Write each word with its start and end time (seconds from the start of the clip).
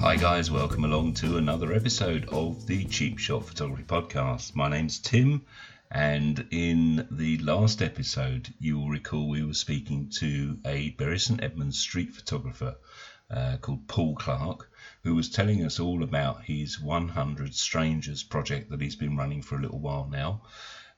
Hi, 0.00 0.16
guys, 0.16 0.50
welcome 0.50 0.84
along 0.84 1.12
to 1.16 1.36
another 1.36 1.74
episode 1.74 2.26
of 2.30 2.66
the 2.66 2.86
Cheap 2.86 3.18
Shot 3.18 3.44
Photography 3.44 3.82
Podcast. 3.82 4.56
My 4.56 4.66
name's 4.66 4.98
Tim, 4.98 5.42
and 5.90 6.46
in 6.50 7.06
the 7.10 7.36
last 7.36 7.82
episode, 7.82 8.48
you 8.58 8.78
will 8.78 8.88
recall 8.88 9.28
we 9.28 9.44
were 9.44 9.52
speaking 9.52 10.08
to 10.14 10.58
a 10.64 10.88
Bury 10.92 11.18
St 11.18 11.42
Edmunds 11.42 11.78
street 11.78 12.14
photographer 12.14 12.76
uh, 13.30 13.58
called 13.58 13.86
Paul 13.88 14.14
Clark, 14.14 14.70
who 15.02 15.14
was 15.14 15.28
telling 15.28 15.66
us 15.66 15.78
all 15.78 16.02
about 16.02 16.44
his 16.44 16.80
100 16.80 17.54
Strangers 17.54 18.22
project 18.22 18.70
that 18.70 18.80
he's 18.80 18.96
been 18.96 19.18
running 19.18 19.42
for 19.42 19.56
a 19.56 19.60
little 19.60 19.80
while 19.80 20.08
now. 20.10 20.40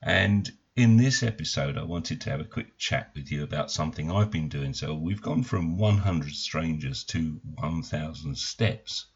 And 0.01 0.49
in 0.75 0.97
this 0.97 1.23
episode, 1.23 1.77
I 1.77 1.85
wanted 1.85 2.21
to 2.23 2.31
have 2.31 2.41
a 2.41 2.45
quick 2.45 2.79
chat 2.79 3.11
with 3.15 3.31
you 3.31 3.43
about 3.43 3.71
something 3.71 4.11
I've 4.11 4.31
been 4.31 4.49
doing. 4.49 4.73
So, 4.73 4.95
we've 4.95 5.21
gone 5.21 5.43
from 5.43 5.77
100 5.77 6.33
strangers 6.35 7.05
to 7.05 7.41
1,000 7.57 8.37
steps. 8.39 9.07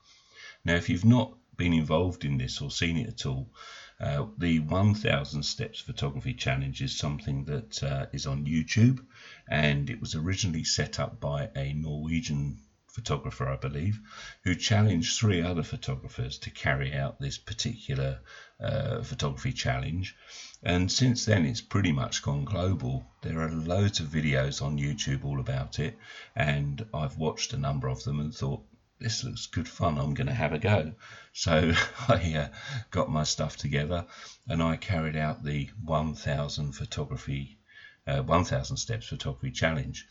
Now, 0.65 0.75
if 0.75 0.89
you've 0.89 1.05
not 1.05 1.37
been 1.57 1.73
involved 1.73 2.25
in 2.25 2.37
this 2.37 2.61
or 2.61 2.71
seen 2.71 2.99
it 2.99 3.09
at 3.09 3.27
all, 3.27 3.51
uh, 3.99 4.27
the 4.37 4.59
1000 4.59 5.43
Steps 5.43 5.81
Photography 5.81 6.35
Challenge 6.35 6.83
is 6.83 6.99
something 6.99 7.45
that 7.45 7.83
uh, 7.83 8.07
is 8.13 8.27
on 8.27 8.45
YouTube 8.45 9.03
and 9.49 9.89
it 9.89 10.01
was 10.01 10.15
originally 10.15 10.65
set 10.65 11.01
up 11.01 11.19
by 11.19 11.49
a 11.57 11.73
Norwegian 11.73 12.59
photographer, 12.97 13.47
I 13.47 13.57
believe, 13.57 14.01
who 14.43 14.55
challenged 14.55 15.19
three 15.19 15.43
other 15.43 15.63
photographers 15.63 16.39
to 16.39 16.51
carry 16.51 16.95
out 16.95 17.21
this 17.21 17.37
particular 17.37 18.21
uh, 18.59 19.03
photography 19.03 19.53
challenge. 19.53 20.17
And 20.63 20.91
since 20.91 21.27
then, 21.27 21.45
it's 21.45 21.61
pretty 21.61 21.93
much 21.93 22.23
gone 22.23 22.47
global. 22.47 23.05
There 23.21 23.43
are 23.43 23.51
loads 23.53 24.01
of 24.01 24.07
videos 24.07 24.63
on 24.63 24.79
YouTube 24.79 25.27
all 25.27 25.41
about 25.41 25.79
it, 25.79 25.99
and 26.35 26.87
I've 26.95 27.19
watched 27.19 27.53
a 27.53 27.59
number 27.59 27.89
of 27.89 28.03
them 28.03 28.19
and 28.19 28.35
thought, 28.35 28.65
this 28.99 29.23
looks 29.23 29.47
good 29.47 29.69
fun. 29.69 29.99
I'm 29.99 30.15
going 30.15 30.29
to 30.29 30.33
have 30.33 30.55
a 30.55 30.59
go. 30.59 30.95
So 31.35 31.75
I 32.09 32.35
uh, 32.35 32.49
got 32.91 33.11
my 33.11 33.25
stuff 33.25 33.59
together 33.59 34.07
and 34.49 34.63
I 34.63 34.77
carried 34.77 35.17
out 35.17 35.45
the 35.45 35.69
1000 35.85 36.73
photography 36.73 37.56
uh, 38.07 38.23
1000 38.23 38.77
steps 38.77 39.07
photography 39.07 39.51
challenge. 39.51 40.07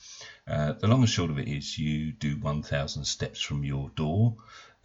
Uh, 0.47 0.73
the 0.73 0.87
long 0.87 1.01
and 1.01 1.09
short 1.09 1.29
of 1.29 1.39
it 1.39 1.47
is 1.47 1.77
you 1.77 2.11
do 2.11 2.37
1000 2.37 3.05
steps 3.05 3.41
from 3.41 3.63
your 3.63 3.89
door, 3.95 4.35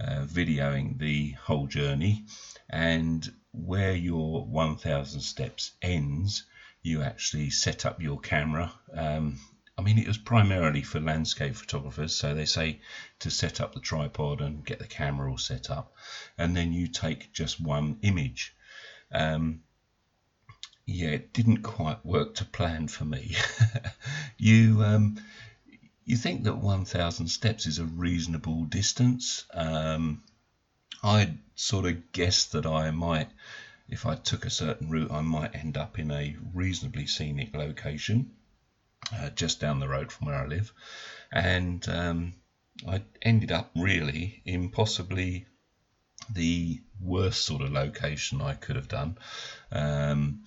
uh, 0.00 0.25
videoing 0.25 0.98
the 0.98 1.33
whole 1.33 1.66
journey, 1.66 2.25
and 2.69 3.33
where 3.53 3.94
your 3.94 4.44
1000 4.44 5.20
steps 5.20 5.72
ends, 5.83 6.44
you 6.83 7.03
actually 7.03 7.50
set 7.50 7.84
up 7.84 8.00
your 8.00 8.19
camera. 8.20 8.72
Um, 8.94 9.38
I 9.77 9.83
mean, 9.83 9.98
it 9.98 10.06
was 10.06 10.19
primarily 10.19 10.83
for 10.83 11.00
landscape 11.00 11.56
photographers, 11.56 12.14
so 12.14 12.34
they 12.34 12.44
say 12.44 12.81
to 13.20 13.31
set 13.31 13.61
up 13.61 13.75
the 13.75 13.81
tripod 13.81 14.41
and 14.41 14.64
get 14.64 14.78
the 14.78 14.86
camera 14.86 15.31
all 15.31 15.38
set 15.38 15.70
up, 15.70 15.94
and 16.38 16.56
then 16.56 16.72
you 16.72 16.86
take 16.86 17.33
just 17.33 17.61
one 17.61 17.98
image. 18.03 18.55
Um, 19.11 19.62
yeah, 20.86 21.11
it 21.11 21.33
didn't 21.33 21.62
quite 21.62 22.05
work 22.05 22.34
to 22.36 22.45
plan 22.45 22.89
for 22.89 23.05
me. 23.05 23.36
you 24.39 24.83
um, 24.83 25.17
you 26.05 26.17
think 26.17 26.45
that 26.45 26.56
1,000 26.56 27.28
steps 27.28 27.67
is 27.67 27.78
a 27.78 27.84
reasonable 27.84 28.64
distance. 28.64 29.45
Um, 29.55 30.22
I 31.05 31.34
sort 31.55 31.87
of 31.87 32.11
guessed 32.11 32.53
that 32.53 32.67
I 32.67 32.91
might, 32.91 33.28
if 33.89 34.06
I 34.06 34.17
took 34.17 34.45
a 34.45 34.50
certain 34.50 34.91
route, 34.91 35.12
I 35.12 35.20
might 35.20 35.55
end 35.55 35.77
up 35.77 36.00
in 36.00 36.11
a 36.11 36.37
reasonably 36.53 37.06
scenic 37.06 37.55
location 37.55 38.33
uh, 39.12 39.31
just 39.31 39.61
down 39.61 39.78
the 39.78 39.89
road 39.89 40.11
from 40.11 40.27
where 40.27 40.42
I 40.42 40.47
live. 40.47 40.72
And 41.31 41.89
um, 41.89 42.34
I 42.87 43.03
ended 43.22 43.53
up 43.53 43.70
really 43.77 44.42
in 44.44 44.70
possibly 44.70 45.47
the 46.33 46.81
worst 47.00 47.44
sort 47.44 47.62
of 47.62 47.72
location 47.72 48.41
I 48.41 48.55
could 48.55 48.77
have 48.77 48.89
done. 48.89 49.16
Um, 49.72 50.43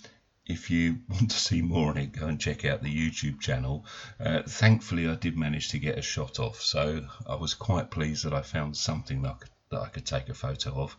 if 0.45 0.69
you 0.69 0.99
want 1.09 1.31
to 1.31 1.39
see 1.39 1.61
more 1.61 1.89
on 1.89 1.97
it, 1.97 2.11
go 2.11 2.27
and 2.27 2.39
check 2.39 2.65
out 2.65 2.81
the 2.81 2.93
YouTube 2.93 3.39
channel. 3.39 3.85
Uh, 4.19 4.41
thankfully, 4.47 5.07
I 5.07 5.15
did 5.15 5.37
manage 5.37 5.69
to 5.69 5.79
get 5.79 5.97
a 5.97 6.01
shot 6.01 6.39
off, 6.39 6.61
so 6.61 7.05
I 7.27 7.35
was 7.35 7.53
quite 7.53 7.91
pleased 7.91 8.25
that 8.25 8.33
I 8.33 8.41
found 8.41 8.75
something 8.75 9.21
that 9.21 9.29
I 9.29 9.33
could, 9.33 9.49
that 9.71 9.81
I 9.81 9.87
could 9.87 10.05
take 10.05 10.29
a 10.29 10.33
photo 10.33 10.81
of. 10.81 10.97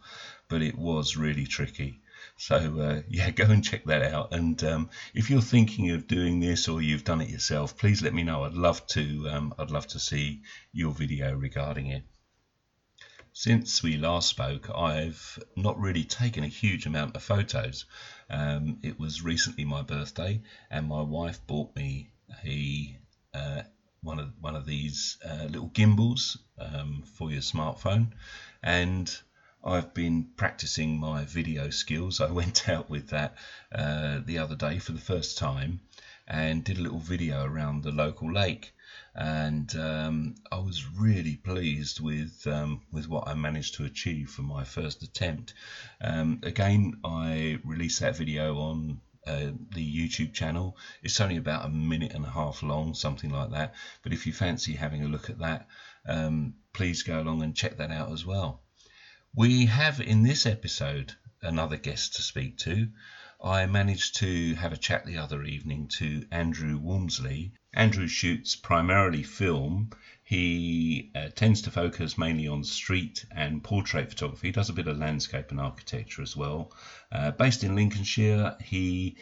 But 0.48 0.62
it 0.62 0.76
was 0.76 1.16
really 1.16 1.46
tricky. 1.46 2.00
So 2.36 2.80
uh, 2.80 3.00
yeah, 3.08 3.30
go 3.30 3.44
and 3.44 3.62
check 3.62 3.84
that 3.84 4.02
out. 4.02 4.32
And 4.32 4.62
um, 4.64 4.90
if 5.14 5.30
you're 5.30 5.42
thinking 5.42 5.90
of 5.90 6.06
doing 6.06 6.40
this 6.40 6.68
or 6.68 6.80
you've 6.80 7.04
done 7.04 7.20
it 7.20 7.28
yourself, 7.28 7.76
please 7.76 8.02
let 8.02 8.14
me 8.14 8.22
know. 8.22 8.44
I'd 8.44 8.54
love 8.54 8.86
to. 8.88 9.28
Um, 9.28 9.54
I'd 9.58 9.70
love 9.70 9.86
to 9.88 9.98
see 9.98 10.40
your 10.72 10.92
video 10.92 11.34
regarding 11.34 11.88
it. 11.88 12.04
Since 13.36 13.82
we 13.82 13.96
last 13.96 14.28
spoke, 14.28 14.70
I've 14.72 15.40
not 15.56 15.76
really 15.80 16.04
taken 16.04 16.44
a 16.44 16.48
huge 16.62 16.86
amount 16.86 17.16
of 17.16 17.22
photos. 17.24 17.84
Um, 18.30 18.78
it 18.80 18.96
was 18.96 19.22
recently 19.22 19.64
my 19.64 19.82
birthday, 19.82 20.40
and 20.70 20.86
my 20.86 21.02
wife 21.02 21.44
bought 21.44 21.74
me 21.74 22.10
a 22.44 22.96
uh, 23.34 23.62
one 24.02 24.20
of 24.20 24.32
one 24.38 24.54
of 24.54 24.66
these 24.66 25.18
uh, 25.28 25.46
little 25.46 25.66
gimbals 25.66 26.38
um, 26.60 27.02
for 27.02 27.32
your 27.32 27.40
smartphone, 27.40 28.12
and 28.62 29.12
I've 29.64 29.92
been 29.94 30.28
practicing 30.36 31.00
my 31.00 31.24
video 31.24 31.70
skills. 31.70 32.20
I 32.20 32.30
went 32.40 32.68
out 32.68 32.88
with 32.88 33.08
that 33.08 33.36
uh, 33.72 34.20
the 34.24 34.38
other 34.38 34.54
day 34.54 34.78
for 34.78 34.92
the 34.92 35.00
first 35.00 35.38
time 35.38 35.80
and 36.28 36.62
did 36.62 36.78
a 36.78 36.82
little 36.82 37.00
video 37.00 37.44
around 37.44 37.82
the 37.82 37.90
local 37.90 38.32
lake 38.32 38.74
and 39.14 39.74
um, 39.76 40.34
I 40.50 40.58
was 40.58 40.84
really 40.98 41.36
pleased 41.36 42.00
with 42.00 42.46
um, 42.46 42.82
with 42.92 43.08
what 43.08 43.28
I 43.28 43.34
managed 43.34 43.74
to 43.74 43.84
achieve 43.84 44.30
for 44.30 44.42
my 44.42 44.64
first 44.64 45.02
attempt. 45.02 45.54
Um, 46.00 46.40
again, 46.42 46.94
I 47.04 47.58
released 47.64 48.00
that 48.00 48.16
video 48.16 48.58
on 48.58 49.00
uh, 49.26 49.52
the 49.72 50.08
YouTube 50.08 50.32
channel. 50.32 50.76
It's 51.02 51.20
only 51.20 51.36
about 51.36 51.64
a 51.64 51.70
minute 51.70 52.12
and 52.12 52.24
a 52.24 52.30
half 52.30 52.62
long, 52.62 52.94
something 52.94 53.30
like 53.30 53.50
that. 53.50 53.74
But 54.02 54.12
if 54.12 54.26
you 54.26 54.32
fancy 54.32 54.74
having 54.74 55.04
a 55.04 55.08
look 55.08 55.30
at 55.30 55.38
that, 55.38 55.68
um, 56.06 56.54
please 56.72 57.02
go 57.02 57.20
along 57.20 57.42
and 57.42 57.56
check 57.56 57.78
that 57.78 57.90
out 57.90 58.12
as 58.12 58.26
well. 58.26 58.62
We 59.34 59.66
have 59.66 60.00
in 60.00 60.22
this 60.22 60.44
episode 60.46 61.14
another 61.40 61.76
guest 61.76 62.16
to 62.16 62.22
speak 62.22 62.58
to. 62.58 62.88
I 63.42 63.66
managed 63.66 64.16
to 64.16 64.54
have 64.54 64.72
a 64.72 64.76
chat 64.76 65.04
the 65.06 65.18
other 65.18 65.42
evening 65.44 65.88
to 65.98 66.26
Andrew 66.30 66.78
Walmsley. 66.78 67.52
Andrew 67.74 68.06
shoots 68.06 68.54
primarily 68.54 69.22
film. 69.22 69.90
He 70.22 71.10
uh, 71.14 71.28
tends 71.34 71.62
to 71.62 71.70
focus 71.70 72.16
mainly 72.16 72.48
on 72.48 72.64
street 72.64 73.26
and 73.30 73.62
portrait 73.62 74.08
photography. 74.08 74.48
He 74.48 74.52
does 74.52 74.70
a 74.70 74.72
bit 74.72 74.88
of 74.88 74.96
landscape 74.96 75.50
and 75.50 75.60
architecture 75.60 76.22
as 76.22 76.34
well. 76.34 76.72
Uh, 77.12 77.32
based 77.32 77.62
in 77.62 77.74
Lincolnshire, 77.74 78.56
he 78.64 79.18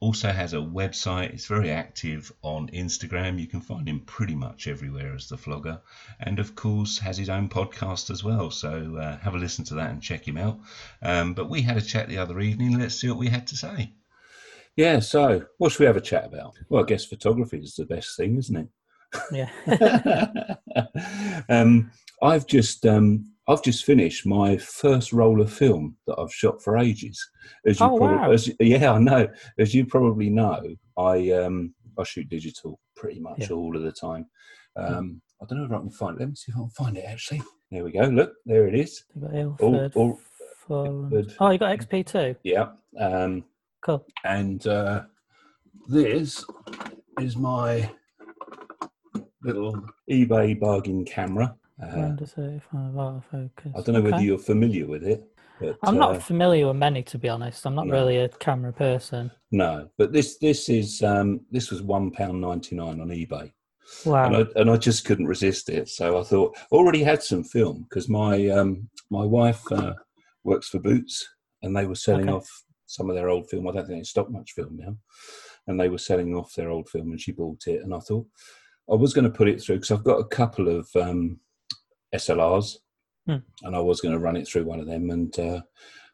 also 0.00 0.30
has 0.30 0.52
a 0.52 0.56
website. 0.56 1.32
It's 1.32 1.46
very 1.46 1.70
active 1.70 2.30
on 2.42 2.68
Instagram. 2.68 3.38
You 3.38 3.46
can 3.46 3.60
find 3.60 3.88
him 3.88 4.00
pretty 4.00 4.34
much 4.34 4.66
everywhere 4.66 5.14
as 5.14 5.28
the 5.28 5.36
Phlogger. 5.36 5.80
And 6.20 6.38
of 6.38 6.54
course, 6.54 6.98
has 6.98 7.16
his 7.16 7.28
own 7.28 7.48
podcast 7.48 8.10
as 8.10 8.22
well. 8.22 8.50
So 8.50 8.96
uh, 8.96 9.18
have 9.18 9.34
a 9.34 9.38
listen 9.38 9.64
to 9.66 9.74
that 9.74 9.90
and 9.90 10.02
check 10.02 10.26
him 10.26 10.36
out. 10.36 10.60
Um, 11.02 11.34
but 11.34 11.48
we 11.50 11.62
had 11.62 11.76
a 11.76 11.82
chat 11.82 12.08
the 12.08 12.18
other 12.18 12.40
evening. 12.40 12.78
Let's 12.78 13.00
see 13.00 13.08
what 13.08 13.18
we 13.18 13.28
had 13.28 13.46
to 13.48 13.56
say. 13.56 13.92
Yeah, 14.76 15.00
so 15.00 15.44
what 15.58 15.72
should 15.72 15.80
we 15.80 15.86
have 15.86 15.96
a 15.96 16.02
chat 16.02 16.26
about? 16.26 16.54
Well, 16.68 16.82
I 16.82 16.86
guess 16.86 17.06
photography 17.06 17.58
is 17.58 17.74
the 17.74 17.86
best 17.86 18.16
thing, 18.16 18.36
isn't 18.36 18.56
it? 18.56 18.68
Yeah. 19.32 20.54
um, 21.48 21.90
I've 22.22 22.46
just 22.46 22.84
um, 22.84 23.32
I've 23.48 23.62
just 23.62 23.84
finished 23.84 24.26
my 24.26 24.56
first 24.58 25.12
roll 25.12 25.40
of 25.40 25.52
film 25.52 25.96
that 26.06 26.18
I've 26.18 26.32
shot 26.32 26.62
for 26.62 26.76
ages. 26.76 27.24
As 27.64 27.80
you 27.80 27.86
oh, 27.86 27.96
probably, 27.96 28.16
wow. 28.16 28.30
as, 28.32 28.50
yeah, 28.60 28.92
I 28.92 28.98
know. 28.98 29.28
As 29.58 29.74
you 29.74 29.86
probably 29.86 30.28
know, 30.28 30.62
I 30.98 31.30
um, 31.30 31.74
I 31.98 32.04
shoot 32.04 32.28
digital 32.28 32.78
pretty 32.96 33.20
much 33.20 33.38
yeah. 33.38 33.50
all 33.50 33.76
of 33.76 33.82
the 33.82 33.92
time. 33.92 34.26
Um, 34.76 35.22
I 35.42 35.46
don't 35.46 35.58
know 35.58 35.64
if 35.64 35.72
I 35.72 35.78
can 35.78 35.90
find 35.90 36.16
it. 36.16 36.20
Let 36.20 36.28
me 36.28 36.34
see 36.34 36.52
if 36.52 36.56
I 36.56 36.60
can 36.60 36.70
find 36.70 36.96
it 36.98 37.04
actually. 37.06 37.42
There 37.70 37.82
we 37.82 37.92
go. 37.92 38.02
Look, 38.02 38.32
there 38.44 38.68
it 38.68 38.74
is. 38.74 39.04
All, 39.20 39.90
all, 39.94 40.20
oh, 41.40 41.50
you 41.50 41.58
got 41.58 41.78
XP2. 41.78 42.36
Yeah. 42.44 42.68
Um, 42.98 43.44
cool. 43.86 44.04
And 44.24 44.66
uh, 44.66 45.04
this 45.88 46.44
is 47.20 47.36
my 47.36 47.88
little 49.42 49.80
eBay 50.10 50.58
bargain 50.58 51.04
camera. 51.04 51.54
Uh, 51.82 52.16
35 52.16 52.60
autofocus. 52.72 53.50
I 53.66 53.82
don't 53.82 53.88
know 53.88 53.98
okay. 53.98 54.10
whether 54.10 54.22
you're 54.22 54.38
familiar 54.38 54.86
with 54.86 55.04
it. 55.04 55.22
But, 55.60 55.78
I'm 55.84 55.96
not 55.96 56.16
uh, 56.16 56.18
familiar 56.18 56.66
with 56.66 56.76
many, 56.76 57.02
to 57.04 57.18
be 57.18 57.28
honest. 57.28 57.66
I'm 57.66 57.74
not 57.74 57.86
no. 57.86 57.92
really 57.94 58.18
a 58.18 58.28
camera 58.28 58.72
person. 58.72 59.30
No, 59.52 59.88
but 59.96 60.12
this 60.12 60.36
this 60.38 60.68
is 60.68 61.02
um, 61.02 61.40
this 61.50 61.70
was 61.70 61.80
one 61.80 62.10
pound 62.10 62.40
ninety 62.40 62.76
nine 62.76 63.00
on 63.00 63.08
eBay. 63.08 63.52
Wow! 64.04 64.26
And 64.26 64.36
I, 64.36 64.60
and 64.60 64.70
I, 64.70 64.76
just 64.76 65.06
couldn't 65.06 65.26
resist 65.26 65.70
it, 65.70 65.88
so 65.88 66.18
I 66.18 66.24
thought 66.24 66.58
already 66.72 67.02
had 67.02 67.22
some 67.22 67.42
film 67.42 67.86
because 67.88 68.08
my 68.08 68.48
um, 68.48 68.90
my 69.10 69.24
wife 69.24 69.62
uh, 69.72 69.94
works 70.44 70.68
for 70.68 70.78
Boots, 70.78 71.26
and 71.62 71.74
they 71.74 71.86
were 71.86 71.94
selling 71.94 72.28
okay. 72.28 72.36
off 72.36 72.64
some 72.86 73.10
of 73.10 73.16
their 73.16 73.28
old 73.28 73.48
film. 73.50 73.68
I 73.68 73.72
don't 73.72 73.86
think 73.86 74.00
they 74.00 74.04
stock 74.04 74.30
much 74.30 74.52
film 74.52 74.76
now, 74.76 74.96
and 75.66 75.78
they 75.78 75.88
were 75.88 75.98
selling 75.98 76.34
off 76.34 76.54
their 76.54 76.70
old 76.70 76.88
film, 76.88 77.10
and 77.10 77.20
she 77.20 77.32
bought 77.32 77.66
it, 77.66 77.82
and 77.82 77.94
I 77.94 77.98
thought 77.98 78.26
I 78.90 78.94
was 78.94 79.12
going 79.12 79.24
to 79.24 79.36
put 79.36 79.48
it 79.48 79.60
through 79.60 79.76
because 79.76 79.90
I've 79.90 80.04
got 80.04 80.20
a 80.20 80.24
couple 80.26 80.68
of 80.68 80.88
um, 80.96 81.38
SLRs 82.14 82.76
Hmm. 83.26 83.38
and 83.64 83.74
I 83.74 83.80
was 83.80 84.00
going 84.00 84.12
to 84.12 84.20
run 84.20 84.36
it 84.36 84.46
through 84.46 84.64
one 84.64 84.78
of 84.78 84.86
them, 84.86 85.10
and 85.10 85.36
uh, 85.38 85.60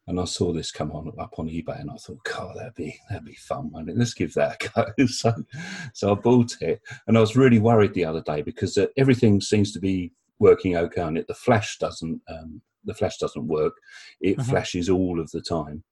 and 0.07 0.19
I 0.19 0.25
saw 0.25 0.51
this 0.53 0.73
come 0.73 0.91
on 0.93 1.13
up 1.21 1.39
on 1.39 1.47
eBay, 1.49 1.79
and 1.79 1.91
I 1.91 1.95
thought, 1.97 2.25
God, 2.25 2.57
that'd 2.57 2.75
be 2.75 2.99
that'd 3.11 3.27
be 3.27 3.35
fun, 3.35 3.71
man. 3.71 3.93
Let's 3.95 4.15
give 4.15 4.33
that 4.35 4.65
a 4.65 4.69
go. 4.97 5.07
so, 5.07 5.33
so 5.93 6.13
I 6.13 6.15
bought 6.15 6.57
it, 6.63 6.81
and 7.07 7.19
I 7.19 7.21
was 7.21 7.37
really 7.37 7.59
worried 7.59 7.93
the 7.93 8.07
other 8.07 8.23
day 8.23 8.41
because 8.41 8.79
uh, 8.79 8.87
everything 8.97 9.43
seems 9.43 9.73
to 9.73 9.79
be 9.79 10.13
working 10.39 10.75
okay 10.79 11.03
on 11.03 11.19
it. 11.19 11.27
The 11.29 11.35
flash 11.35 11.77
doesn't, 11.79 12.21
um, 12.29 12.63
the 12.85 12.95
flash 12.95 13.19
doesn't 13.19 13.47
work. 13.47 13.75
It 14.23 14.39
Mhm. 14.39 14.47
flashes 14.47 14.89
all 14.89 15.21
of 15.21 15.31
the 15.33 15.43
time. 15.43 15.85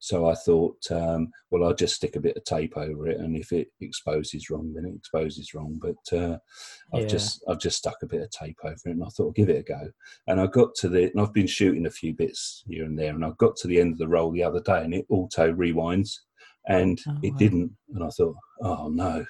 So 0.00 0.26
I 0.26 0.34
thought, 0.34 0.78
um, 0.90 1.30
well, 1.50 1.64
I'll 1.64 1.74
just 1.74 1.96
stick 1.96 2.16
a 2.16 2.20
bit 2.20 2.36
of 2.36 2.44
tape 2.44 2.76
over 2.76 3.08
it, 3.08 3.18
and 3.20 3.36
if 3.36 3.52
it 3.52 3.68
exposes 3.80 4.50
wrong, 4.50 4.72
then 4.74 4.84
it 4.84 4.96
exposes 4.96 5.54
wrong. 5.54 5.78
But 5.80 6.16
uh, 6.16 6.38
I've 6.92 7.02
Yeah. 7.02 7.08
just 7.08 7.44
I've 7.48 7.58
just 7.60 7.78
stuck 7.78 7.96
a 8.02 8.06
bit 8.06 8.22
of 8.22 8.30
tape 8.30 8.58
over 8.64 8.74
it, 8.74 8.90
and 8.92 9.02
I 9.04 9.08
thought 9.08 9.26
I'll 9.26 9.32
give 9.32 9.48
it 9.48 9.60
a 9.60 9.62
go. 9.62 9.90
And 10.26 10.40
I 10.40 10.46
got 10.46 10.74
to 10.76 10.88
the, 10.88 11.10
and 11.10 11.20
I've 11.20 11.32
been 11.32 11.46
shooting 11.46 11.86
a 11.86 11.90
few 11.90 12.14
bits 12.14 12.62
here 12.66 12.84
and 12.84 12.98
there, 12.98 13.14
and 13.14 13.24
I 13.24 13.30
got 13.38 13.56
to 13.56 13.68
the 13.68 13.80
end 13.80 13.92
of 13.92 13.98
the 13.98 14.08
roll 14.08 14.32
the 14.32 14.44
other 14.44 14.60
day, 14.60 14.82
and 14.84 14.94
it 14.94 15.06
auto 15.08 15.52
rewinds, 15.52 16.10
and 16.68 16.98
Oh, 17.06 17.12
it 17.22 17.30
wow. 17.32 17.38
didn't, 17.38 17.76
and 17.94 18.04
I 18.04 18.08
thought, 18.10 18.36
oh 18.62 18.88
no. 18.88 19.24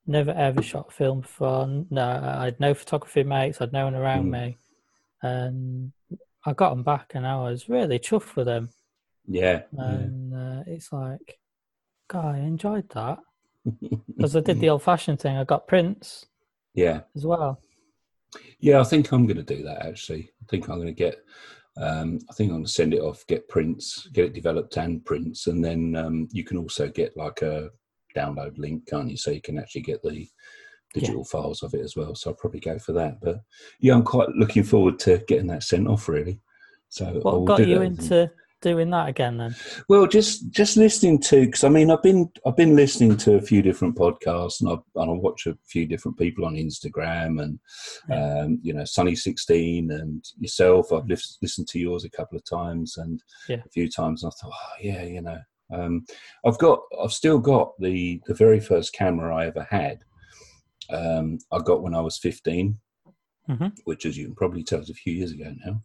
Never 0.08 0.30
ever 0.30 0.62
shot 0.62 0.90
film 0.90 1.20
before. 1.20 1.68
No, 1.90 2.02
I 2.02 2.46
had 2.46 2.58
no 2.58 2.72
photography 2.72 3.22
mates. 3.24 3.60
I'd 3.60 3.74
no 3.74 3.84
one 3.84 3.94
around 3.94 4.24
Mm. 4.26 4.30
me, 4.30 4.58
and 5.22 5.92
I 6.46 6.54
got 6.54 6.70
them 6.70 6.82
back, 6.82 7.12
and 7.14 7.26
I 7.26 7.36
was 7.36 7.68
really 7.68 7.98
chuffed 7.98 8.34
with 8.34 8.46
them. 8.46 8.70
Yeah. 9.26 9.64
yeah. 9.70 9.84
And 9.90 10.34
uh, 10.34 10.62
it's 10.66 10.90
like, 10.92 11.38
God, 12.08 12.36
I 12.36 12.38
enjoyed 12.38 12.88
that 12.94 13.18
because 14.16 14.34
I 14.34 14.40
did 14.40 14.60
the 14.60 14.70
old-fashioned 14.70 15.20
thing. 15.20 15.36
I 15.36 15.44
got 15.44 15.68
prints 15.68 16.24
yeah. 16.74 17.02
as 17.14 17.26
well. 17.26 17.60
Yeah, 18.60 18.80
I 18.80 18.84
think 18.84 19.12
I'm 19.12 19.26
going 19.26 19.36
to 19.36 19.42
do 19.42 19.62
that 19.64 19.84
actually. 19.84 20.30
I 20.42 20.46
think 20.48 20.68
I'm 20.68 20.76
going 20.76 20.86
to 20.86 20.92
get. 20.92 21.22
Um, 21.76 22.18
I 22.30 22.32
think 22.32 22.48
I'm 22.48 22.56
going 22.56 22.64
to 22.64 22.70
send 22.70 22.94
it 22.94 23.02
off, 23.02 23.26
get 23.26 23.46
prints, 23.48 24.08
get 24.14 24.24
it 24.24 24.32
developed 24.32 24.76
and 24.78 25.04
prints, 25.04 25.46
and 25.48 25.62
then 25.62 25.94
um, 25.96 26.28
you 26.32 26.44
can 26.44 26.56
also 26.56 26.88
get 26.88 27.16
like 27.16 27.42
a 27.42 27.68
download 28.16 28.58
link, 28.58 28.86
can't 28.86 29.10
you? 29.10 29.16
So 29.16 29.30
you 29.30 29.40
can 29.40 29.58
actually 29.58 29.82
get 29.82 30.02
the 30.02 30.26
digital 30.94 31.24
files 31.24 31.62
of 31.62 31.74
it 31.74 31.80
as 31.80 31.96
well. 31.96 32.14
So 32.14 32.30
I'll 32.30 32.36
probably 32.36 32.60
go 32.60 32.78
for 32.78 32.92
that. 32.92 33.20
But 33.20 33.40
yeah, 33.80 33.94
I'm 33.94 34.02
quite 34.02 34.28
looking 34.30 34.62
forward 34.64 34.98
to 35.00 35.22
getting 35.28 35.46
that 35.48 35.62
sent 35.62 35.86
off 35.88 36.08
really. 36.08 36.40
So 36.88 37.04
What 37.22 37.34
will 37.34 37.44
got 37.44 37.66
you 37.66 37.82
into 37.82 38.30
doing 38.62 38.90
that 38.90 39.08
again 39.08 39.36
then? 39.36 39.54
Well, 39.88 40.06
just 40.06 40.50
just 40.50 40.76
listening 40.78 41.20
to 41.20 41.44
because 41.44 41.62
I 41.64 41.68
mean 41.68 41.90
I've 41.90 42.02
been 42.02 42.30
I've 42.46 42.56
been 42.56 42.74
listening 42.74 43.16
to 43.18 43.34
a 43.36 43.40
few 43.42 43.60
different 43.60 43.96
podcasts 43.96 44.60
and 44.60 44.70
I 44.70 45.00
and 45.00 45.10
I 45.10 45.14
watch 45.14 45.46
a 45.46 45.56
few 45.66 45.86
different 45.86 46.18
people 46.18 46.46
on 46.46 46.54
Instagram 46.54 47.42
and 47.42 47.58
Yeah. 48.08 48.40
um, 48.40 48.58
you 48.62 48.72
know 48.72 48.84
Sunny 48.84 49.14
Sixteen 49.14 49.90
and 49.90 50.24
yourself. 50.38 50.92
I've 50.92 51.06
lis- 51.06 51.36
listened 51.42 51.68
to 51.68 51.78
yours 51.78 52.04
a 52.04 52.10
couple 52.10 52.38
of 52.38 52.44
times 52.44 52.96
and 52.96 53.22
Yeah. 53.48 53.60
a 53.64 53.68
few 53.68 53.90
times. 53.90 54.22
And 54.22 54.32
I 54.32 54.34
thought, 54.42 54.54
oh, 54.54 54.74
yeah, 54.80 55.02
you 55.04 55.20
know, 55.20 55.38
um, 55.72 56.04
I've 56.44 56.58
got 56.58 56.80
I've 57.02 57.12
still 57.12 57.38
got 57.38 57.72
the 57.78 58.20
the 58.26 58.34
very 58.34 58.60
first 58.60 58.92
camera 58.92 59.34
I 59.34 59.46
ever 59.46 59.66
had. 59.70 59.98
Um, 60.90 61.38
I 61.52 61.58
got 61.58 61.82
when 61.82 61.94
I 61.94 62.00
was 62.00 62.18
15 62.18 62.78
Mhm. 63.48 63.72
which, 63.84 64.04
as 64.04 64.14
you 64.18 64.26
can 64.26 64.34
probably 64.34 64.62
tell, 64.62 64.80
is 64.80 64.90
a 64.90 64.94
few 64.94 65.14
years 65.14 65.32
ago 65.32 65.54
now 65.64 65.82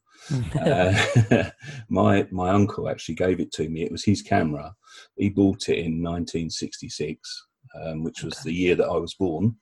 uh, 0.61 1.49
my 1.89 2.27
my 2.31 2.49
uncle 2.49 2.89
actually 2.89 3.15
gave 3.15 3.39
it 3.39 3.51
to 3.53 3.69
me. 3.69 3.83
It 3.83 3.91
was 3.91 4.03
his 4.03 4.21
camera. 4.21 4.73
He 5.17 5.29
bought 5.29 5.69
it 5.69 5.77
in 5.79 6.01
1966, 6.03 7.45
um, 7.81 8.03
which 8.03 8.23
was 8.23 8.33
Okay. 8.35 8.43
the 8.49 8.53
year 8.53 8.75
that 8.75 8.87
I 8.87 8.97
was 8.97 9.13
born. 9.15 9.55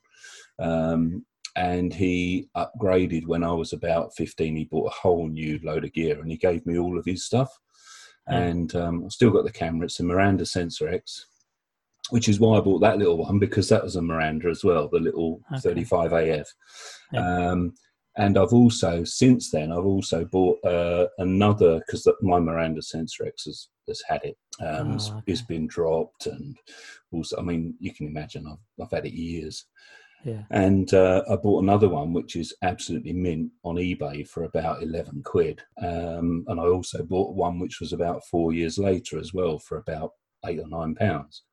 Um, 0.59 1.25
and 1.56 1.94
he 1.94 2.47
upgraded 2.56 3.27
when 3.27 3.44
I 3.44 3.51
was 3.51 3.73
about 3.73 4.15
15. 4.15 4.56
He 4.56 4.65
bought 4.65 4.88
a 4.88 4.95
whole 5.01 5.27
new 5.27 5.59
load 5.63 5.83
of 5.83 5.94
gear, 5.94 6.19
and 6.19 6.29
he 6.31 6.38
gave 6.38 6.65
me 6.65 6.77
all 6.77 6.97
of 6.97 7.06
his 7.06 7.25
stuff. 7.25 7.50
And 8.33 8.75
um, 8.75 9.04
I've 9.06 9.12
still 9.12 9.31
got 9.31 9.44
the 9.45 9.51
camera. 9.51 9.86
It's 9.86 10.00
a 10.00 10.04
Miranda 10.04 10.44
Sensorex, 10.44 11.22
which 12.10 12.28
is 12.30 12.39
why 12.39 12.57
I 12.57 12.62
bought 12.62 12.80
that 12.81 12.98
little 12.98 13.18
one 13.18 13.39
because 13.39 13.69
that 13.69 13.83
was 13.83 13.95
a 13.95 14.01
Miranda 14.01 14.50
as 14.50 14.63
well, 14.63 14.88
the 14.89 15.00
little 15.00 15.42
Okay. 15.54 15.62
35 15.62 16.13
AF. 16.13 16.48
Yeah. 17.12 17.19
Um, 17.50 17.74
and 18.18 18.38
I've 18.38 18.51
also 18.51 19.06
since 19.06 19.51
then 19.51 19.72
I've 19.72 19.86
also 19.86 20.25
bought 20.25 20.63
uh, 20.66 21.07
another 21.19 21.80
because 21.80 22.06
my 22.22 22.39
Miranda 22.39 22.81
Sensorex 22.81 23.45
has, 23.45 23.69
has 23.88 24.01
had 24.07 24.22
it. 24.24 24.38
Um, 24.62 24.94
it's- 24.95 25.10
Oh, 25.10 25.18
okay. 25.19 25.31
It's 25.31 25.42
been 25.44 25.66
dropped, 25.68 26.25
and 26.28 26.57
also 27.13 27.38
I 27.38 27.42
mean 27.42 27.74
you 27.80 27.94
can 27.94 28.07
imagine 28.07 28.45
I've 28.48 28.83
I've 28.83 28.92
had 28.92 29.06
it 29.06 29.13
years. 29.13 29.66
Yeah. 30.23 30.44
And 30.51 30.94
uh, 30.94 31.23
I 31.29 31.35
bought 31.35 31.63
another 31.63 31.89
one 31.89 32.13
which 32.13 32.35
is 32.35 32.53
absolutely 32.62 33.13
mint 33.13 33.51
on 33.63 33.75
eBay 33.75 34.28
for 34.28 34.44
about 34.44 34.83
eleven 34.83 35.21
quid. 35.23 35.61
Um, 35.81 36.45
and 36.47 36.59
I 36.59 36.66
also 36.66 37.04
bought 37.04 37.35
one 37.35 37.59
which 37.59 37.80
was 37.80 37.94
about 37.94 38.25
four 38.25 38.54
years 38.54 38.78
later 38.78 39.18
as 39.19 39.33
well 39.33 39.59
for 39.59 39.78
about 39.78 40.11
eight 40.45 40.59
or 40.59 40.68
nine 40.68 40.95
pounds. 40.95 41.44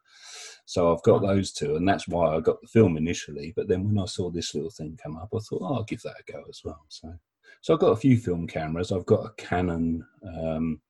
So 0.69 0.93
I've 0.93 1.03
got 1.03 1.23
those 1.23 1.51
two, 1.51 1.77
and 1.77 1.89
that's 1.89 2.07
why 2.07 2.37
I 2.37 2.41
got 2.41 2.61
the 2.61 2.69
film 2.69 2.99
initially. 2.99 3.55
But 3.57 3.69
then 3.69 3.85
when 3.85 3.99
I 3.99 4.05
saw 4.05 4.31
this 4.31 4.55
little 4.55 4.71
thing 4.71 4.99
come 5.03 5.17
up, 5.17 5.31
I 5.35 5.39
thought, 5.39 5.63
oh, 5.63 5.77
I'll 5.77 5.85
give 5.85 6.03
that 6.03 6.21
a 6.21 6.31
go 6.31 6.45
as 6.47 6.61
well. 6.63 6.85
So, 6.89 7.15
so 7.63 7.73
I've 7.73 7.81
got 7.81 7.93
a 7.93 7.97
few 7.97 8.19
film 8.19 8.47
cameras. 8.47 8.93
I've 8.93 9.07
got 9.07 9.25
a 9.25 9.33
Canon 9.39 10.05
um, 10.23 10.83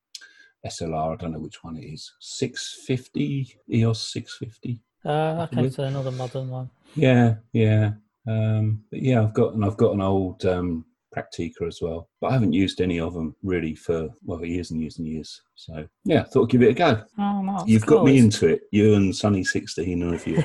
SLR. 0.66 1.12
I 1.12 1.16
don't 1.16 1.32
know 1.32 1.38
which 1.38 1.62
one 1.62 1.76
it 1.76 1.84
is. 1.84 2.12
650 2.18 3.56
EOS 3.72 4.12
650. 4.12 4.82
Uh, 5.04 5.46
okay, 5.52 5.70
so 5.70 5.84
another 5.84 6.10
modern 6.10 6.48
one. 6.50 6.70
Yeah, 6.94 7.36
yeah, 7.52 7.92
um, 8.26 8.82
but 8.90 9.02
yeah. 9.02 9.22
I've 9.22 9.34
got 9.34 9.54
and 9.54 9.64
I've 9.64 9.76
got 9.76 9.94
an 9.94 10.00
old 10.00 10.44
um, 10.44 10.84
Praktica 11.16 11.66
as 11.66 11.80
well, 11.80 12.08
but 12.20 12.28
I 12.28 12.32
haven't 12.32 12.52
used 12.52 12.80
any 12.80 12.98
of 13.00 13.14
them 13.14 13.34
really 13.42 13.74
for 13.74 14.08
well 14.24 14.44
years 14.44 14.70
and 14.70 14.80
years 14.80 14.98
and 14.98 15.06
years. 15.06 15.40
So 15.54 15.86
yeah, 16.04 16.24
thought 16.24 16.44
I'd 16.44 16.50
give 16.50 16.62
it 16.62 16.70
a 16.70 16.74
go. 16.74 17.02
Oh, 17.18 17.42
no, 17.42 17.64
You've 17.66 17.86
got 17.86 18.04
me 18.04 18.18
into 18.18 18.48
it. 18.48 18.62
You 18.72 18.94
and 18.94 19.14
Sunny 19.14 19.44
sixteen 19.44 20.02
and 20.02 20.14
a 20.14 20.18
few. 20.18 20.36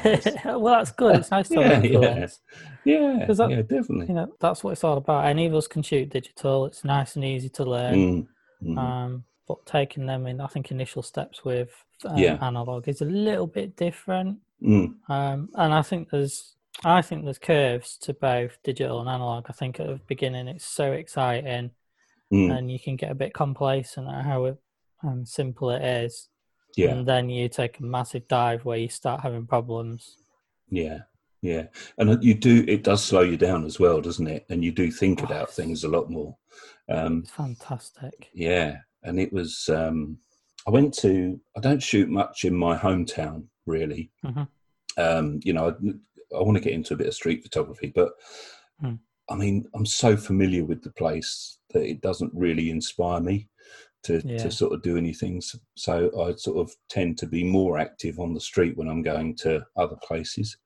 well, 0.46 0.76
that's 0.76 0.92
good. 0.92 1.18
It's 1.18 1.32
nice 1.32 1.50
to 1.50 1.60
Yeah, 1.60 1.74
have 1.74 1.86
yeah. 1.86 1.92
influence. 1.92 2.40
yeah, 2.86 3.26
that- 3.28 3.50
yeah, 3.50 3.62
definitely. 3.62 4.08
You 4.08 4.14
know, 4.14 4.34
that's 4.40 4.64
what 4.64 4.72
it's 4.72 4.84
all 4.84 4.98
about. 4.98 5.26
Any 5.26 5.46
of 5.48 5.56
us 5.56 5.68
can 5.68 5.82
shoot 5.82 6.10
digital. 6.10 6.66
It's 6.68 6.84
nice 6.84 7.16
and 7.16 7.26
easy 7.26 7.50
to 7.50 7.64
learn. 7.66 7.96
Mm, 7.96 8.28
mm. 8.64 8.78
Um, 8.78 9.24
but 9.48 9.66
taking 9.66 10.06
them 10.06 10.28
in, 10.28 10.42
I 10.42 10.48
think 10.48 10.72
initial 10.72 11.04
steps 11.04 11.44
with 11.46 11.70
um, 12.06 12.18
Yeah. 12.18 12.38
analog 12.42 12.88
is 12.88 13.02
a 13.02 13.06
little 13.06 13.48
bit 13.48 13.76
different. 13.76 14.40
Mm, 14.62 14.96
Um, 15.10 15.50
and 15.56 15.74
I 15.74 15.82
think 15.82 16.10
there's, 16.10 16.56
I 16.84 17.02
think 17.02 17.24
there's 17.24 17.40
curves 17.40 17.98
to 18.00 18.14
both 18.14 18.58
digital 18.64 19.00
and 19.02 19.10
analog. 19.10 19.46
I 19.50 19.54
think 19.54 19.80
at 19.80 19.88
the 19.88 20.00
beginning 20.08 20.48
it's 20.48 20.66
so 20.66 20.94
exciting, 20.94 21.72
mm, 22.32 22.50
and 22.52 22.72
you 22.72 22.80
can 22.80 22.96
get 22.96 23.12
a 23.12 23.16
bit 23.16 23.34
complacent 23.34 24.08
at 24.08 24.26
how 24.26 24.46
it, 24.46 24.58
um, 25.04 25.26
simple 25.26 25.70
it 25.72 25.84
is. 25.84 26.30
yeah, 26.76 26.94
And 26.94 27.08
then 27.08 27.30
you 27.30 27.50
take 27.50 27.80
a 27.80 27.84
massive 27.84 28.28
dive 28.28 28.66
where 28.66 28.78
you 28.78 28.90
start 28.90 29.22
having 29.22 29.46
problems. 29.48 30.18
yeah, 30.70 31.00
yeah. 31.42 31.68
And 31.98 32.24
you 32.24 32.34
do. 32.34 32.66
It 32.68 32.84
does 32.84 33.04
slow 33.04 33.22
you 33.22 33.38
down 33.38 33.66
as 33.66 33.80
well, 33.80 34.02
doesn't 34.02 34.28
it? 34.28 34.46
And 34.50 34.64
you 34.64 34.72
do 34.72 34.90
think 34.92 35.22
Oh, 35.22 35.26
about 35.26 35.52
things 35.52 35.84
a 35.84 35.90
lot 35.90 36.10
more. 36.10 36.36
Um, 36.90 37.24
fantastic. 37.26 38.30
Yeah, 38.34 38.78
and 39.04 39.20
it 39.20 39.32
was. 39.34 39.70
Um, 39.70 40.18
I 40.68 40.72
went 40.72 40.94
to. 41.00 41.40
I 41.58 41.60
don't 41.60 41.84
shoot 41.84 42.10
much 42.10 42.46
in 42.46 42.56
my 42.56 42.78
hometown, 42.78 43.46
really. 43.66 44.12
Mhm. 44.26 44.48
Um, 44.98 45.40
you 45.44 45.54
know, 45.54 45.70
I, 45.70 46.38
I 46.38 46.42
want 46.42 46.56
to 46.58 46.64
get 46.64 46.74
into 46.74 46.94
a 46.94 46.98
bit 46.98 47.08
of 47.08 47.14
street 47.14 47.44
photography, 47.44 47.92
but 47.96 48.14
Hmm. 48.80 48.96
I 49.30 49.36
mean, 49.36 49.66
I'm 49.74 49.86
so 49.86 50.18
familiar 50.18 50.66
with 50.66 50.82
the 50.84 50.92
place 50.92 51.60
that 51.74 51.84
it 51.84 52.02
doesn't 52.02 52.32
really 52.34 52.70
inspire 52.70 53.22
me 53.22 53.48
to, 54.04 54.22
Yeah. 54.26 54.38
to 54.40 54.52
sort 54.52 54.74
of 54.74 54.82
do 54.82 54.98
anything. 54.98 55.42
So 55.76 56.12
I 56.20 56.34
sort 56.36 56.58
of 56.58 56.76
tend 56.90 57.18
to 57.20 57.28
be 57.28 57.44
more 57.44 57.78
active 57.78 58.20
on 58.20 58.34
the 58.34 58.40
street 58.42 58.76
when 58.76 58.90
I'm 58.90 59.02
going 59.02 59.36
to 59.38 59.66
other 59.78 59.96
places. 60.06 60.58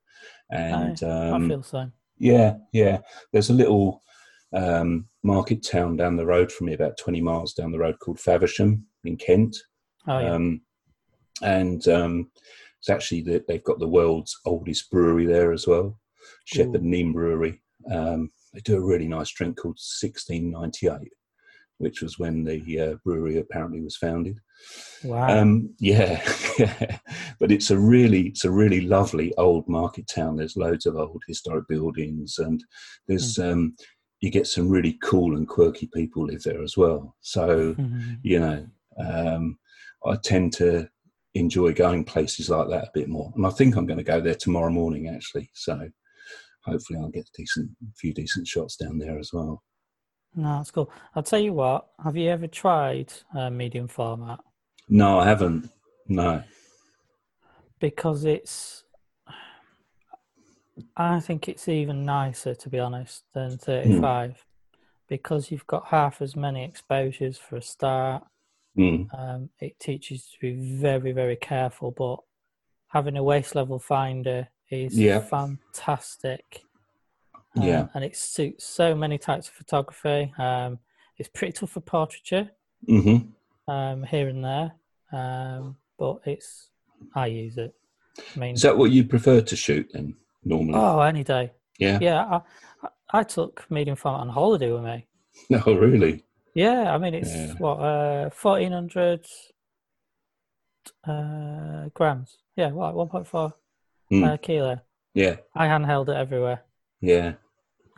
And 0.51 0.97
I 1.03 1.29
um, 1.29 1.47
feel 1.49 1.61
so. 1.63 1.91
yeah, 2.17 2.55
yeah. 2.73 2.99
There's 3.31 3.49
a 3.51 3.53
little 3.53 4.01
um, 4.53 5.07
market 5.23 5.65
town 5.65 5.97
down 5.97 6.15
the 6.15 6.25
road 6.25 6.51
from 6.51 6.67
me, 6.67 6.73
about 6.73 6.97
20 6.97 7.21
miles 7.21 7.53
down 7.53 7.71
the 7.71 7.79
road, 7.79 7.99
called 7.99 8.19
Faversham 8.19 8.85
in 9.03 9.17
Kent. 9.17 9.57
Oh 10.07 10.19
yeah. 10.19 10.33
Um, 10.33 10.61
and 11.41 11.87
um, 11.87 12.31
it's 12.79 12.89
actually 12.89 13.21
the, 13.21 13.43
they've 13.47 13.63
got 13.63 13.79
the 13.79 13.87
world's 13.87 14.35
oldest 14.45 14.89
brewery 14.89 15.25
there 15.25 15.51
as 15.51 15.67
well, 15.67 15.99
Shepherd 16.45 16.83
Neame 16.83 17.13
Brewery. 17.13 17.61
Um, 17.91 18.31
they 18.53 18.61
do 18.61 18.77
a 18.77 18.85
really 18.85 19.07
nice 19.07 19.31
drink 19.31 19.57
called 19.57 19.77
1698, 19.77 21.11
which 21.77 22.01
was 22.01 22.17
when 22.17 22.43
the 22.43 22.79
uh, 22.79 22.95
brewery 23.03 23.37
apparently 23.37 23.81
was 23.81 23.97
founded. 23.97 24.39
wow. 25.03 25.27
Um, 25.27 25.75
yeah, 25.79 26.21
yeah, 26.57 26.97
but 27.39 27.51
it's 27.51 27.71
a 27.71 27.77
really, 27.77 28.27
it's 28.29 28.45
a 28.45 28.51
really 28.51 28.81
lovely 28.81 29.33
old 29.37 29.67
market 29.67 30.07
town. 30.07 30.37
There's 30.37 30.57
loads 30.57 30.85
of 30.85 30.95
old 30.95 31.21
historic 31.27 31.67
buildings, 31.67 32.39
and 32.39 32.63
there's 33.07 33.37
um, 33.37 33.75
you 34.19 34.29
get 34.31 34.47
some 34.47 34.67
really 34.69 34.93
cool 35.03 35.37
and 35.37 35.47
quirky 35.47 35.87
people 35.93 36.25
live 36.25 36.43
there 36.43 36.63
as 36.63 36.75
well. 36.77 37.15
So 37.21 37.73
Mhm. 37.75 38.19
you 38.23 38.39
know, 38.39 38.67
um, 38.97 39.59
I 40.05 40.15
tend 40.15 40.53
to 40.53 40.89
enjoy 41.33 41.73
going 41.73 42.03
places 42.03 42.49
like 42.49 42.67
that 42.69 42.85
a 42.85 42.91
bit 42.93 43.09
more, 43.09 43.31
and 43.35 43.45
I 43.45 43.49
think 43.51 43.75
I'm 43.75 43.85
going 43.85 43.97
to 43.99 44.03
go 44.03 44.19
there 44.19 44.35
tomorrow 44.35 44.71
morning 44.71 45.07
actually. 45.07 45.49
So 45.53 45.89
hopefully 46.63 46.99
I'll 46.99 47.09
get 47.09 47.27
a 47.29 47.31
decent, 47.37 47.69
few 47.95 48.13
decent 48.13 48.47
shots 48.47 48.75
down 48.75 48.97
there 48.97 49.19
as 49.19 49.31
well. 49.33 49.63
No, 50.35 50.57
that's 50.57 50.71
cool. 50.71 50.91
I'll 51.15 51.23
tell 51.23 51.39
you 51.39 51.53
what. 51.53 51.89
Have 52.03 52.17
you 52.17 52.29
ever 52.29 52.47
tried 52.47 53.13
uh, 53.33 53.49
medium 53.49 53.87
format? 53.87 54.39
No, 54.89 55.19
I 55.19 55.25
haven't. 55.25 55.69
No. 56.07 56.43
Because 57.79 58.25
it's, 58.25 58.83
I 60.95 61.19
think 61.19 61.47
it's 61.47 61.67
even 61.67 62.05
nicer 62.05 62.55
to 62.55 62.69
be 62.69 62.79
honest 62.79 63.23
than 63.33 63.57
35, 63.57 64.45
because 65.07 65.51
you've 65.51 65.67
got 65.67 65.87
half 65.87 66.21
as 66.21 66.35
many 66.35 66.63
exposures 66.63 67.37
for 67.37 67.57
a 67.57 67.61
start. 67.61 68.23
Mm. 68.77 69.07
Um, 69.17 69.49
it 69.59 69.79
teaches 69.79 70.29
you 70.41 70.51
to 70.51 70.55
be 70.55 70.77
very, 70.77 71.11
very 71.11 71.35
careful, 71.35 71.91
but 71.91 72.19
having 72.87 73.17
a 73.17 73.23
waist 73.23 73.55
level 73.55 73.79
finder 73.79 74.47
is 74.69 74.97
Yeah. 74.97 75.19
fantastic. 75.19 76.63
Um, 77.55 77.63
Yeah. 77.63 77.87
and 77.93 78.03
it 78.03 78.15
suits 78.15 78.65
so 78.65 78.93
many 78.93 79.17
types 79.17 79.47
of 79.47 79.55
photography. 79.55 80.33
Um, 80.37 80.79
it's 81.17 81.29
pretty 81.29 81.53
tough 81.53 81.71
for 81.71 81.79
portraiture 81.81 82.51
hmm 82.85 83.17
um, 83.67 84.03
here 84.03 84.29
and 84.29 84.43
there, 84.45 84.71
um, 85.11 85.77
but 85.97 86.21
it's 86.25 86.69
I 87.15 87.27
use 87.27 87.57
it. 87.57 87.73
I 88.35 88.39
mean, 88.39 88.55
Is 88.55 88.61
that 88.61 88.77
what 88.77 88.91
you 88.91 89.03
prefer 89.03 89.41
to 89.41 89.55
shoot 89.55 89.89
then 89.93 90.15
normally? 90.43 90.75
oh, 90.79 90.99
any 91.01 91.23
day. 91.23 91.51
yeah. 91.79 91.99
Yeah, 92.01 92.25
I, 92.25 92.35
I- 92.37 92.89
I 93.19 93.23
took 93.23 93.65
medium 93.71 93.95
format 93.95 94.21
on 94.21 94.29
holiday 94.29 94.71
with 94.71 94.83
me. 94.83 95.07
No, 95.49 95.59
really. 95.65 96.23
Yeah, 96.53 96.93
I 96.93 96.97
mean 96.97 97.13
it's 97.13 97.33
Yeah. 97.33 97.53
what 97.57 97.75
uh, 97.79 98.29
fourteen 98.31 98.71
hundred 98.73 99.25
uh, 101.07 101.89
grams. 101.93 102.37
Yeah, 102.55 102.71
what 102.71 102.95
one 102.95 103.07
point 103.09 103.27
four 103.27 103.53
Mm. 104.11 104.25
uh, 104.25 104.37
kilo. 104.37 104.79
Yeah. 105.13 105.35
I 105.53 105.67
handheld 105.67 106.07
it 106.09 106.15
everywhere. 106.15 106.61
Yeah. 107.01 107.33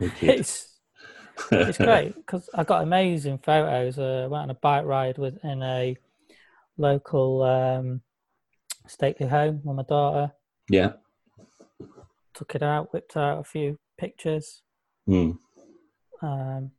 It's 0.00 0.78
it's 1.52 1.78
great 1.88 2.14
because 2.16 2.50
I 2.54 2.64
got 2.64 2.82
amazing 2.82 3.38
photos. 3.38 3.98
Uh, 3.98 4.26
went 4.30 4.42
on 4.44 4.50
a 4.50 4.54
bike 4.54 4.84
ride 4.84 5.18
with 5.18 5.38
in 5.44 5.62
a 5.62 5.96
local 6.76 7.42
um, 7.42 8.00
stately 8.86 9.26
home 9.26 9.60
with 9.64 9.76
my 9.76 9.82
daughter. 9.84 10.32
yeah. 10.68 10.92
Took 12.40 12.54
it 12.54 12.62
out, 12.62 12.90
whipped 12.94 13.18
out 13.18 13.38
a 13.38 13.44
few 13.44 13.78
pictures. 13.98 14.62
Mm. 15.06 15.36
Um, 16.22 16.70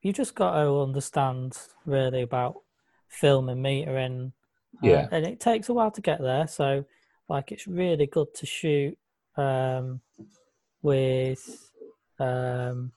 you 0.00 0.12
just 0.12 0.36
got 0.36 0.54
to 0.62 0.80
understand 0.80 1.58
really 1.84 2.22
about 2.22 2.54
film 3.08 3.48
and 3.48 3.64
metering. 3.64 4.30
uh, 4.84 5.08
and 5.10 5.26
it 5.26 5.40
takes 5.40 5.68
a 5.68 5.72
while 5.74 5.90
to 5.90 6.00
get 6.00 6.20
there. 6.20 6.46
So, 6.46 6.84
like, 7.28 7.50
it's 7.50 7.66
really 7.66 8.06
good 8.06 8.32
to 8.36 8.46
shoot 8.46 8.96
um, 9.36 10.02
with 10.82 11.72
um, 12.20 12.92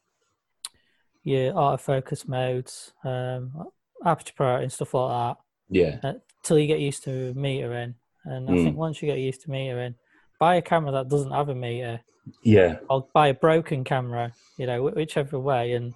your 1.23 1.53
autofocus 1.53 2.27
modes, 2.27 2.93
um, 3.03 3.63
aperture 4.05 4.33
priority, 4.35 4.65
and 4.65 4.71
stuff 4.71 4.93
like 4.93 5.09
that. 5.09 5.37
Yeah. 5.69 5.97
that, 6.03 6.21
till 6.43 6.59
you 6.59 6.67
get 6.67 6.79
used 6.79 7.03
to 7.05 7.33
metering. 7.35 7.95
And 8.25 8.47
I 8.47 8.53
Mm. 8.53 8.63
think 8.63 8.77
once 8.77 9.01
you 9.01 9.07
get 9.07 9.17
used 9.17 9.41
to 9.41 9.47
metering, 9.47 9.95
buy 10.39 10.57
a 10.57 10.61
camera 10.61 10.91
that 10.91 11.07
doesn't 11.09 11.31
have 11.31 11.49
a 11.49 11.55
meter, 11.55 12.01
Yeah. 12.43 12.77
or 12.89 13.07
buy 13.13 13.29
a 13.29 13.33
broken 13.33 13.83
camera, 13.83 14.33
you 14.57 14.67
know, 14.67 14.83
whichever 14.83 15.39
way. 15.39 15.73
And 15.73 15.93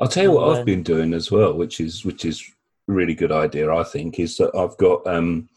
I'll 0.00 0.08
tell 0.08 0.24
you 0.24 0.32
what 0.32 0.58
I've 0.58 0.66
been 0.66 0.82
doing 0.82 1.14
as 1.14 1.30
well, 1.30 1.54
which 1.54 1.80
is 1.80 2.04
which 2.04 2.24
is 2.24 2.44
really 2.86 3.14
good 3.14 3.32
idea. 3.32 3.72
I 3.72 3.84
think 3.84 4.18
is 4.18 4.36
that 4.36 4.54
I've 4.54 4.76
got 4.76 5.06
um, 5.06 5.48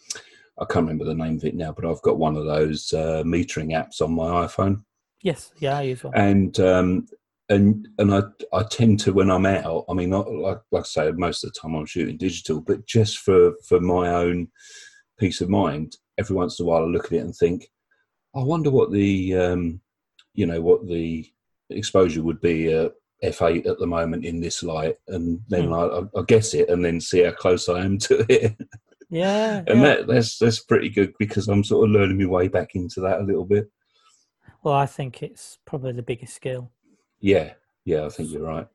I 0.60 0.66
can't 0.66 0.86
remember 0.86 1.06
the 1.06 1.16
name 1.16 1.38
of 1.38 1.44
it 1.46 1.56
now, 1.56 1.72
but 1.72 1.86
I've 1.86 2.02
got 2.02 2.20
one 2.20 2.38
of 2.38 2.46
those 2.46 2.94
uh, 2.94 3.24
metering 3.25 3.72
apps 3.72 4.02
on 4.02 4.13
my 4.13 4.46
iPhone, 4.46 4.84
yes, 5.24 5.52
yeah, 5.58 5.78
I 5.80 5.82
use 5.84 6.04
one. 6.04 6.13
and 6.16 6.60
um, 6.60 7.08
and 7.50 7.88
and 7.98 8.13
I 8.13 8.22
I 8.54 8.63
tend 8.63 9.00
to 9.02 9.13
when 9.13 9.32
I'm 9.32 9.46
out. 9.46 9.86
I 9.90 9.94
mean, 9.94 10.12
not, 10.12 10.32
like 10.32 10.60
like 10.72 10.84
I 10.84 10.86
say, 10.86 11.12
most 11.12 11.44
of 11.44 11.52
the 11.52 11.60
time 11.60 11.75
I'm 11.75 11.86
shooting 11.86 12.18
digital, 12.18 12.62
but 12.62 12.86
just 12.86 13.20
for 13.20 13.54
for 13.68 13.80
my 13.80 14.10
own 14.10 14.50
peace 15.20 15.42
of 15.42 15.50
mind, 15.50 15.98
every 16.18 16.36
once 16.36 16.60
in 16.60 16.66
a 16.66 16.70
while 16.70 16.84
I 16.84 16.86
look 16.86 17.06
at 17.06 17.13
it 17.13 17.20
and 17.20 17.36
think, 17.36 17.68
I 18.36 18.42
wonder 18.42 18.70
what 18.72 18.92
the 18.92 19.36
um, 19.36 19.82
you 20.34 20.46
know 20.46 20.62
what 20.62 20.88
the 20.88 21.30
exposure 21.70 22.24
would 22.24 22.42
be 22.42 22.72
at 22.74 22.94
f8 23.24 23.66
at 23.68 23.80
the 23.80 23.88
moment 23.88 24.25
in 24.25 24.42
this 24.42 24.63
light, 24.63 24.96
and 25.08 25.40
then. 25.48 25.72
I, 25.72 25.82
I, 25.82 26.02
I 26.20 26.24
guess 26.28 26.54
it, 26.54 26.70
and 26.70 26.84
then 26.84 27.00
see 27.00 27.24
how 27.24 27.32
close 27.32 27.70
I 27.70 27.82
am 27.82 27.98
to 28.10 28.25
it, 28.30 28.56
Yeah, 29.10 29.63
and 29.68 29.80
yeah. 29.80 29.86
that 29.86 30.08
that's 30.08 30.38
that's 30.38 30.60
pretty 30.60 30.90
good 30.90 31.13
because 31.20 31.48
I'm 31.48 31.63
sort 31.63 31.88
of 31.88 31.92
learning 31.92 32.18
my 32.18 32.25
way 32.25 32.48
back 32.48 32.75
into 32.75 33.00
that 33.02 33.22
a 33.22 33.24
little 33.24 33.46
bit. 33.46 33.70
Well, 34.63 34.74
I 34.74 34.86
think 34.86 35.22
it's 35.22 35.60
probably 35.66 35.92
the 35.92 36.02
biggest 36.02 36.34
skill. 36.36 36.72
Yeah, 37.20 37.54
yeah, 37.86 38.06
I 38.06 38.10
think 38.10 38.32
you're 38.32 38.44
right. 38.44 38.68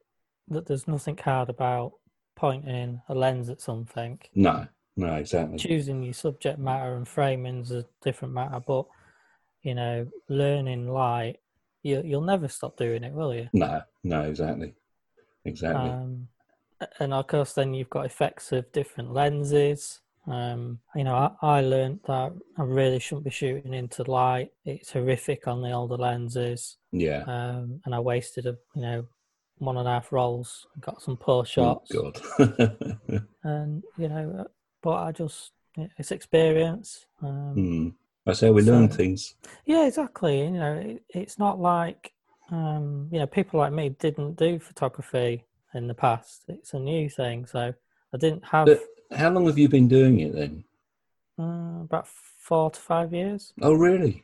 That 0.48 0.66
there's 0.66 0.88
nothing 0.88 1.18
hard 1.18 1.48
about 1.50 1.92
pointing 2.36 3.02
a 3.08 3.14
lens 3.14 3.50
at 3.50 3.60
something. 3.60 4.18
No, 4.34 4.66
no, 4.96 5.14
exactly. 5.14 5.58
Choosing 5.58 6.02
your 6.02 6.14
subject 6.14 6.58
matter 6.58 6.94
and 6.94 7.06
framing's 7.06 7.72
a 7.72 7.84
different 8.02 8.32
matter, 8.32 8.60
but 8.66 8.86
you 9.62 9.74
know, 9.74 10.06
learning 10.28 10.88
light, 10.88 11.36
you 11.82 12.02
you'll 12.04 12.20
never 12.22 12.48
stop 12.48 12.76
doing 12.76 13.04
it, 13.04 13.12
will 13.12 13.34
you? 13.34 13.48
No, 13.52 13.82
no, 14.04 14.22
exactly, 14.22 14.74
exactly. 15.44 15.90
Um, 15.90 16.28
and 17.00 17.12
of 17.12 17.26
course, 17.26 17.52
then 17.54 17.74
you've 17.74 17.90
got 17.90 18.06
effects 18.06 18.52
of 18.52 18.70
different 18.72 19.12
lenses. 19.12 20.00
Um, 20.26 20.78
you 20.94 21.04
know, 21.04 21.14
I, 21.42 21.58
I 21.58 21.60
learned 21.62 22.00
that 22.06 22.32
I 22.58 22.62
really 22.62 22.98
shouldn't 22.98 23.24
be 23.24 23.30
shooting 23.30 23.72
into 23.74 24.02
light. 24.10 24.50
It's 24.66 24.92
horrific 24.92 25.48
on 25.48 25.62
the 25.62 25.72
older 25.72 25.96
lenses. 25.96 26.76
yeah. 26.92 27.22
um, 27.26 27.80
and 27.84 27.94
I 27.94 28.00
wasted 28.00 28.46
a 28.46 28.56
you 28.74 28.82
know 28.82 29.06
one 29.58 29.76
and 29.76 29.88
a 29.88 29.90
half 29.92 30.12
rolls, 30.12 30.66
got 30.80 31.02
some 31.02 31.16
poor 31.16 31.40
Oh, 31.40 31.44
shots, 31.44 31.90
God. 31.92 32.20
and 33.42 33.82
you 33.96 34.08
know, 34.08 34.46
but 34.82 34.92
I 34.94 35.12
just 35.12 35.52
it's 35.96 36.10
experience. 36.12 37.06
Um, 37.22 37.96
That's 38.28 38.42
how 38.42 38.52
we 38.52 38.60
learn 38.60 38.90
things. 38.90 39.36
Yeah, 39.64 39.86
exactly. 39.86 40.40
You 40.42 40.50
know, 40.50 40.74
it, 40.74 41.02
it's 41.08 41.38
not 41.38 41.58
like 41.58 42.12
um, 42.50 43.08
you 43.10 43.18
know 43.18 43.26
people 43.26 43.58
like 43.58 43.72
me 43.72 43.88
didn't 43.88 44.36
do 44.36 44.58
photography 44.58 45.46
in 45.72 45.86
the 45.86 45.94
past. 45.94 46.42
It's 46.46 46.74
a 46.74 46.78
new 46.78 47.08
thing, 47.08 47.46
so 47.46 47.72
I 48.12 48.16
didn't 48.18 48.44
have 48.44 48.66
But 48.66 48.82
how 49.18 49.30
long 49.30 49.46
have 49.46 49.56
you 49.56 49.70
been 49.70 49.88
doing 49.88 50.20
it 50.20 50.34
then? 50.34 50.64
uh, 51.38 51.80
about 51.84 52.06
four 52.06 52.70
to 52.70 52.78
five 52.78 53.14
years. 53.14 53.54
Oh, 53.62 53.72
really? 53.72 54.22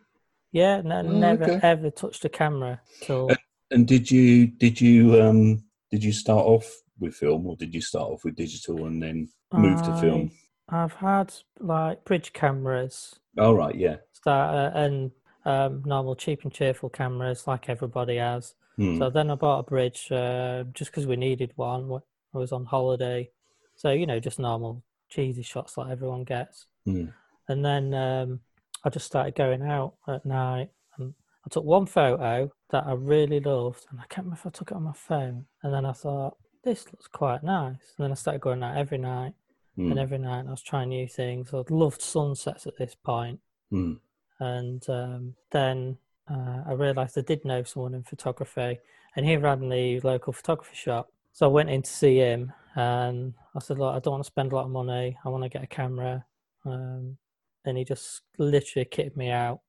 Yeah, 0.53 0.83
ne- 0.83 1.03
Oh, 1.03 1.19
never 1.19 1.45
okay. 1.45 1.61
ever 1.63 1.91
touched 1.91 2.27
a 2.27 2.29
camera 2.29 2.83
till 3.01 3.31
And 3.71 3.89
did 3.89 4.11
you 4.11 4.49
did 4.49 4.83
you 4.83 5.23
um 5.23 5.65
did 5.91 6.05
you 6.05 6.13
start 6.13 6.45
off 6.45 6.71
with 6.99 7.15
film 7.15 7.47
or 7.47 7.57
did 7.57 7.75
you 7.75 7.81
start 7.81 8.11
off 8.11 8.25
with 8.25 8.37
digital 8.37 8.85
and 8.85 9.03
then 9.03 9.31
move 9.51 9.83
to 9.85 9.95
film? 9.95 10.31
I've 10.69 10.95
had 10.95 11.35
like 11.61 12.05
bridge 12.05 12.33
cameras 12.33 13.21
Oh, 13.37 13.53
right, 13.53 13.75
yeah. 13.75 13.97
start 14.13 14.55
uh, 14.55 14.79
and 14.79 15.11
um, 15.45 15.83
normal 15.85 16.15
cheap 16.17 16.43
and 16.45 16.53
cheerful 16.53 16.89
cameras 16.89 17.47
like 17.47 17.69
everybody 17.69 18.17
has. 18.17 18.55
Hmm. 18.77 18.99
So 18.99 19.11
then 19.11 19.31
I 19.31 19.35
bought 19.35 19.61
a 19.61 19.63
bridge 19.65 20.11
uh, 20.11 20.65
just 20.73 20.91
because 20.91 21.07
we 21.07 21.17
needed 21.17 21.53
one. 21.57 22.01
I 22.35 22.39
was 22.39 22.53
on 22.53 22.65
holiday, 22.65 23.31
so 23.77 23.91
you 23.91 24.07
know 24.07 24.19
just 24.19 24.39
normal 24.39 24.83
cheesy 25.09 25.43
shots 25.43 25.77
like 25.77 25.91
everyone 25.91 26.25
gets. 26.25 26.67
Hmm. 26.85 27.07
And 27.49 27.65
then 27.65 27.93
um, 27.95 28.41
I 28.85 28.91
just 28.91 29.07
started 29.07 29.35
going 29.35 29.63
out 29.63 29.95
at 30.09 30.25
night, 30.25 30.71
and 30.99 31.15
I 31.45 31.49
took 31.51 31.65
one 31.65 31.87
photo 31.87 32.51
that 32.71 32.87
I 32.87 32.93
really 32.93 33.41
loved, 33.41 33.85
and 33.91 34.01
I 34.01 34.05
can't 34.09 34.27
remember 34.27 34.41
if 34.41 34.47
I 34.47 34.51
took 34.51 34.71
it 34.71 34.77
on 34.77 34.83
my 34.85 34.93
phone. 34.95 35.47
And 35.63 35.73
then 35.75 35.85
I 35.85 35.93
thought, 35.93 36.37
this 36.65 36.87
looks 36.87 37.07
quite 37.07 37.43
nice. 37.45 37.95
And 37.99 38.05
then 38.05 38.11
I 38.11 38.15
started 38.15 38.41
going 38.41 38.63
out 38.63 38.77
every 38.77 38.99
night, 38.99 39.35
Mm. 39.77 39.91
and 39.91 39.99
every 39.99 40.19
night 40.19 40.47
I 40.47 40.51
was 40.51 40.63
trying 40.63 40.91
new 40.91 41.09
things. 41.09 41.53
I'd 41.53 41.71
loved 41.71 42.01
sunsets 42.01 42.67
at 42.67 42.77
this 42.79 42.95
point. 42.95 43.41
Mm. 43.73 43.99
and 44.41 44.89
um, 44.89 45.35
then 45.51 45.97
uh, 46.31 46.63
I 46.67 46.73
realised 46.73 47.19
I 47.19 47.23
did 47.23 47.45
know 47.45 47.63
someone 47.65 47.95
in 47.95 48.03
photography, 48.03 48.79
and 49.17 49.27
he 49.27 49.37
ran 49.37 49.69
the 49.69 50.01
local 50.01 50.33
photography 50.33 50.77
shop. 50.77 51.11
So 51.33 51.47
I 51.47 51.49
went 51.49 51.71
in 51.71 51.83
to 51.83 51.91
see 51.91 52.17
him, 52.19 52.53
and 52.77 53.35
I 53.55 53.59
said, 53.59 53.79
"Look, 53.79 53.95
I 53.95 53.99
don't 53.99 54.13
want 54.13 54.25
to 54.25 54.27
spend 54.29 54.53
a 54.53 54.57
lot 54.57 54.65
of 54.67 54.71
money. 54.71 55.17
I 55.25 55.29
want 55.29 55.43
to 55.45 55.49
get 55.49 55.63
a 55.65 55.67
camera." 55.67 56.25
Um, 56.65 57.17
and 57.65 57.77
he 57.79 57.85
just 57.85 58.23
literally 58.39 58.85
kitted 58.87 59.17
me 59.17 59.31
out. 59.31 59.61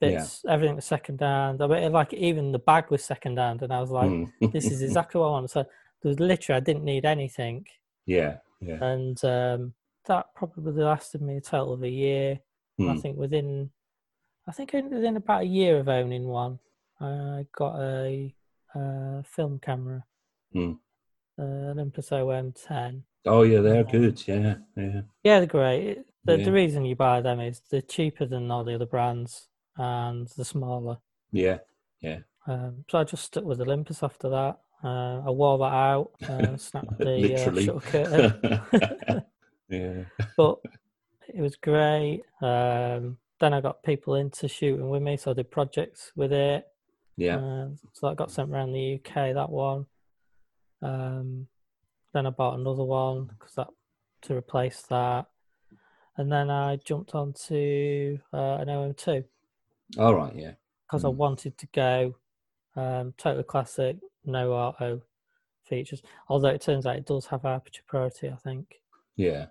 Yeah. 0.00 0.26
Everything 0.48 0.76
was 0.76 0.84
second 0.86 1.20
hand. 1.20 1.60
I 1.62 1.66
mean, 1.66 1.92
like 1.92 2.14
even 2.14 2.52
the 2.52 2.58
bag 2.58 2.90
was 2.90 3.04
second 3.04 3.38
hand, 3.38 3.62
and 3.62 3.72
I 3.72 3.80
was 3.80 3.90
like, 3.90 4.10
Mm. 4.10 4.52
"This 4.52 4.70
is 4.70 4.80
exactly 4.82 5.20
what 5.20 5.28
I 5.28 5.30
want." 5.32 5.50
So 5.50 5.62
there 6.02 6.08
was 6.08 6.20
literally, 6.20 6.56
I 6.56 6.60
didn't 6.60 6.84
need 6.84 7.04
anything, 7.04 7.66
yeah, 8.06 8.38
yeah. 8.60 8.78
and 8.84 9.22
um, 9.24 9.74
that 10.06 10.26
probably 10.34 10.82
lasted 10.82 11.20
me 11.22 11.36
a 11.36 11.40
total 11.40 11.74
of 11.74 11.82
a 11.82 11.88
year. 11.88 12.40
I 12.78 12.82
Mm. 12.82 13.02
think 13.02 13.16
within, 13.18 13.70
I 14.46 14.52
think 14.52 14.72
within 14.72 15.16
about 15.16 15.42
a 15.42 15.46
year 15.46 15.78
of 15.78 15.88
owning 15.88 16.26
one, 16.26 16.58
I 17.00 17.46
got 17.52 17.78
a, 17.80 18.34
uh 18.74 19.22
film 19.22 19.58
camera, 19.58 20.04
Mm. 20.54 20.78
uh, 21.38 21.42
Olympus 21.72 22.10
OM10. 22.10 23.02
Oh 23.26 23.42
yeah, 23.42 23.60
they're 23.60 23.84
Yeah. 23.84 23.90
good. 23.92 24.28
Yeah, 24.28 24.54
yeah, 24.76 25.00
Yeah, 25.24 25.38
they're 25.40 25.46
great. 25.46 26.04
The, 26.24 26.38
Yeah. 26.38 26.44
the 26.44 26.52
reason 26.52 26.84
you 26.84 26.96
buy 26.96 27.20
them 27.20 27.40
is 27.40 27.60
they're 27.70 27.82
cheaper 27.82 28.26
than 28.26 28.50
all 28.50 28.64
the 28.64 28.74
other 28.74 28.86
brands 28.86 29.48
and 29.76 30.26
they're 30.36 30.44
smaller. 30.44 30.98
yeah. 31.32 31.58
Um, 32.46 32.84
so 32.90 32.98
I 32.98 33.04
just 33.04 33.24
stuck 33.24 33.44
with 33.44 33.60
Olympus 33.60 34.02
after 34.02 34.28
that. 34.30 34.60
Uh, 34.82 35.20
I 35.26 35.30
wore 35.30 35.58
that 35.58 35.64
out, 35.64 36.10
uh, 36.28 36.56
snapped 36.56 36.98
the 36.98 37.34
uh, 37.34 37.52
shutter 37.52 37.80
curtain. 37.80 39.22
yeah. 39.68 40.04
but 40.36 40.58
it 41.28 41.40
was 41.40 41.56
great. 41.56 42.22
Um, 42.40 43.18
then 43.40 43.52
I 43.54 43.60
got 43.60 43.82
people 43.82 44.14
into 44.14 44.48
shooting 44.48 44.88
with 44.90 45.02
me, 45.02 45.16
so 45.16 45.30
I 45.30 45.34
did 45.34 45.50
projects 45.50 46.12
with 46.16 46.32
it. 46.32 46.66
Yeah. 47.16 47.36
Uh, 47.36 47.68
so 47.92 48.08
that 48.08 48.16
got 48.16 48.30
sent 48.30 48.50
around 48.50 48.72
the 48.72 48.94
UK. 48.94 49.34
That 49.34 49.50
one. 49.50 49.86
Um, 50.82 51.46
then 52.14 52.26
I 52.26 52.30
bought 52.30 52.58
another 52.58 52.84
one 52.84 53.26
because 53.26 53.54
that 53.54 53.68
to 54.22 54.34
replace 54.34 54.82
that, 54.88 55.26
and 56.16 56.30
then 56.32 56.50
I 56.50 56.76
jumped 56.76 57.14
onto 57.14 58.18
uh, 58.32 58.56
an 58.60 58.68
OM2 58.68 59.24
All 59.98 60.14
right. 60.14 60.34
Yeah. 60.34 60.52
because 60.86 61.04
I 61.04 61.08
Mm. 61.08 61.14
wanted 61.16 61.56
to 61.58 61.66
go 61.68 62.14
um, 62.76 63.14
totally 63.16 63.44
classic, 63.44 63.96
no 64.24 64.52
auto 64.52 65.00
features. 65.64 66.02
Although 66.28 66.48
it 66.48 66.60
turns 66.60 66.86
out 66.86 66.96
it 66.96 67.06
does 67.06 67.26
have 67.26 67.44
aperture 67.44 67.82
priority, 67.86 68.28
I 68.28 68.36
think. 68.36 68.80
Yeah. 69.16 69.46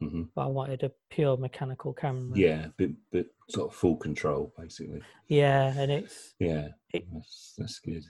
hmm 0.00 0.24
But 0.34 0.42
I 0.42 0.46
wanted 0.46 0.82
a 0.82 0.92
pure 1.10 1.36
mechanical 1.36 1.92
camera. 1.92 2.36
Yeah. 2.36 2.66
but 2.76 2.90
bit 3.10 3.28
sort 3.48 3.70
of 3.70 3.76
full 3.76 3.96
control, 3.96 4.52
basically. 4.58 5.02
Yeah, 5.28 5.72
and 5.78 5.90
it's 5.90 6.34
Yeah. 6.38 6.68
It- 6.92 7.06
That's 7.12 7.54
that's 7.58 7.78
good. 7.80 8.04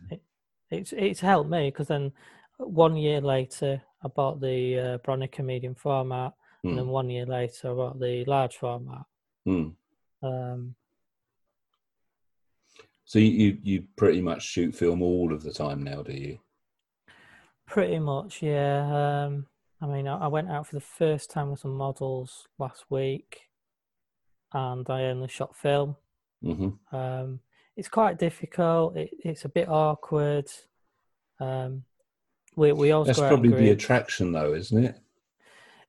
it's 0.71 0.93
it's 0.93 1.21
helped 1.21 1.51
me 1.51 1.69
because 1.71 1.89
then 1.89 2.13
one 2.59 2.97
year 2.97 3.21
later 3.21 3.83
I 4.03 4.09
bought 4.09 4.41
the 4.41 4.79
uh, 4.79 4.99
Bronica 4.99 5.45
medium 5.45 5.75
format, 5.75 6.33
and 6.63 6.79
then 6.79 6.87
Mm. 6.87 6.89
one 7.01 7.11
year 7.11 7.27
later 7.27 7.71
I 7.71 7.75
bought 7.75 7.99
the 8.01 8.25
large 8.27 8.57
format. 8.57 9.05
Mm. 9.47 9.75
Um, 10.23 10.75
So 13.07 13.19
you, 13.19 13.31
you 13.31 13.59
you 13.63 13.85
pretty 13.97 14.21
much 14.21 14.43
shoot 14.43 14.75
film 14.75 15.01
all 15.03 15.33
of 15.33 15.43
the 15.43 15.53
time 15.53 15.83
now, 15.83 16.03
do 16.03 16.13
you? 16.13 16.39
pretty 17.67 17.99
much, 17.99 18.43
yeah. 18.43 19.25
Um, 19.27 19.47
I 19.81 19.87
mean, 19.87 20.07
I, 20.09 20.17
I 20.19 20.27
went 20.29 20.51
out 20.51 20.67
for 20.67 20.77
the 20.77 20.81
first 20.81 21.31
time 21.31 21.51
with 21.51 21.61
some 21.61 21.75
models 21.77 22.47
last 22.59 22.85
week, 22.91 23.49
and 24.53 24.89
I 24.89 25.05
only 25.05 25.29
shot 25.29 25.57
film. 25.57 25.97
hmm 26.43 26.79
Um, 26.93 27.41
it's 27.77 27.89
quite 27.89 28.19
difficult. 28.19 28.97
It, 28.97 29.11
it's 29.25 29.45
a 29.45 29.49
bit 29.51 29.69
awkward. 29.69 30.49
Um, 31.41 31.85
we 32.57 32.73
we 32.73 32.93
always 32.93 33.11
That's 33.11 33.13
go 33.13 33.25
out 33.25 33.41
in 33.41 33.49
probably 33.49 33.53
the 33.53 33.71
attraction, 33.71 34.33
though, 34.33 34.53
isn't 34.55 34.85
it? 34.85 35.01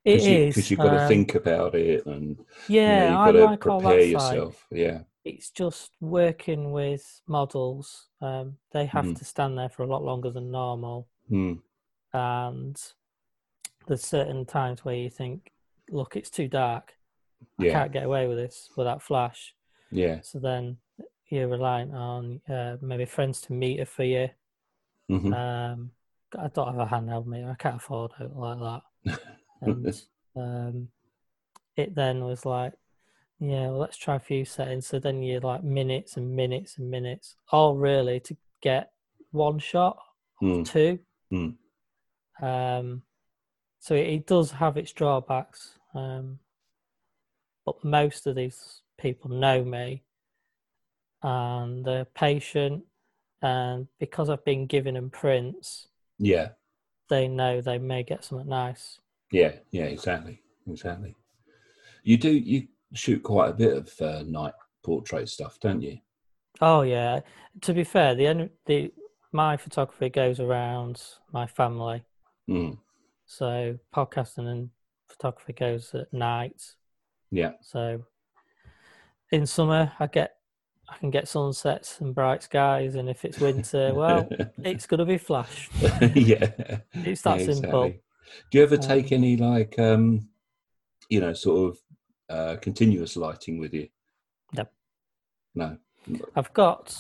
It 0.06 0.24
is 0.24 0.56
because 0.56 0.72
you've 0.72 0.80
got 0.80 0.90
to 0.92 1.00
um, 1.00 1.00
think 1.00 1.36
about 1.36 1.76
it 1.76 2.06
and 2.06 2.38
you 2.86 2.96
know, 2.96 3.04
Yeah, 3.04 3.06
you've 3.06 3.22
I 3.22 3.30
got 3.30 3.34
to 3.34 3.48
like 3.48 3.68
all 3.68 3.82
prepare 3.82 3.82
that 3.82 4.04
side. 4.04 4.46
yourself. 4.46 4.66
Yeah. 4.72 5.02
It's 5.26 5.50
just 5.50 5.92
working 6.00 6.72
with 6.72 7.22
models. 7.28 8.10
Um, 8.22 8.58
they 8.72 8.86
have 8.86 9.06
Mhm. 9.06 9.18
to 9.18 9.26
stand 9.26 9.58
there 9.58 9.70
for 9.70 9.84
a 9.84 9.88
lot 9.88 10.04
longer 10.04 10.30
than 10.30 10.52
normal, 10.52 11.08
Mm. 11.30 11.62
and 12.14 12.94
there's 13.88 14.06
certain 14.06 14.46
times 14.46 14.86
where 14.86 14.96
you 14.96 15.10
think, 15.10 15.52
"Look, 15.90 16.16
it's 16.16 16.30
too 16.30 16.48
dark. 16.48 16.98
I 17.60 17.64
can't 17.74 17.92
get 17.92 18.04
away 18.04 18.28
with 18.28 18.38
this 18.38 18.70
without 18.78 19.02
flash." 19.02 19.56
Yeah. 19.92 20.22
So 20.22 20.40
then 20.40 20.78
you're 21.28 21.48
relying 21.48 21.94
on 21.94 22.42
uh, 22.48 22.78
maybe 22.82 23.06
friends 23.06 23.42
to 23.42 23.54
meter 23.54 23.86
for 23.86 24.04
you. 24.04 24.30
hmm 25.10 25.34
Um, 25.34 25.92
I 26.38 26.48
don't 26.50 26.68
have 26.76 26.80
a 26.80 26.86
handheld 26.86 27.26
meter. 27.26 27.50
I 27.50 27.56
can't 27.56 27.78
afford 27.78 28.12
it 28.20 28.36
like 28.36 28.60
that. 28.60 28.84
And 29.62 30.04
um, 30.36 30.92
it 31.76 31.96
then 31.96 32.24
was 32.26 32.46
like, 32.46 32.74
yeah, 33.40 33.68
well, 33.68 33.80
let's 33.80 33.98
try 33.98 34.16
a 34.16 34.20
few 34.20 34.46
settings. 34.46 34.88
So 34.88 35.00
then 35.00 35.22
you're 35.22 35.42
like 35.42 35.64
minutes 35.64 36.18
and 36.18 36.36
minutes 36.36 36.78
and 36.78 36.90
minutes, 36.90 37.36
all 37.52 37.76
really 37.76 38.20
to 38.22 38.38
get 38.62 38.92
one 39.32 39.60
shot, 39.60 39.98
Mm. 40.42 40.66
two. 40.66 41.00
Mm. 41.32 41.56
Um, 42.42 43.02
so 43.80 43.96
it, 43.96 44.08
it 44.08 44.28
does 44.28 44.52
have 44.52 44.78
its 44.78 44.92
drawbacks. 44.92 45.78
Um, 45.94 46.40
but 47.66 47.84
most 47.84 48.28
of 48.28 48.36
these 48.36 48.82
people 48.98 49.30
know 49.32 49.64
me 49.64 50.04
and 51.24 51.86
they're 51.86 52.06
patient. 52.06 52.84
And 53.42 53.88
because 54.00 54.30
I've 54.30 54.46
been 54.46 54.66
giving 54.66 54.96
them 54.96 55.10
prints, 55.10 55.88
Yeah. 56.18 56.50
they 57.10 57.28
know 57.28 57.62
they 57.62 57.78
may 57.78 58.04
get 58.04 58.24
something 58.24 58.48
nice. 58.48 59.00
Yeah. 59.32 59.54
Yeah. 59.72 59.86
Exactly. 59.86 60.42
Exactly. 60.68 61.16
You 62.04 62.18
do. 62.18 62.32
You 62.32 62.68
shoot 62.96 63.22
quite 63.24 63.50
a 63.50 63.54
bit 63.54 63.78
of 63.78 64.02
uh, 64.02 64.24
night 64.26 64.54
portrait 64.84 65.30
stuff, 65.30 65.60
don't 65.60 65.82
you? 65.82 65.98
Oh 66.62 66.82
yeah. 66.82 67.22
To 67.62 67.74
be 67.74 67.84
fair, 67.84 68.16
the 68.16 68.28
end 68.28 68.50
the 68.66 68.92
my 69.32 69.58
photography 69.58 70.10
goes 70.10 70.40
around 70.40 71.02
my 71.32 71.46
family. 71.48 72.04
Mm. 72.50 72.78
So 73.26 73.78
podcasting 73.94 74.48
and 74.48 74.70
photography 75.10 75.54
goes 75.54 75.94
at 75.94 76.12
night. 76.14 76.62
Yeah. 77.32 77.54
So 77.62 78.06
in 79.32 79.46
summer 79.46 79.92
I 80.00 80.08
get 80.08 80.36
I 80.88 80.98
can 80.98 81.10
get 81.10 81.28
sunsets 81.28 82.00
and 82.00 82.14
bright 82.14 82.44
skies 82.44 82.96
and 82.96 83.10
if 83.10 83.26
it's 83.26 83.40
winter, 83.40 83.94
well, 83.96 84.30
it's 84.60 84.86
gonna 84.86 85.06
be 85.06 85.18
flash. 85.18 85.70
yeah. 86.14 86.52
It's 86.94 87.24
that 87.24 87.40
Yeah, 87.40 87.46
simple. 87.46 87.86
exactly. 87.86 88.02
Do 88.52 88.58
you 88.58 88.64
ever 88.64 88.78
take 88.78 89.06
Um, 89.08 89.14
any 89.14 89.38
like 89.38 89.80
um, 89.80 90.30
you 91.10 91.20
know, 91.22 91.34
sort 91.34 91.70
of 91.70 91.80
uh, 92.30 92.56
continuous 92.62 93.16
lighting 93.16 93.58
with 93.60 93.74
you? 93.74 93.88
Nope. 94.54 94.72
No. 95.54 95.78
I've 96.36 96.54
got 96.54 96.96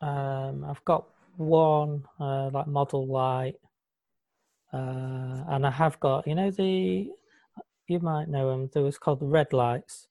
um 0.00 0.64
I've 0.64 0.84
got 0.84 1.06
one 1.36 2.04
uh, 2.18 2.48
like 2.50 2.66
model 2.66 3.06
light 3.06 3.56
uh, 4.72 5.44
and 5.48 5.66
I 5.66 5.70
have 5.70 5.98
got 6.00 6.26
you 6.26 6.34
know 6.34 6.50
the 6.50 7.10
you 7.88 8.00
might 8.00 8.28
know 8.28 8.50
them 8.50 8.70
they 8.72 8.80
was 8.80 8.98
called 8.98 9.20
the 9.20 9.26
red 9.26 9.52
lights 9.52 10.08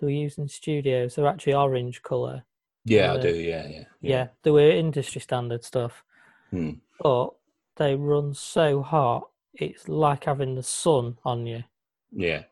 they 0.00 0.06
were 0.06 0.10
used 0.10 0.38
in 0.38 0.48
studios 0.48 1.14
they're 1.14 1.26
actually 1.26 1.54
orange 1.54 2.02
color 2.02 2.44
Yeah, 2.84 3.14
I 3.14 3.18
do. 3.20 3.34
Yeah, 3.34 3.66
yeah, 3.68 3.84
yeah. 4.00 4.26
they 4.42 4.50
were 4.50 4.70
industry 4.70 5.20
standard 5.20 5.64
stuff 5.64 6.02
Hmm. 6.50 6.72
but 7.00 7.30
they 7.76 7.94
run 7.96 8.34
so 8.34 8.82
hot 8.82 9.28
it's 9.54 9.88
like 9.88 10.24
having 10.24 10.54
the 10.56 10.62
sun 10.62 11.18
on 11.24 11.46
you 11.46 11.64
yeah. 12.12 12.44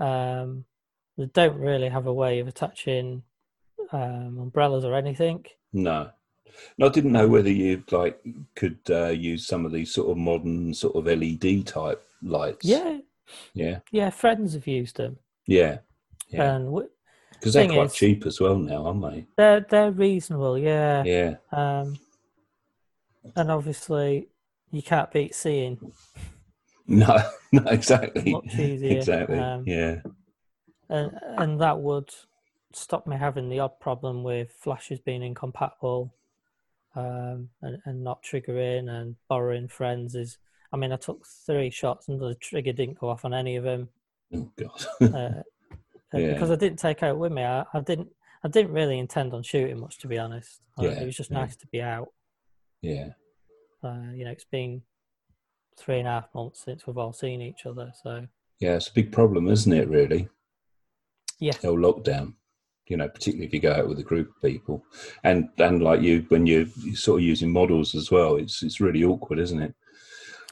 Um 0.00 0.64
they 1.18 1.26
don't 1.26 1.58
really 1.58 1.88
have 1.88 2.06
a 2.06 2.12
way 2.12 2.40
of 2.40 2.48
attaching 2.48 3.22
um 3.92 4.38
umbrellas 4.40 4.84
or 4.84 4.94
anything 4.94 5.44
No. 5.72 6.10
No, 6.78 6.86
I 6.86 6.88
didn't 6.90 7.12
know 7.12 7.28
whether 7.28 7.50
you 7.50 7.84
like 7.92 8.20
could 8.56 8.78
uh, 8.90 9.06
use 9.08 9.46
some 9.46 9.64
of 9.64 9.70
these 9.72 9.94
sort 9.94 10.10
of 10.10 10.16
modern 10.16 10.74
sort 10.74 10.96
of 10.96 11.06
LED 11.06 11.64
type 11.66 12.02
lights. 12.22 12.66
yeah 12.66 12.98
Yeah. 13.54 13.78
yeah 13.92 14.10
friends 14.10 14.54
have 14.54 14.66
used 14.66 14.96
them 14.96 15.18
Yeah. 15.46 15.78
Yeah. 16.28 16.54
and 16.56 16.64
w- 16.66 16.90
Because 17.32 17.52
they're 17.54 17.68
quite 17.68 17.86
is- 17.86 17.94
cheap 17.94 18.26
as 18.26 18.40
well 18.40 18.56
now, 18.58 18.86
aren't 18.86 19.02
they? 19.02 19.26
they're 19.36 19.60
they're 19.70 19.92
reasonable 19.92 20.58
yeah 20.58 21.04
Yeah. 21.04 21.34
um 21.52 21.98
and 23.36 23.50
obviously 23.50 24.28
you 24.72 24.82
can't 24.82 25.10
beat 25.12 25.34
seeing 25.34 25.78
No, 26.90 27.16
no, 27.52 27.62
exactly. 27.70 28.32
much 28.32 28.58
easier 28.58 28.96
Exactly. 28.98 29.38
um, 29.38 29.62
yeah. 29.66 30.00
and 30.88 31.12
and 31.38 31.60
that 31.60 31.78
would 31.78 32.10
stop 32.72 33.06
me 33.06 33.16
having 33.16 33.48
the 33.48 33.60
odd 33.60 33.78
problem 33.80 34.22
with 34.22 34.52
flashes 34.52 34.98
being 35.00 35.22
incompatible 35.22 36.12
um, 36.96 37.48
and, 37.62 37.78
and 37.84 38.04
not 38.04 38.22
triggering 38.22 38.88
and 38.90 39.16
borrowing 39.28 39.68
friends. 39.68 40.14
Is 40.14 40.38
I 40.72 40.76
mean, 40.76 40.92
I 40.92 40.96
took 40.96 41.24
three 41.46 41.70
shots 41.70 42.08
and 42.08 42.20
the 42.20 42.34
trigger 42.34 42.72
didn't 42.72 42.98
go 42.98 43.08
off 43.08 43.24
on 43.24 43.34
any 43.34 43.56
of 43.56 43.64
them. 43.64 43.88
Oh 44.34 44.50
God. 44.56 44.86
uh, 45.14 45.42
Yeah. 46.12 46.32
because 46.32 46.50
I 46.50 46.56
didn't 46.56 46.80
take 46.80 47.04
out 47.04 47.18
with 47.18 47.30
me. 47.30 47.44
I, 47.44 47.64
I 47.72 47.78
didn't. 47.80 48.08
I 48.42 48.48
didn't 48.48 48.72
really 48.72 48.98
intend 48.98 49.32
on 49.32 49.44
shooting 49.44 49.78
much, 49.78 49.98
to 49.98 50.08
be 50.08 50.18
honest. 50.18 50.60
Uh, 50.76 50.82
Yeah, 50.86 51.02
it 51.02 51.06
was 51.06 51.16
just 51.16 51.30
yeah. 51.30 51.38
nice 51.38 51.54
to 51.56 51.66
be 51.68 51.80
out. 51.80 52.08
yeah. 52.82 53.10
Uh, 53.84 54.10
you 54.14 54.24
know, 54.24 54.32
it's 54.32 54.44
been 54.44 54.82
three 55.80 55.98
and 55.98 56.08
a 56.08 56.10
half 56.12 56.28
months 56.34 56.62
since 56.64 56.86
we've 56.86 56.98
all 56.98 57.12
seen 57.12 57.40
each 57.40 57.66
other, 57.66 57.92
so 58.02 58.26
Yeah, 58.60 58.76
it's 58.76 58.88
a 58.88 58.92
big 58.94 59.10
problem, 59.12 59.48
isn't 59.48 59.72
it? 59.72 59.88
Really, 59.88 60.28
yeah, 61.38 61.52
the 61.62 61.68
lockdown. 61.68 62.34
You 62.86 62.96
know, 62.96 63.08
particularly 63.08 63.46
if 63.46 63.54
you 63.54 63.60
go 63.60 63.72
out 63.72 63.88
with 63.88 64.00
a 64.00 64.02
group 64.10 64.28
of 64.34 64.42
people, 64.42 64.84
and 65.24 65.48
and 65.58 65.82
like 65.82 66.00
you, 66.02 66.26
when 66.28 66.44
you're, 66.46 66.66
you're 66.82 66.96
sort 66.96 67.20
of 67.20 67.24
using 67.26 67.52
models 67.52 67.94
as 67.94 68.10
well, 68.10 68.36
it's 68.36 68.62
it's 68.62 68.80
really 68.80 69.04
awkward, 69.04 69.38
isn't 69.38 69.62
it? 69.62 69.74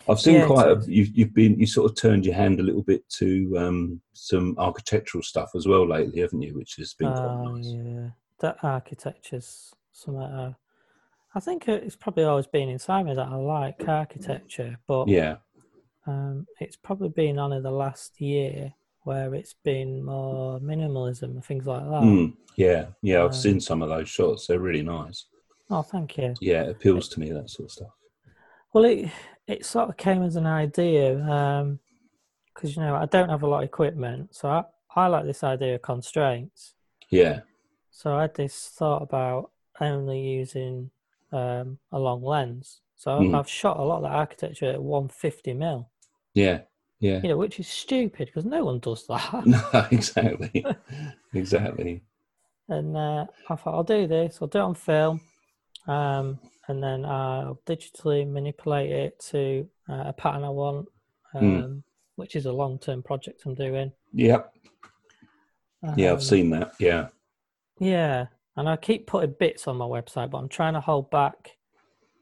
I've 0.08 0.20
seen 0.20 0.36
Yeah, 0.36 0.46
quite 0.46 0.68
a, 0.70 0.82
you've 0.86 1.16
you've 1.18 1.34
been 1.34 1.58
you 1.58 1.66
sort 1.66 1.90
of 1.90 1.96
turned 1.96 2.24
your 2.24 2.36
hand 2.36 2.60
a 2.60 2.62
little 2.62 2.82
bit 2.84 3.06
to 3.18 3.58
um, 3.58 4.00
some 4.12 4.54
architectural 4.58 5.22
stuff 5.22 5.50
as 5.56 5.66
well 5.66 5.86
lately, 5.86 6.20
haven't 6.20 6.42
you? 6.42 6.54
Which 6.54 6.76
has 6.76 6.94
been 6.94 7.12
quite 7.12 7.26
Oh, 7.26 7.56
nice. 7.56 7.66
yeah, 7.74 8.08
that 8.38 8.58
architecture's 8.62 9.74
something. 9.92 10.22
Uh, 10.22 10.54
I 11.34 11.40
think 11.40 11.68
it's 11.68 11.96
probably 11.96 12.24
always 12.24 12.46
been 12.46 12.68
inside 12.68 13.04
me 13.04 13.14
that 13.14 13.28
I 13.28 13.36
like 13.36 13.86
architecture, 13.88 14.78
but 14.86 15.08
Yeah, 15.08 15.38
um, 16.06 16.46
it's 16.60 16.76
probably 16.76 17.08
been 17.10 17.38
only 17.38 17.60
the 17.60 17.70
last 17.70 18.20
year 18.20 18.74
where 19.02 19.34
it's 19.34 19.54
been 19.64 20.04
more 20.04 20.60
minimalism 20.60 21.24
and 21.24 21.44
things 21.44 21.66
like 21.66 21.84
that. 21.84 22.02
Mm, 22.04 22.36
yeah, 22.56 22.86
yeah. 23.02 23.24
I've 23.24 23.32
Um, 23.32 23.42
seen 23.42 23.60
some 23.60 23.82
of 23.82 23.88
those 23.88 24.08
shots; 24.08 24.46
they're 24.46 24.58
really 24.60 24.82
nice. 24.82 25.26
Oh, 25.70 25.82
thank 25.82 26.18
you. 26.18 26.38
Yeah, 26.40 26.62
it 26.64 26.70
appeals 26.70 27.08
to 27.10 27.20
me 27.20 27.30
that 27.32 27.50
sort 27.50 27.66
of 27.66 27.72
stuff. 27.72 27.90
Well, 28.72 28.84
it 28.84 29.10
it 29.46 29.64
sort 29.64 29.88
of 29.88 29.96
came 29.96 30.22
as 30.22 30.36
an 30.36 30.46
idea 30.46 31.14
because 32.54 32.76
you 32.76 32.82
know 32.82 32.94
I 32.96 33.06
don't 33.06 33.28
have 33.30 33.42
a 33.42 33.46
lot 33.48 33.62
of 33.62 33.68
equipment, 33.68 34.34
so 34.34 34.48
I, 34.48 34.64
I 34.94 35.06
like 35.08 35.24
this 35.24 35.44
idea 35.44 35.76
of 35.76 35.82
constraints. 35.82 36.74
Yeah, 37.10 37.40
So 37.90 38.16
I 38.16 38.22
had 38.22 38.34
this 38.34 38.68
thought 38.68 39.02
about 39.02 39.50
only 39.80 40.20
using 40.20 40.90
um, 41.32 41.78
a 41.92 41.98
long 41.98 42.22
lens. 42.22 42.80
So 42.96 43.10
Mm. 43.10 43.34
I've 43.34 43.48
shot 43.48 43.78
a 43.78 43.84
lot 43.84 43.98
of 43.98 44.02
the 44.02 44.08
architecture 44.08 44.66
at 44.66 44.82
150 44.82 45.54
mil, 45.54 45.90
yeah, 46.34 46.60
yeah. 47.00 47.20
you 47.22 47.28
know, 47.28 47.36
which 47.36 47.58
is 47.60 47.68
stupid 47.68 48.26
because 48.26 48.44
no 48.44 48.64
one 48.64 48.78
does 48.80 49.06
that. 49.06 49.46
No, 49.46 49.86
exactly, 49.90 50.64
exactly. 51.34 52.02
and 52.68 52.96
uh, 52.96 53.26
I 53.48 53.56
thought 53.56 53.74
I'll 53.74 53.84
do 53.84 54.06
this. 54.06 54.38
I'll 54.40 54.48
do 54.48 54.58
it 54.58 54.62
on 54.62 54.74
film, 54.74 55.20
um, 55.86 56.38
and 56.68 56.82
then 56.82 57.04
I'll 57.04 57.60
digitally 57.66 58.30
manipulate 58.30 58.90
it 58.90 59.20
to 59.30 59.68
uh, 59.88 60.04
a 60.08 60.12
pattern 60.12 60.44
I 60.44 60.50
want, 60.50 60.88
um, 61.34 61.42
Mm. 61.42 61.82
which 62.16 62.36
is 62.36 62.46
a 62.46 62.52
long-term 62.52 63.02
project 63.02 63.42
I'm 63.46 63.54
doing. 63.54 63.92
Yep. 64.12 64.52
Yeah, 65.96 66.12
Um, 66.12 66.12
I've 66.12 66.22
seen 66.22 66.50
that. 66.50 66.72
Yeah. 66.78 67.08
Yeah, 67.80 68.26
and 68.58 68.68
I 68.68 68.76
keep 68.76 69.06
putting 69.06 69.34
bits 69.38 69.68
on 69.68 69.76
my 69.76 69.84
website, 69.84 70.30
but 70.30 70.38
I'm 70.38 70.48
trying 70.48 70.74
to 70.74 70.80
hold 70.80 71.10
back, 71.10 71.56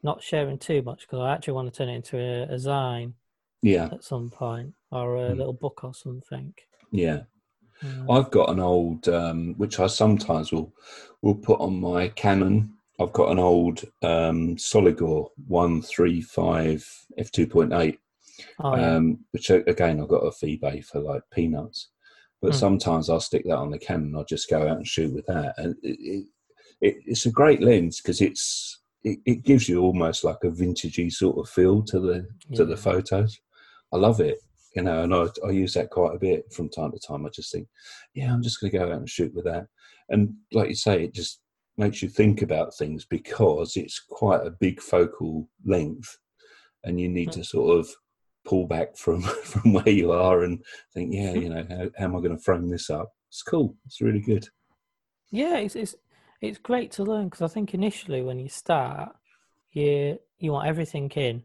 not 0.03 0.21
sharing 0.23 0.57
too 0.59 0.81
much 0.83 1.01
because 1.01 1.19
I 1.19 1.33
actually 1.33 1.53
want 1.55 1.73
to 1.73 1.77
turn 1.77 1.89
it 1.89 1.95
into 1.95 2.17
a, 2.17 2.43
a 2.43 2.57
zine 2.57 3.13
Yeah. 3.63 3.89
at 3.91 4.03
some 4.03 4.29
point 4.29 4.73
or 4.91 5.17
a 5.17 5.31
Mm. 5.31 5.37
little 5.37 5.53
book 5.53 5.83
or 5.83 5.93
something. 5.93 6.53
Yeah. 6.91 7.23
Um, 7.83 8.09
I've 8.09 8.31
got 8.31 8.49
an 8.51 8.59
old, 8.59 9.07
um, 9.09 9.55
which 9.57 9.79
I 9.79 9.87
sometimes 9.87 10.51
will 10.51 10.73
will 11.21 11.35
put 11.35 11.59
on 11.59 11.79
my 11.79 12.07
Canon. 12.09 12.73
I've 12.99 13.13
got 13.13 13.31
an 13.31 13.39
old 13.39 13.83
um, 14.01 14.55
Soligor 14.55 15.29
one 15.47 15.81
three 15.81 16.21
five 16.21 16.87
f 17.17 17.31
two 17.31 17.45
point 17.47 17.73
eight, 17.73 17.99
oh, 18.59 18.75
yeah. 18.75 18.95
um, 18.95 19.19
which 19.31 19.49
again 19.49 20.01
I 20.01 20.05
got 20.07 20.23
off 20.23 20.39
eBay 20.41 20.83
for 20.83 20.99
like 21.01 21.21
peanuts. 21.31 21.89
But 22.41 22.53
Hmm. 22.53 22.59
sometimes 22.59 23.09
I'll 23.09 23.19
stick 23.19 23.43
that 23.45 23.57
on 23.57 23.71
the 23.71 23.79
Canon. 23.79 24.15
I'll 24.15 24.23
just 24.25 24.49
go 24.49 24.61
out 24.61 24.77
and 24.77 24.87
shoot 24.87 25.13
with 25.13 25.25
that, 25.25 25.55
and 25.57 25.75
it, 25.83 25.97
it, 25.99 26.25
it, 26.81 26.95
it's 27.05 27.25
a 27.25 27.31
great 27.31 27.61
lens 27.61 27.99
because 27.99 28.21
it's 28.21 28.81
it, 29.03 29.19
it 29.25 29.43
gives 29.43 29.67
you 29.67 29.81
almost 29.81 30.23
like 30.23 30.37
a 30.43 30.47
vintagey 30.49 31.11
sort 31.11 31.37
of 31.37 31.49
feel 31.49 31.81
to 31.83 31.99
the 31.99 32.27
to 32.55 32.65
the 32.65 32.77
photos. 32.77 33.39
I 33.91 33.97
love 33.97 34.19
it, 34.19 34.37
you 34.75 34.83
know, 34.83 35.03
and 35.03 35.13
I, 35.15 35.27
I 35.47 35.51
use 35.51 35.73
that 35.73 35.89
quite 35.89 36.13
a 36.15 36.19
bit 36.19 36.51
from 36.53 36.69
time 36.69 36.91
to 36.91 36.99
time. 36.99 37.25
I 37.25 37.29
just 37.29 37.51
think, 37.51 37.67
yeah, 38.13 38.31
I'm 38.33 38.43
just 38.43 38.59
going 38.59 38.71
to 38.71 38.77
go 38.77 38.85
out 38.85 38.91
and 38.91 39.09
shoot 39.09 39.33
with 39.33 39.45
that, 39.45 39.67
and 40.09 40.33
like 40.53 40.69
you 40.69 40.75
say, 40.75 41.03
it 41.03 41.13
just 41.13 41.39
makes 41.77 42.01
you 42.03 42.09
think 42.09 42.41
about 42.41 42.75
things 42.75 43.05
because 43.05 43.77
it's 43.77 43.99
quite 44.09 44.45
a 44.45 44.51
big 44.59 44.79
focal 44.81 45.49
length, 45.65 46.17
and 46.83 46.99
you 46.99 47.09
need 47.09 47.29
Mm. 47.29 47.33
to 47.33 47.43
sort 47.43 47.79
of 47.79 47.89
pull 48.47 48.65
back 48.67 48.95
from 48.97 49.21
from 49.51 49.73
where 49.73 49.89
you 49.89 50.11
are 50.11 50.43
and 50.43 50.63
think, 50.93 51.13
yeah, 51.13 51.33
you 51.33 51.49
know, 51.49 51.65
how, 51.69 51.89
how 51.97 52.05
am 52.05 52.15
I 52.15 52.19
going 52.19 52.35
to 52.37 52.43
frame 52.43 52.69
this 52.69 52.89
up? 52.89 53.11
It's 53.29 53.43
cool. 53.43 53.75
It's 53.85 54.01
really 54.01 54.21
good. 54.21 54.47
yeah, 55.31 55.57
it's, 55.57 55.75
it's 55.75 55.95
it's 56.41 56.59
great 56.59 56.91
to 56.91 57.03
learn 57.03 57.25
because 57.25 57.41
I 57.41 57.47
think 57.53 57.73
initially 57.73 58.21
when 58.21 58.39
you 58.39 58.49
start, 58.49 59.15
you 59.71 60.19
you 60.39 60.51
want 60.51 60.67
everything 60.67 61.09
in, 61.11 61.43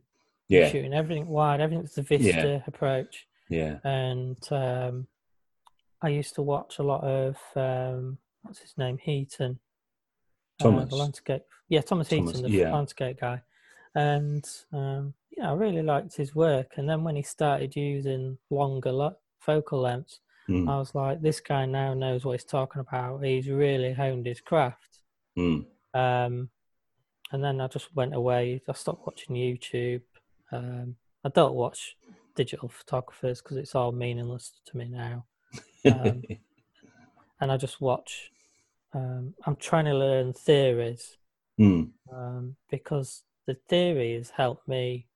You're 0.48 0.62
Yeah, 0.62 0.68
shooting 0.68 0.94
everything 0.94 1.26
wide, 1.26 1.60
everything's 1.60 1.94
the 1.94 2.02
Vista 2.02 2.62
approach, 2.66 3.26
yeah, 3.48 3.78
and 3.84 4.38
um, 4.50 5.06
I 6.02 6.08
used 6.10 6.34
to 6.36 6.42
watch 6.42 6.78
a 6.78 6.82
lot 6.82 7.02
of 7.04 7.36
um, 7.56 8.18
what's 8.42 8.60
his 8.60 8.74
name, 8.76 8.98
Heaton, 8.98 9.58
uh, 10.60 10.64
Thomas. 10.64 10.90
the 10.90 10.96
landscape. 10.96 11.42
Yeah, 11.68 11.80
Thomas, 11.80 12.08
Thomas, 12.08 12.32
Heaton, 12.32 12.50
the 12.50 12.58
yeah. 12.58 12.72
landscape 12.72 13.20
guy, 13.20 13.40
and 13.94 14.44
um, 14.72 15.14
yeah, 15.36 15.50
I 15.50 15.54
really 15.54 15.82
liked 15.82 16.16
his 16.16 16.34
work. 16.34 16.72
And 16.76 16.88
then 16.88 17.04
when 17.04 17.16
he 17.16 17.22
started 17.22 17.74
using 17.76 18.38
longer 18.50 18.92
lo- 18.92 19.16
focal 19.38 19.80
lengths, 19.80 20.20
Mm, 20.48 20.68
I 20.68 20.76
was 20.76 20.92
like, 20.92 21.22
this 21.22 21.38
guy 21.38 21.66
now 21.66 21.94
knows 21.94 22.24
what 22.24 22.32
he's 22.32 22.44
talking 22.44 22.80
about. 22.80 23.24
He's 23.24 23.48
really 23.48 23.92
honed 23.92 24.26
his 24.26 24.40
craft. 24.40 24.98
mm, 25.38 25.64
Um, 25.94 26.50
and 27.30 27.44
then 27.44 27.60
I 27.60 27.68
just 27.68 27.94
went 27.94 28.12
away. 28.12 28.60
I 28.68 28.72
stopped 28.72 29.06
watching 29.06 29.36
YouTube. 29.36 30.02
Um, 30.50 30.96
I 31.24 31.28
don't 31.28 31.54
watch 31.54 31.96
digital 32.34 32.68
photographers 32.68 33.40
because 33.40 33.56
it's 33.56 33.76
all 33.76 33.92
meaningless 33.92 34.52
to 34.66 34.76
me 34.76 34.88
now. 34.88 35.26
Um, 35.84 36.24
and 37.40 37.52
I 37.52 37.56
just 37.56 37.80
watch. 37.80 38.30
Um, 38.92 39.34
I'm 39.46 39.56
trying 39.56 39.84
to 39.86 39.94
learn 39.94 40.32
theories 40.32 41.16
mm, 41.58 41.88
um, 42.12 42.56
because 42.68 43.22
the 43.46 43.54
theories 43.68 44.30
help 44.30 44.66
me 44.66 45.06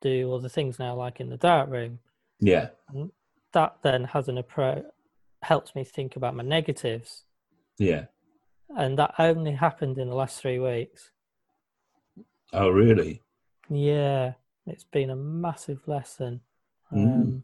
do 0.00 0.32
other 0.34 0.48
things 0.48 0.78
now, 0.78 0.94
like 0.94 1.20
in 1.20 1.30
the 1.30 1.36
dark 1.36 1.70
room. 1.70 1.98
yeah, 2.40 2.68
That 3.52 3.76
then 3.82 4.04
has 4.04 4.28
an 4.28 4.38
approach, 4.38 4.84
helps 5.42 5.74
me 5.74 5.84
think 5.84 6.16
about 6.16 6.34
my 6.34 6.42
negatives, 6.42 7.24
yeah. 7.78 8.06
and 8.76 8.98
that 8.98 9.14
only 9.18 9.52
happened 9.52 9.98
in 9.98 10.08
the 10.08 10.14
last 10.14 10.40
three 10.40 10.58
weeks. 10.58 11.10
Oh, 12.52 12.68
really? 12.68 13.22
Yeah, 13.70 14.32
it's 14.66 14.84
been 14.84 15.10
a 15.10 15.16
massive 15.16 15.86
lesson. 15.86 16.40
Mm. 16.92 17.04
Um, 17.14 17.42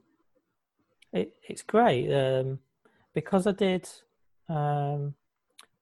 it, 1.13 1.35
it's 1.49 1.63
great 1.63 2.13
um, 2.13 2.59
because 3.15 3.47
I 3.47 3.53
did 3.53 3.89
um, 4.49 5.15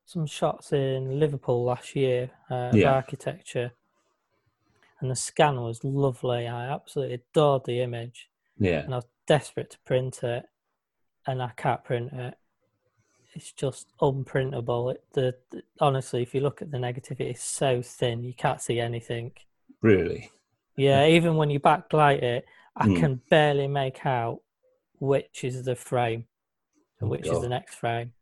some 0.04 0.26
shots 0.26 0.72
in 0.72 1.18
Liverpool 1.18 1.64
last 1.64 1.96
year 1.96 2.30
uh, 2.50 2.54
of 2.70 2.76
Yeah. 2.76 2.92
architecture, 2.92 3.72
and 5.00 5.10
the 5.10 5.16
scan 5.16 5.60
was 5.60 5.84
lovely. 5.84 6.46
I 6.48 6.72
absolutely 6.72 7.14
adored 7.16 7.64
the 7.64 7.80
image, 7.82 8.28
Yeah, 8.58 8.82
and 8.84 8.94
I 8.94 8.98
was 8.98 9.06
desperate 9.26 9.70
to 9.70 9.78
print 9.86 10.22
it, 10.22 10.46
and 11.26 11.42
I 11.42 11.50
can't 11.56 11.84
print 11.84 12.12
it. 12.12 12.34
It's 13.34 13.52
just 13.52 13.88
unprintable. 14.00 14.94
It, 14.94 15.04
the, 15.12 15.34
the 15.50 15.62
honestly, 15.80 16.22
if 16.22 16.34
you 16.34 16.40
look 16.40 16.62
at 16.62 16.70
the 16.70 16.78
negative, 16.78 17.20
it 17.20 17.28
is 17.36 17.40
so 17.42 17.82
thin 17.82 18.22
you 18.24 18.34
can't 18.34 18.60
see 18.62 18.80
anything. 18.80 19.32
really. 19.82 20.30
Yeah, 20.76 21.06
even 21.08 21.36
when 21.36 21.50
you 21.50 21.60
backlight 21.60 22.22
it, 22.22 22.46
I 22.76 22.86
Mm. 22.86 22.96
can 22.96 23.20
barely 23.30 23.66
make 23.68 24.04
out 24.06 24.40
which 24.98 25.44
is 25.44 25.64
the 25.64 25.74
frame 25.76 26.26
and 27.00 27.08
Oh, 27.08 27.10
which 27.10 27.32
is 27.32 27.40
the 27.40 27.48
next 27.48 27.74
frame. 27.76 28.12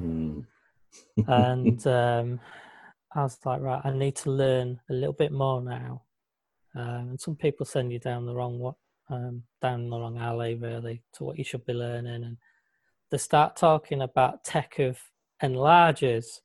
Mm. 0.00 0.44
And 1.28 1.84
um, 1.86 2.40
I 3.14 3.22
was 3.22 3.38
like, 3.44 3.60
right, 3.60 3.80
I 3.84 3.90
need 3.92 4.16
to 4.16 4.30
learn 4.30 4.80
a 4.90 4.92
little 4.92 5.12
bit 5.12 5.32
more 5.32 5.62
now. 5.62 6.02
Um, 6.74 7.10
and 7.10 7.20
some 7.20 7.36
people 7.36 7.64
send 7.64 7.92
you 7.92 7.98
down 7.98 8.26
the 8.26 8.34
wrong 8.34 8.58
wa- 8.58 8.74
um, 9.08 9.44
down 9.62 9.88
the 9.88 9.98
wrong 9.98 10.18
alley, 10.18 10.56
really, 10.56 11.02
to 11.14 11.24
what 11.24 11.38
you 11.38 11.44
should 11.44 11.64
be 11.64 11.72
learning. 11.72 12.24
And 12.24 12.36
they 13.10 13.18
start 13.18 13.56
talking 13.56 14.02
about 14.02 14.44
tech 14.44 14.78
of 14.78 14.98
enlargers, 15.42 16.40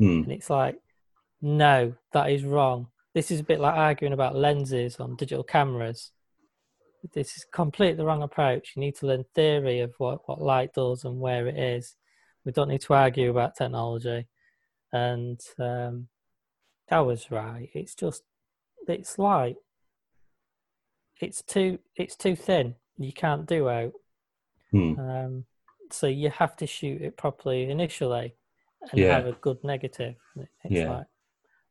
Mm. 0.00 0.24
and 0.24 0.32
it's 0.32 0.48
like, 0.48 0.78
no, 1.42 1.94
that 2.12 2.30
is 2.30 2.44
wrong. 2.44 2.88
This 3.14 3.30
is 3.30 3.40
a 3.40 3.44
bit 3.44 3.60
like 3.60 3.74
arguing 3.74 4.12
about 4.12 4.36
lenses 4.36 5.00
on 5.00 5.16
digital 5.16 5.44
cameras. 5.44 6.12
This 7.14 7.36
is 7.36 7.44
completely 7.52 7.96
the 7.96 8.04
wrong 8.04 8.22
approach. 8.22 8.72
You 8.76 8.80
need 8.80 8.96
to 8.96 9.06
learn 9.06 9.24
theory 9.34 9.80
of 9.80 9.94
what, 9.98 10.26
what 10.28 10.40
light 10.40 10.72
does 10.74 11.04
and 11.04 11.18
where 11.18 11.46
it 11.48 11.58
is. 11.58 11.96
We 12.44 12.52
don't 12.52 12.68
need 12.68 12.82
to 12.82 12.94
argue 12.94 13.30
about 13.30 13.56
technology. 13.56 14.26
And 14.92 15.40
um, 15.58 16.08
that 16.88 17.00
was 17.00 17.30
right. 17.30 17.68
It's 17.74 17.94
just, 17.94 18.22
it's 18.88 19.18
like, 19.18 19.56
it's 21.20 21.42
too, 21.42 21.78
it's 21.96 22.16
too 22.16 22.34
thin. 22.36 22.74
You 22.98 23.12
can't 23.12 23.46
do 23.46 23.68
out. 23.68 23.92
Hmm. 24.72 24.98
Um, 24.98 25.44
so 25.90 26.06
you 26.06 26.30
have 26.30 26.56
to 26.56 26.66
shoot 26.66 27.02
it 27.02 27.16
properly 27.16 27.70
initially 27.70 28.34
and 28.90 29.00
Yeah. 29.00 29.14
have 29.16 29.26
a 29.26 29.32
good 29.32 29.62
negative. 29.64 30.14
It's 30.36 30.48
Yeah. 30.70 30.90
like, 30.90 31.06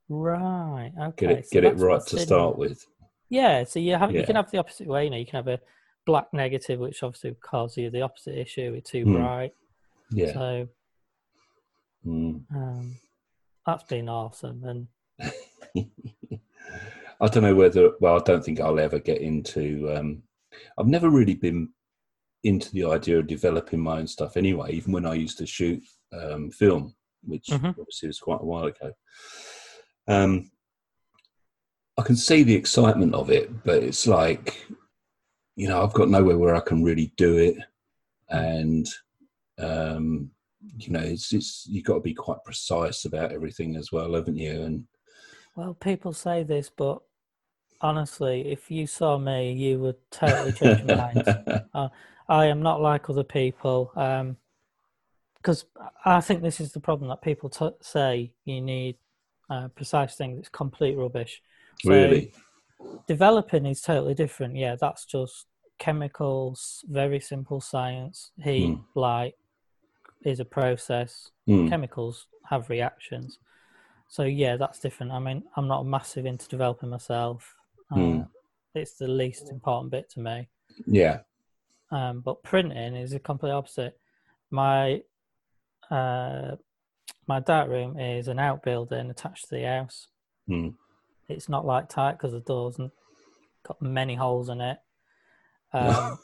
right, 0.10 0.92
okay. 1.00 1.28
Get 1.28 1.38
it, 1.40 1.46
so 1.48 1.54
get 1.54 1.64
it 1.66 1.76
right 1.78 2.02
to 2.06 2.18
start 2.20 2.58
with. 2.58 2.86
Yeah, 3.30 3.64
so 3.64 3.80
you 3.80 3.96
have 3.96 4.12
you 4.16 4.24
can 4.24 4.36
have 4.36 4.50
the 4.50 4.58
opposite 4.58 4.88
way. 4.88 5.04
You 5.06 5.12
know, 5.12 5.18
you 5.18 5.26
can 5.26 5.36
have 5.36 5.48
a 5.48 5.60
black 6.06 6.34
negative, 6.34 6.80
which 6.80 7.04
obviously 7.04 7.36
causes 7.36 7.78
you 7.78 7.90
the 7.92 8.02
opposite 8.02 8.36
issue 8.38 8.74
It's 8.74 8.90
too 8.90 9.04
Hmm. 9.04 9.14
bright. 9.14 9.54
Yeah. 10.12 10.34
So 10.34 10.70
Hmm. 12.04 12.38
um, 12.56 12.96
that's 13.72 13.84
been 13.90 14.10
awesome. 14.10 14.64
And 14.64 14.88
I 17.22 17.28
don't 17.28 17.44
know 17.44 17.56
whether. 17.56 17.92
Well, 18.00 18.16
I 18.16 18.24
don't 18.24 18.44
think 18.44 18.60
I'll 18.60 18.80
ever 18.80 19.00
get 19.00 19.22
into. 19.22 19.92
Um, 19.96 20.24
I've 20.78 20.88
never 20.88 21.10
really 21.10 21.36
been 21.36 21.70
into 22.44 22.72
the 22.72 22.86
idea 22.86 23.20
of 23.20 23.28
developing 23.28 23.80
my 23.80 24.00
own 24.00 24.08
stuff. 24.08 24.38
Anyway, 24.38 24.72
even 24.72 24.94
when 24.94 25.06
I 25.06 25.14
used 25.14 25.38
to 25.40 25.46
shoot 25.46 25.84
um, 26.14 26.50
film, 26.52 26.96
which 27.24 27.48
Mhm. 27.48 27.70
obviously 27.78 28.08
was 28.08 28.20
quite 28.20 28.42
a 28.42 28.46
while 28.46 28.66
ago. 28.66 28.94
Um, 30.08 30.50
I 31.98 32.02
can 32.04 32.16
see 32.16 32.44
the 32.44 32.56
excitement 32.56 33.14
of 33.14 33.30
it, 33.30 33.64
but 33.66 33.84
it's 33.84 34.08
like, 34.08 34.66
you 35.58 35.68
know, 35.68 35.84
I've 35.84 35.94
got 35.94 36.10
nowhere 36.10 36.38
where 36.38 36.56
I 36.56 36.62
can 36.62 36.82
really 36.82 37.12
do 37.18 37.38
it, 37.38 37.58
and 38.30 38.88
um, 39.58 40.32
you 40.78 40.92
know, 40.92 41.00
it's 41.00 41.34
it's 41.34 41.66
you've 41.70 41.86
got 41.86 41.96
to 41.96 42.00
be 42.02 42.14
quite 42.14 42.44
precise 42.44 43.06
about 43.06 43.32
everything 43.32 43.76
as 43.76 43.92
well, 43.92 44.14
haven't 44.14 44.38
you? 44.38 44.62
And 44.62 44.86
well, 45.56 45.74
people 45.74 46.14
say 46.14 46.44
this, 46.44 46.70
but 46.70 47.02
honestly, 47.82 48.52
if 48.52 48.70
you 48.70 48.88
saw 48.88 49.18
me, 49.18 49.54
you 49.54 49.80
would 49.80 49.98
totally 50.12 50.52
change 50.52 50.82
your 50.82 50.92
mind. 50.92 51.24
I 52.30 52.46
am 52.46 52.62
not 52.62 52.82
like 52.82 53.10
other 53.10 53.24
people. 53.24 53.92
Um, 53.96 54.38
because 55.38 55.66
I 56.06 56.20
think 56.22 56.42
this 56.42 56.60
is 56.60 56.74
the 56.74 56.82
problem 56.82 57.10
that 57.10 57.22
people 57.22 57.50
t- 57.50 57.70
say 57.82 58.34
you 58.44 58.62
need 58.62 58.98
uh, 59.50 59.70
precise 59.70 60.16
things. 60.16 60.38
It's 60.40 60.50
complete 60.50 60.96
rubbish. 60.96 61.42
So 61.82 61.92
really, 61.92 62.34
developing 63.08 63.66
is 63.66 63.82
totally 63.82 64.14
different. 64.14 64.56
Yeah, 64.58 64.76
that's 64.80 65.06
just 65.06 65.46
chemicals, 65.80 66.84
very 66.90 67.20
simple 67.22 67.62
science. 67.62 68.32
Heat, 68.44 68.66
Hmm. 68.66 68.82
light 68.96 69.36
is 70.24 70.40
a 70.40 70.46
process. 70.46 71.32
Hmm. 71.46 71.68
Chemicals 71.70 72.28
have 72.50 72.70
reactions. 72.70 73.40
So 74.08 74.24
yeah, 74.24 74.58
that's 74.58 74.80
different. 74.80 75.12
I 75.12 75.20
mean, 75.20 75.44
I'm 75.56 75.68
not 75.68 75.86
massive 75.86 76.26
into 76.26 76.48
developing 76.48 76.90
myself. 76.90 77.56
Uh, 77.92 77.96
Hmm. 77.96 78.22
It's 78.76 78.94
the 78.98 79.08
least 79.08 79.50
important 79.50 79.92
bit 79.92 80.10
to 80.12 80.20
me. 80.20 80.48
yeah, 80.86 81.20
Um, 81.92 82.22
but 82.22 82.44
printing 82.44 82.96
is 82.96 83.12
the 83.12 83.20
complete 83.20 83.52
opposite. 83.52 84.00
My 84.52 85.02
uh, 85.90 86.56
my 87.28 87.40
dark 87.40 87.70
room 87.70 87.98
is 88.00 88.28
an 88.28 88.38
outbuilding 88.40 89.10
attached 89.10 89.50
to 89.50 89.56
the 89.56 89.64
house. 89.64 90.08
Hmm. 90.48 90.70
It's 91.28 91.50
not 91.50 91.66
like 91.66 91.90
tight 91.90 92.14
because 92.14 92.32
the 92.32 92.40
door's 92.42 92.78
got 93.64 93.82
many 93.82 94.16
holes 94.16 94.50
in 94.50 94.62
it. 94.62 94.78
Um, 95.72 96.18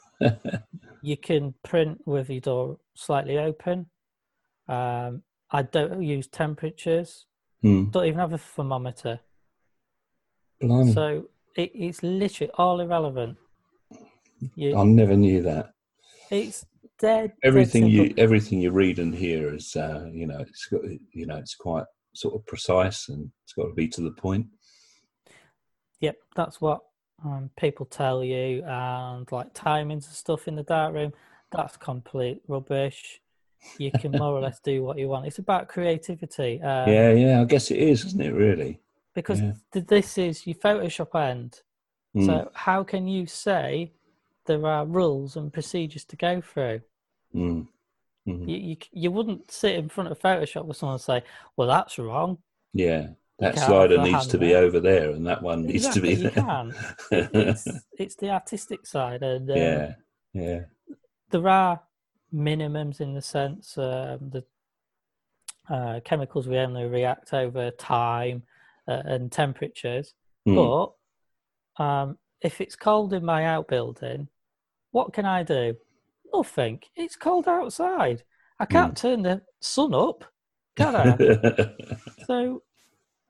you 1.02 1.16
can 1.16 1.54
print 1.62 2.00
with 2.04 2.30
your 2.30 2.40
door 2.40 2.78
slightly 2.96 3.38
open. 3.38 3.86
Um, 4.68 5.22
I 5.50 5.62
don't 5.62 6.02
use 6.02 6.26
temperatures. 6.26 7.26
Hmm. 7.62 7.90
Don't 7.90 8.06
even 8.06 8.18
have 8.18 8.32
a 8.32 8.38
thermometer. 8.38 9.20
Blimey. 10.60 10.92
So 10.92 11.28
it, 11.56 11.70
it's 11.74 12.02
literally 12.02 12.50
all 12.56 12.80
irrelevant. 12.80 13.36
You, 14.54 14.76
I 14.76 14.84
never 14.84 15.16
knew 15.16 15.42
that. 15.42 15.70
it's 16.30 16.66
dead. 16.98 17.30
dead 17.30 17.32
Everything 17.42 17.86
you 17.86 18.12
everything 18.18 18.60
you 18.60 18.70
read 18.70 18.98
and 18.98 19.14
hear 19.14 19.54
is, 19.54 19.74
uh, 19.76 20.08
you 20.12 20.26
know, 20.26 20.40
it's 20.40 20.66
got, 20.66 20.82
you 21.12 21.26
know, 21.26 21.36
it's 21.36 21.54
quite 21.54 21.84
sort 22.14 22.34
of 22.34 22.46
precise 22.46 23.08
and 23.08 23.30
it's 23.44 23.52
got 23.52 23.66
to 23.66 23.72
be 23.72 23.88
to 23.88 24.00
the 24.00 24.12
point. 24.12 24.46
Yep, 26.00 26.16
that's 26.34 26.60
what 26.60 26.80
um, 27.24 27.50
people 27.58 27.86
tell 27.86 28.22
you, 28.22 28.62
and 28.64 29.30
like 29.32 29.54
timings 29.54 30.06
and 30.06 30.14
stuff 30.14 30.48
in 30.48 30.56
the 30.56 30.62
dark 30.62 30.94
room. 30.94 31.12
That's 31.52 31.76
complete 31.76 32.40
rubbish. 32.48 33.20
You 33.78 33.90
can 33.90 34.12
more 34.12 34.32
or 34.34 34.40
less 34.40 34.60
do 34.60 34.82
what 34.82 34.98
you 34.98 35.08
want. 35.08 35.26
It's 35.26 35.38
about 35.38 35.68
creativity. 35.68 36.60
Um, 36.62 36.88
yeah, 36.88 37.10
yeah. 37.12 37.40
I 37.40 37.44
guess 37.44 37.70
it 37.70 37.78
is, 37.78 38.04
isn't 38.04 38.20
it? 38.20 38.32
Really. 38.32 38.80
Because 39.14 39.40
yeah. 39.40 39.52
this 39.72 40.18
is 40.18 40.46
your 40.46 40.56
Photoshop 40.56 41.18
end. 41.18 41.62
Hmm. 42.14 42.26
So 42.26 42.50
how 42.54 42.84
can 42.84 43.08
you 43.08 43.26
say 43.26 43.92
there 44.46 44.64
are 44.66 44.84
rules 44.84 45.36
and 45.36 45.52
procedures 45.52 46.04
to 46.04 46.16
go 46.16 46.40
through? 46.40 46.80
Hmm. 47.32 47.62
Mhm. 48.26 48.48
You, 48.48 48.56
you 48.56 48.76
you 48.92 49.10
wouldn't 49.10 49.50
sit 49.50 49.76
in 49.76 49.88
front 49.88 50.10
of 50.10 50.18
Photoshop 50.18 50.64
with 50.64 50.76
someone 50.76 50.94
and 50.94 51.00
say, 51.00 51.22
"Well, 51.56 51.68
that's 51.68 51.98
wrong." 51.98 52.38
Yeah. 52.72 53.08
That 53.38 53.58
slider 53.58 53.98
needs 53.98 54.26
to 54.28 54.38
be 54.38 54.48
there. 54.48 54.64
over 54.64 54.80
there, 54.80 55.10
and 55.10 55.26
that 55.26 55.42
one 55.42 55.66
needs 55.66 55.88
to 55.90 56.00
be 56.00 56.12
Exactly, 56.12 56.42
you 56.42 57.28
there. 57.30 57.48
It's 57.50 57.68
it's 57.98 58.16
the 58.16 58.30
artistic 58.30 58.86
side, 58.86 59.22
and 59.22 59.50
um, 59.50 59.56
yeah, 59.56 59.94
yeah. 60.32 60.60
There 61.30 61.48
are 61.48 61.80
minimums 62.34 63.00
in 63.00 63.14
the 63.14 63.22
sense 63.22 63.78
um, 63.78 64.30
the 64.30 64.44
uh, 65.68 66.00
chemicals 66.04 66.46
we 66.46 66.58
only 66.58 66.84
react 66.84 67.32
over 67.32 67.70
time 67.72 68.42
uh, 68.88 69.02
and 69.04 69.32
temperatures. 69.32 70.14
Hmm. 70.44 70.54
But 70.54 70.92
um, 71.78 72.18
if 72.40 72.60
it's 72.60 72.76
cold 72.76 73.12
in 73.12 73.24
my 73.24 73.44
outbuilding, 73.44 74.28
what 74.92 75.12
can 75.12 75.26
I 75.26 75.42
do? 75.42 75.76
Nothing. 76.32 76.80
It's 76.94 77.16
cold 77.16 77.48
outside. 77.48 78.22
I 78.58 78.64
can't 78.64 78.96
turn 78.96 79.22
the 79.22 79.42
sun 79.60 79.92
up, 79.92 80.24
can 80.76 80.96
I? 80.96 81.74
so 82.26 82.62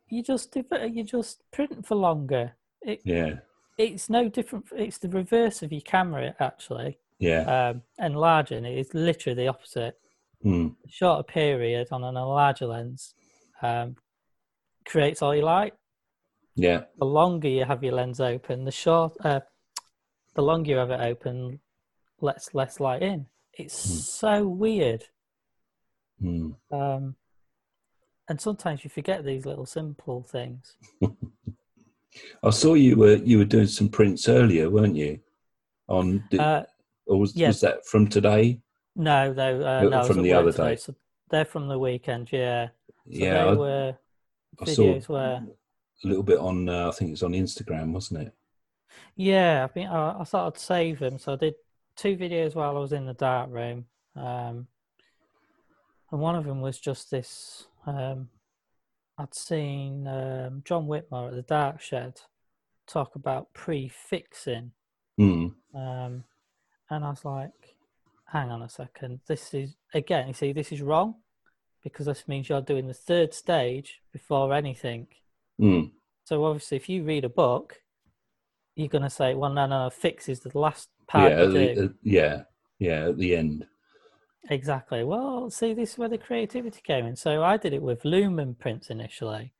you 0.08 0.22
just 0.22 0.54
you 0.54 1.04
just 1.04 1.42
print 1.50 1.84
for 1.84 1.96
longer. 1.96 2.52
It, 2.82 3.00
yeah, 3.04 3.36
it's 3.76 4.08
no 4.08 4.28
different. 4.28 4.66
It's 4.76 4.98
the 4.98 5.08
reverse 5.08 5.62
of 5.62 5.72
your 5.72 5.80
camera 5.80 6.36
actually. 6.38 6.98
Yeah. 7.18 7.70
Um, 7.70 7.82
enlarging 7.98 8.64
it 8.64 8.78
is 8.78 8.92
literally 8.94 9.34
the 9.34 9.48
opposite. 9.48 9.98
Hmm. 10.42 10.68
Shorter 10.88 11.22
period 11.22 11.88
on 11.90 12.02
enlarger 12.02 12.68
lens 12.68 13.14
um, 13.62 13.96
creates 14.84 15.22
all 15.22 15.34
your 15.34 15.44
light. 15.44 15.74
Yeah, 16.58 16.84
The 16.98 17.04
longer 17.04 17.48
you 17.48 17.64
have 17.66 17.84
your 17.84 17.92
lens 17.94 18.18
open, 18.20 18.64
the 18.64 18.70
short, 18.72 19.12
uh, 19.22 19.40
the 20.34 20.42
longer 20.42 20.70
you 20.70 20.76
have 20.78 20.90
it 20.90 21.00
open, 21.00 21.60
lets 22.20 22.54
less 22.54 22.80
light 22.80 23.02
in. 23.02 23.26
It's 23.52 23.84
Hmm. 23.84 23.98
so 23.98 24.46
weird. 24.48 25.04
Hmm. 26.20 26.52
Um, 26.70 27.16
and 28.28 28.40
sometimes 28.40 28.84
you 28.84 28.90
forget 28.90 29.22
these 29.24 29.44
little 29.44 29.66
simple 29.66 30.22
things. 30.22 30.76
I 32.42 32.50
saw 32.50 32.72
you 32.74 32.96
were 32.96 33.16
you 33.16 33.36
were 33.38 33.44
doing 33.44 33.66
some 33.66 33.90
prints 33.90 34.26
earlier, 34.28 34.70
weren't 34.70 34.96
you? 34.96 35.20
On 35.88 36.24
did, 36.30 36.40
Uh, 36.40 36.64
or 37.06 37.18
was, 37.18 37.34
yeah. 37.34 37.48
was 37.48 37.60
that 37.60 37.86
from 37.86 38.08
today? 38.08 38.60
no, 38.94 39.32
though, 39.32 39.60
uh, 39.60 39.86
Uh, 39.86 39.88
no, 39.88 40.04
from 40.04 40.22
the 40.22 40.32
other 40.32 40.52
day. 40.52 40.76
So 40.76 40.94
they're 41.30 41.44
from 41.44 41.68
the 41.68 41.78
weekend, 41.78 42.30
yeah. 42.32 42.68
So 42.88 42.92
yeah, 43.06 43.44
they 43.44 43.50
I, 43.50 43.52
were 43.52 43.98
I 44.60 44.64
saw 44.64 44.82
videos 44.82 45.08
where, 45.08 45.46
a 46.04 46.06
little 46.06 46.22
bit 46.22 46.38
on. 46.38 46.68
Uh, 46.68 46.88
I 46.88 46.92
think 46.92 47.12
it's 47.12 47.22
on 47.22 47.32
Instagram, 47.32 47.92
wasn't 47.92 48.28
it? 48.28 48.34
yeah, 49.16 49.64
I 49.64 49.66
think 49.68 49.90
I, 49.90 50.16
I 50.20 50.24
thought 50.24 50.54
I'd 50.54 50.60
save 50.60 50.98
them. 50.98 51.18
So 51.18 51.34
I 51.34 51.36
did 51.36 51.54
two 51.96 52.16
videos 52.16 52.54
while 52.54 52.76
I 52.76 52.80
was 52.80 52.92
in 52.92 53.06
the 53.06 53.14
dark 53.14 53.50
room. 53.50 53.86
Um, 54.14 54.66
and 56.10 56.20
one 56.20 56.36
of 56.36 56.44
them 56.44 56.60
was 56.60 56.78
just 56.78 57.10
this. 57.10 57.66
Um, 57.86 58.28
I'd 59.18 59.34
seen 59.34 60.06
um, 60.06 60.62
John 60.64 60.86
Whitmore 60.86 61.28
at 61.28 61.34
the 61.34 61.42
Dark 61.42 61.80
Shed 61.80 62.20
talk 62.86 63.14
about 63.14 63.52
prefixing 63.52 64.72
Hmm. 65.18 65.48
Um, 65.74 66.24
and 66.90 67.04
I 67.04 67.10
was 67.10 67.24
like, 67.24 67.76
hang 68.26 68.50
on 68.50 68.62
a 68.62 68.68
second. 68.68 69.20
This 69.26 69.54
is, 69.54 69.76
again, 69.94 70.28
you 70.28 70.34
see, 70.34 70.52
this 70.52 70.72
is 70.72 70.82
wrong 70.82 71.16
because 71.82 72.06
this 72.06 72.26
means 72.26 72.48
you're 72.48 72.60
doing 72.60 72.86
the 72.86 72.94
third 72.94 73.32
stage 73.34 74.00
before 74.12 74.52
anything. 74.52 75.06
Hmm. 75.58 75.82
So 76.24 76.44
obviously, 76.44 76.76
if 76.76 76.88
you 76.88 77.04
read 77.04 77.24
a 77.24 77.28
book, 77.28 77.80
you're 78.74 78.88
going 78.88 79.02
to 79.02 79.10
say, 79.10 79.34
well, 79.34 79.52
no, 79.52 79.66
no, 79.66 79.84
no, 79.84 79.90
fix 79.90 80.28
is 80.28 80.40
the 80.40 80.56
last 80.58 80.88
part 81.06 81.30
Yeah, 81.30 81.38
you 81.38 81.44
at 81.44 81.52
do. 81.52 81.74
the, 81.74 81.84
uh, 81.84 81.88
yeah, 82.02 82.42
yeah. 82.78 83.08
At 83.08 83.18
the 83.18 83.36
end. 83.36 83.66
Exactly. 84.50 85.02
Well, 85.02 85.50
see, 85.50 85.74
this 85.74 85.92
is 85.92 85.98
where 85.98 86.08
the 86.08 86.18
creativity 86.18 86.80
came 86.84 87.06
in. 87.06 87.16
So 87.16 87.42
I 87.42 87.56
did 87.56 87.72
it 87.72 87.82
with 87.82 88.04
lumen 88.04 88.54
prints 88.54 88.90
initially. 88.90 89.52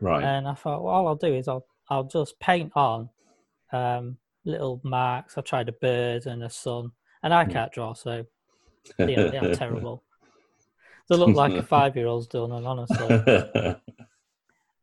Right. 0.00 0.22
And 0.22 0.46
I 0.46 0.54
thought, 0.54 0.82
well, 0.82 0.94
all 0.94 1.08
I'll 1.08 1.14
do 1.14 1.34
is 1.34 1.48
I'll 1.48 1.66
I'll 1.88 2.04
just 2.04 2.38
paint 2.40 2.72
on 2.74 3.08
um, 3.72 4.18
little 4.46 4.80
marks. 4.84 5.36
I 5.36 5.42
tried 5.42 5.68
a 5.68 5.72
bird 5.72 6.26
and 6.26 6.42
a 6.42 6.50
sun, 6.50 6.92
and 7.22 7.34
I 7.34 7.44
Hmm. 7.44 7.50
can't 7.52 7.72
draw, 7.72 7.92
so 7.94 8.24
you 8.98 9.16
know, 9.16 9.30
they 9.30 9.36
are 9.38 9.54
terrible. 9.54 10.04
they 11.08 11.16
look 11.16 11.34
like 11.34 11.52
a 11.56 11.62
five-year-old's 11.74 12.28
done, 12.28 12.52
and 12.52 12.66
honestly, 12.66 13.06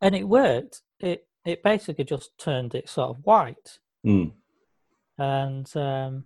and 0.02 0.16
it 0.16 0.28
worked. 0.28 0.82
It 1.00 1.28
it 1.46 1.64
basically 1.64 2.06
just 2.06 2.38
turned 2.38 2.74
it 2.76 2.88
sort 2.90 3.10
of 3.10 3.26
white, 3.26 3.80
Mm. 4.06 4.32
and 5.18 5.70
um, 5.76 6.26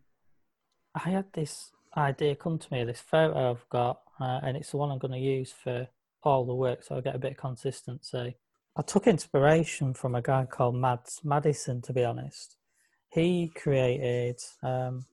I 0.95 1.09
had 1.09 1.25
this 1.33 1.71
idea 1.95 2.35
come 2.35 2.59
to 2.59 2.73
me. 2.73 2.83
This 2.83 3.01
photo 3.01 3.51
I've 3.51 3.67
got, 3.69 4.01
uh, 4.19 4.39
and 4.43 4.57
it's 4.57 4.71
the 4.71 4.77
one 4.77 4.91
I'm 4.91 4.99
going 4.99 5.13
to 5.13 5.17
use 5.19 5.51
for 5.51 5.87
all 6.23 6.45
the 6.45 6.53
work, 6.55 6.83
so 6.83 6.97
I 6.97 7.01
get 7.01 7.15
a 7.15 7.19
bit 7.19 7.31
of 7.31 7.37
consistency. 7.37 8.35
I 8.75 8.81
took 8.83 9.07
inspiration 9.07 9.93
from 9.95 10.13
a 10.13 10.21
guy 10.21 10.45
called 10.45 10.75
Mads 10.75 11.21
Madison, 11.23 11.81
to 11.83 11.93
be 11.93 12.03
honest. 12.03 12.57
He 13.09 13.49
created 13.55 14.39
um, 14.63 15.05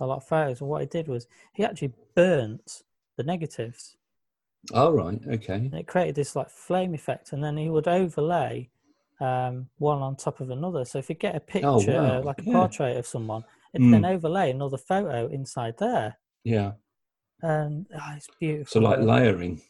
a 0.00 0.06
lot 0.06 0.18
of 0.18 0.24
photos, 0.24 0.60
and 0.60 0.70
what 0.70 0.80
he 0.82 0.86
did 0.86 1.08
was 1.08 1.26
he 1.52 1.64
actually 1.64 1.92
burnt 2.14 2.82
the 3.16 3.22
negatives, 3.22 3.96
All 4.72 4.92
right. 4.92 5.20
Okay. 5.28 5.54
and 5.54 5.74
it 5.74 5.86
created 5.86 6.14
this 6.14 6.34
like 6.34 6.48
flame 6.50 6.94
effect, 6.94 7.32
and 7.32 7.42
then 7.44 7.56
he 7.56 7.68
would 7.68 7.88
overlay 7.88 8.70
um, 9.20 9.68
one 9.78 9.98
on 10.02 10.16
top 10.16 10.40
of 10.40 10.50
another. 10.50 10.84
So 10.84 10.98
if 10.98 11.08
you 11.08 11.14
get 11.14 11.36
a 11.36 11.40
picture, 11.40 11.68
Oh, 11.68 11.84
wow. 11.86 12.18
uh, 12.18 12.22
like 12.22 12.40
a 12.40 12.44
Yeah. 12.44 12.52
portrait 12.52 12.96
of 12.96 13.06
someone, 13.06 13.44
it 13.74 13.80
Mm. 13.80 13.90
then 13.90 14.04
overlay 14.04 14.50
another 14.50 14.78
photo 14.78 15.26
inside 15.28 15.76
there, 15.78 16.18
Yeah. 16.44 16.72
and 17.42 17.86
oh, 17.94 18.12
it's 18.16 18.28
beautiful. 18.40 18.72
So 18.72 18.80
like 18.80 19.00
layering, 19.00 19.60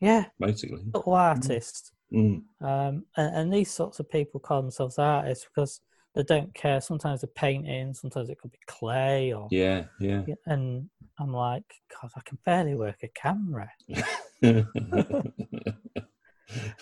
yeah, 0.00 0.26
basically. 0.38 0.84
little 0.94 1.12
artist. 1.14 1.92
Mm. 2.12 2.44
Um, 2.60 3.04
and, 3.16 3.36
and 3.36 3.52
these 3.52 3.70
sorts 3.70 3.98
of 4.00 4.08
people 4.08 4.38
call 4.40 4.62
themselves 4.62 4.98
artists 4.98 5.44
because 5.44 5.80
they 6.16 6.22
don't 6.22 6.52
care. 6.54 6.80
Sometimes 6.80 7.20
they're 7.20 7.28
painting, 7.34 7.92
sometimes 7.92 8.30
it 8.30 8.38
could 8.40 8.50
be 8.50 8.58
clay, 8.66 9.32
or 9.32 9.48
Yeah. 9.50 9.84
Yeah. 10.00 10.24
And 10.46 10.88
I'm 11.18 11.32
like, 11.32 11.64
God, 12.00 12.10
I 12.16 12.20
can 12.24 12.38
barely 12.44 12.74
work 12.74 12.96
a 13.02 13.08
camera. 13.08 13.70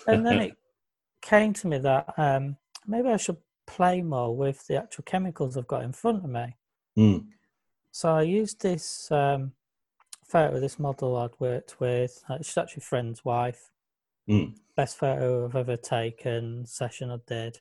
And 0.07 0.23
then 0.25 0.39
it 0.41 0.57
came 1.21 1.53
to 1.53 1.67
me 1.67 1.79
that 1.79 2.13
um, 2.17 2.55
maybe 2.85 3.09
I 3.09 3.17
should 3.17 3.37
play 3.65 4.01
more 4.01 4.35
with 4.35 4.65
the 4.67 4.77
actual 4.77 5.03
chemicals 5.03 5.57
I've 5.57 5.67
got 5.67 5.83
in 5.83 5.91
front 5.91 6.23
of 6.23 6.29
me. 6.29 6.55
Mm. 6.97 7.25
So 7.91 8.13
I 8.13 8.21
used 8.21 8.61
this 8.61 9.11
um, 9.11 9.53
photo 10.23 10.55
of 10.55 10.61
this 10.61 10.79
model 10.79 11.17
I'd 11.17 11.39
worked 11.39 11.79
with. 11.79 12.23
Uh, 12.29 12.37
she's 12.37 12.57
actually 12.57 12.81
a 12.81 12.85
friend's 12.85 13.25
wife. 13.25 13.71
Mm. 14.29 14.55
Best 14.75 14.97
photo 14.97 15.45
I've 15.45 15.55
ever 15.55 15.77
taken, 15.77 16.65
session 16.67 17.09
I 17.09 17.17
did. 17.25 17.59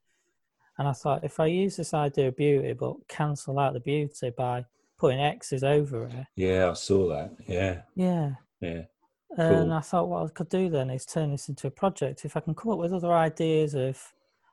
And 0.78 0.88
I 0.88 0.92
thought 0.92 1.24
if 1.24 1.38
I 1.40 1.46
use 1.46 1.76
this 1.76 1.94
idea 1.94 2.28
of 2.28 2.36
beauty 2.36 2.72
but 2.72 2.96
cancel 3.08 3.58
out 3.58 3.74
the 3.74 3.80
beauty 3.80 4.30
by 4.36 4.64
putting 4.98 5.20
X's 5.20 5.62
over 5.64 6.04
it, 6.06 6.26
Yeah, 6.36 6.70
I 6.70 6.72
saw 6.74 7.08
that. 7.08 7.32
Yeah. 7.46 7.82
yeah. 7.94 8.32
Yeah. 8.60 8.82
And 9.36 9.66
Cool. 9.68 9.72
I 9.72 9.80
thought 9.80 10.08
what 10.08 10.24
I 10.24 10.28
could 10.28 10.48
do 10.48 10.68
then 10.68 10.90
is 10.90 11.04
turn 11.04 11.32
this 11.32 11.48
into 11.48 11.66
a 11.66 11.70
project. 11.70 12.24
If 12.24 12.36
I 12.36 12.40
can 12.40 12.54
come 12.54 12.72
up 12.72 12.78
with 12.78 12.92
other 12.92 13.12
ideas 13.12 13.74
of 13.74 14.00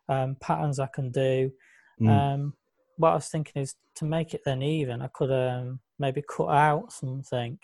um, 0.10 0.36
patterns 0.39 0.79
I 0.79 0.88
can 0.88 1.12
do, 1.12 1.51
Mm. 1.99 2.10
um, 2.10 2.53
what 2.97 3.12
I 3.12 3.15
was 3.15 3.27
thinking 3.27 3.62
is 3.62 3.75
to 3.95 4.05
make 4.05 4.34
it 4.34 4.41
then 4.43 4.62
even, 4.63 5.01
I 5.03 5.07
could 5.07 5.31
um, 5.31 5.79
maybe 5.99 6.23
cut 6.27 6.49
out 6.49 6.91
something 6.91 7.60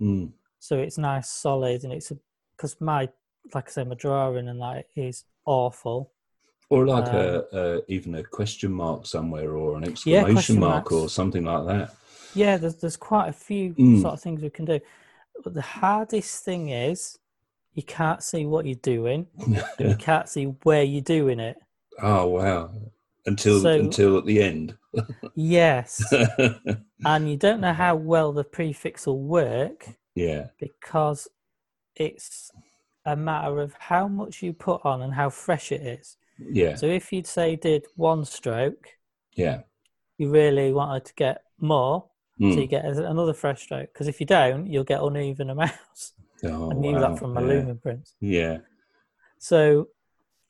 Mm. 0.00 0.32
so 0.60 0.78
it's 0.78 0.96
nice, 0.96 1.28
solid, 1.28 1.82
and 1.84 1.92
it's 1.92 2.12
because 2.56 2.80
my, 2.80 3.08
like 3.52 3.68
I 3.68 3.70
say, 3.72 3.84
my 3.84 3.94
drawing 3.96 4.48
and 4.48 4.60
that 4.60 4.86
is 4.96 5.24
awful. 5.44 6.12
Or 6.70 6.86
like 6.86 7.08
Um, 7.08 7.16
a, 7.16 7.58
a 7.60 7.80
even 7.88 8.14
a 8.14 8.22
question 8.22 8.72
mark 8.72 9.04
somewhere, 9.06 9.50
or 9.56 9.76
an 9.76 9.84
exclamation 9.84 10.32
question 10.34 10.60
mark, 10.60 10.92
or 10.92 11.08
something 11.08 11.44
like 11.44 11.66
that. 11.66 11.94
Yeah, 12.34 12.56
there's 12.58 12.76
there's 12.76 12.96
quite 12.96 13.28
a 13.28 13.32
few 13.32 13.74
Mm. 13.74 14.00
sort 14.02 14.14
of 14.14 14.20
things 14.20 14.40
we 14.40 14.50
can 14.50 14.64
do. 14.64 14.78
But 15.42 15.54
the 15.54 15.62
hardest 15.62 16.44
thing 16.44 16.68
is 16.70 17.18
you 17.74 17.82
can't 17.82 18.22
see 18.22 18.46
what 18.46 18.66
you're 18.66 18.76
doing, 18.96 19.26
and 19.38 19.62
you 19.90 19.96
can't 20.08 20.28
see 20.28 20.44
where 20.62 20.84
you're 20.84 21.02
doing 21.18 21.40
it. 21.40 21.56
oh 22.00 22.26
wow! 22.28 22.70
Until 23.26 23.60
So- 23.60 23.80
until 23.80 24.18
at 24.18 24.24
the 24.26 24.40
end. 24.42 24.76
Yes, 25.34 26.02
and 27.04 27.28
you 27.30 27.36
don't 27.36 27.60
know 27.60 27.72
how 27.72 27.94
well 27.96 28.32
the 28.32 28.44
prefix 28.44 29.06
will 29.06 29.22
work 29.22 29.88
yeah. 30.16 30.48
because 30.58 31.28
it's 31.96 32.50
a 33.04 33.14
matter 33.16 33.60
of 33.60 33.74
how 33.78 34.08
much 34.08 34.42
you 34.42 34.52
put 34.52 34.80
on 34.84 35.02
and 35.02 35.14
how 35.14 35.30
fresh 35.30 35.70
it 35.72 35.80
is. 35.82 36.16
Yeah. 36.50 36.74
So 36.76 36.86
if 36.86 37.12
you'd 37.12 37.26
say 37.26 37.56
did 37.56 37.86
one 37.96 38.24
stroke, 38.24 38.88
Yeah. 39.34 39.62
you 40.18 40.30
really 40.30 40.72
wanted 40.72 41.04
to 41.06 41.14
get 41.14 41.42
more, 41.58 42.04
so 42.40 42.46
you 42.46 42.54
Mm. 42.66 42.70
get 42.70 42.84
another 42.84 43.34
fresh 43.34 43.62
stroke. 43.62 43.92
Because 43.92 44.08
if 44.08 44.18
you 44.20 44.26
don't, 44.26 44.66
you'll 44.66 44.84
get 44.84 45.02
uneven 45.02 45.50
amounts. 45.54 46.12
Oh, 46.44 46.70
I 46.70 46.74
knew 46.74 46.92
wow. 46.92 47.00
that 47.00 47.18
from 47.18 47.34
my 47.34 47.40
yeah. 47.42 47.46
lumen 47.48 47.78
prints. 47.78 48.14
Yeah. 48.20 48.58
So 49.38 49.88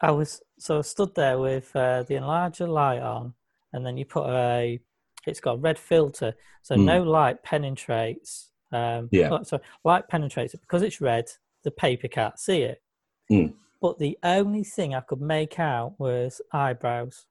I 0.01 0.11
was 0.13 0.41
so 0.59 0.79
I 0.79 0.83
stood 0.83 1.15
there 1.15 1.39
with 1.39 1.75
uh, 1.75 2.03
the 2.05 2.15
enlarger 2.15 2.69
light 2.69 3.01
on, 3.03 3.35
and 3.73 3.85
then 3.85 3.97
you 3.97 4.05
put 4.05 4.27
a. 4.29 4.81
It's 5.27 5.41
got 5.41 5.55
a 5.55 5.59
red 5.59 5.79
filter, 5.79 6.35
so 6.63 6.77
Mm. 6.77 6.85
no 6.85 7.03
light 7.03 7.43
penetrates. 7.43 8.51
Um, 8.73 9.09
Yeah. 9.11 9.31
oh, 9.33 9.43
So 9.43 9.61
light 9.85 10.09
penetrates 10.09 10.55
it 10.55 10.61
because 10.61 10.83
it's 10.83 11.01
red. 11.01 11.31
The 11.65 11.71
paper 11.71 12.09
can't 12.09 12.39
see 12.39 12.63
it. 12.63 12.83
Mm. 13.31 13.53
But 13.81 13.99
the 13.99 14.19
only 14.23 14.63
thing 14.65 14.95
I 14.95 15.01
could 15.01 15.21
make 15.21 15.59
out 15.59 15.95
was 15.99 16.41
eyebrows. 16.53 17.27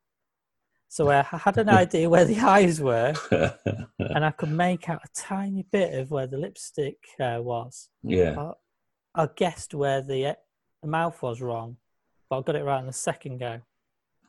So 0.87 1.09
I 1.11 1.21
had 1.21 1.57
an 1.57 1.69
idea 1.83 2.09
where 2.09 2.25
the 2.25 2.39
eyes 2.39 2.81
were, 2.81 3.13
and 3.99 4.25
I 4.25 4.31
could 4.31 4.49
make 4.51 4.89
out 4.89 5.01
a 5.05 5.09
tiny 5.15 5.63
bit 5.71 5.93
of 5.93 6.09
where 6.09 6.25
the 6.27 6.37
lipstick 6.37 6.97
uh, 7.19 7.37
was. 7.41 7.89
yeah. 8.03 8.51
I 9.15 9.27
guessed 9.35 9.73
where 9.73 10.01
the, 10.01 10.27
uh, 10.27 10.33
the 10.81 10.87
mouth 10.87 11.21
was 11.21 11.41
wrong, 11.41 11.77
but 12.29 12.37
I 12.37 12.41
got 12.43 12.55
it 12.55 12.63
right 12.63 12.79
in 12.79 12.85
the 12.87 12.93
second 12.93 13.39
go. 13.39 13.59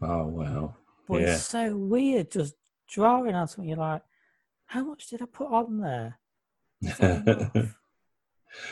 Oh 0.02 0.26
wow. 0.26 0.74
But 1.08 1.20
Yeah. 1.20 1.34
it's 1.34 1.42
so 1.46 1.76
weird 1.76 2.30
just 2.30 2.54
drawing 2.88 3.34
on 3.34 3.46
something. 3.46 3.68
You're 3.68 3.78
like, 3.78 4.02
how 4.66 4.84
much 4.84 5.08
did 5.08 5.20
I 5.22 5.26
put 5.26 5.48
on 5.52 5.80
there? 5.80 6.18
I'm 7.00 7.02
enough. 7.02 7.74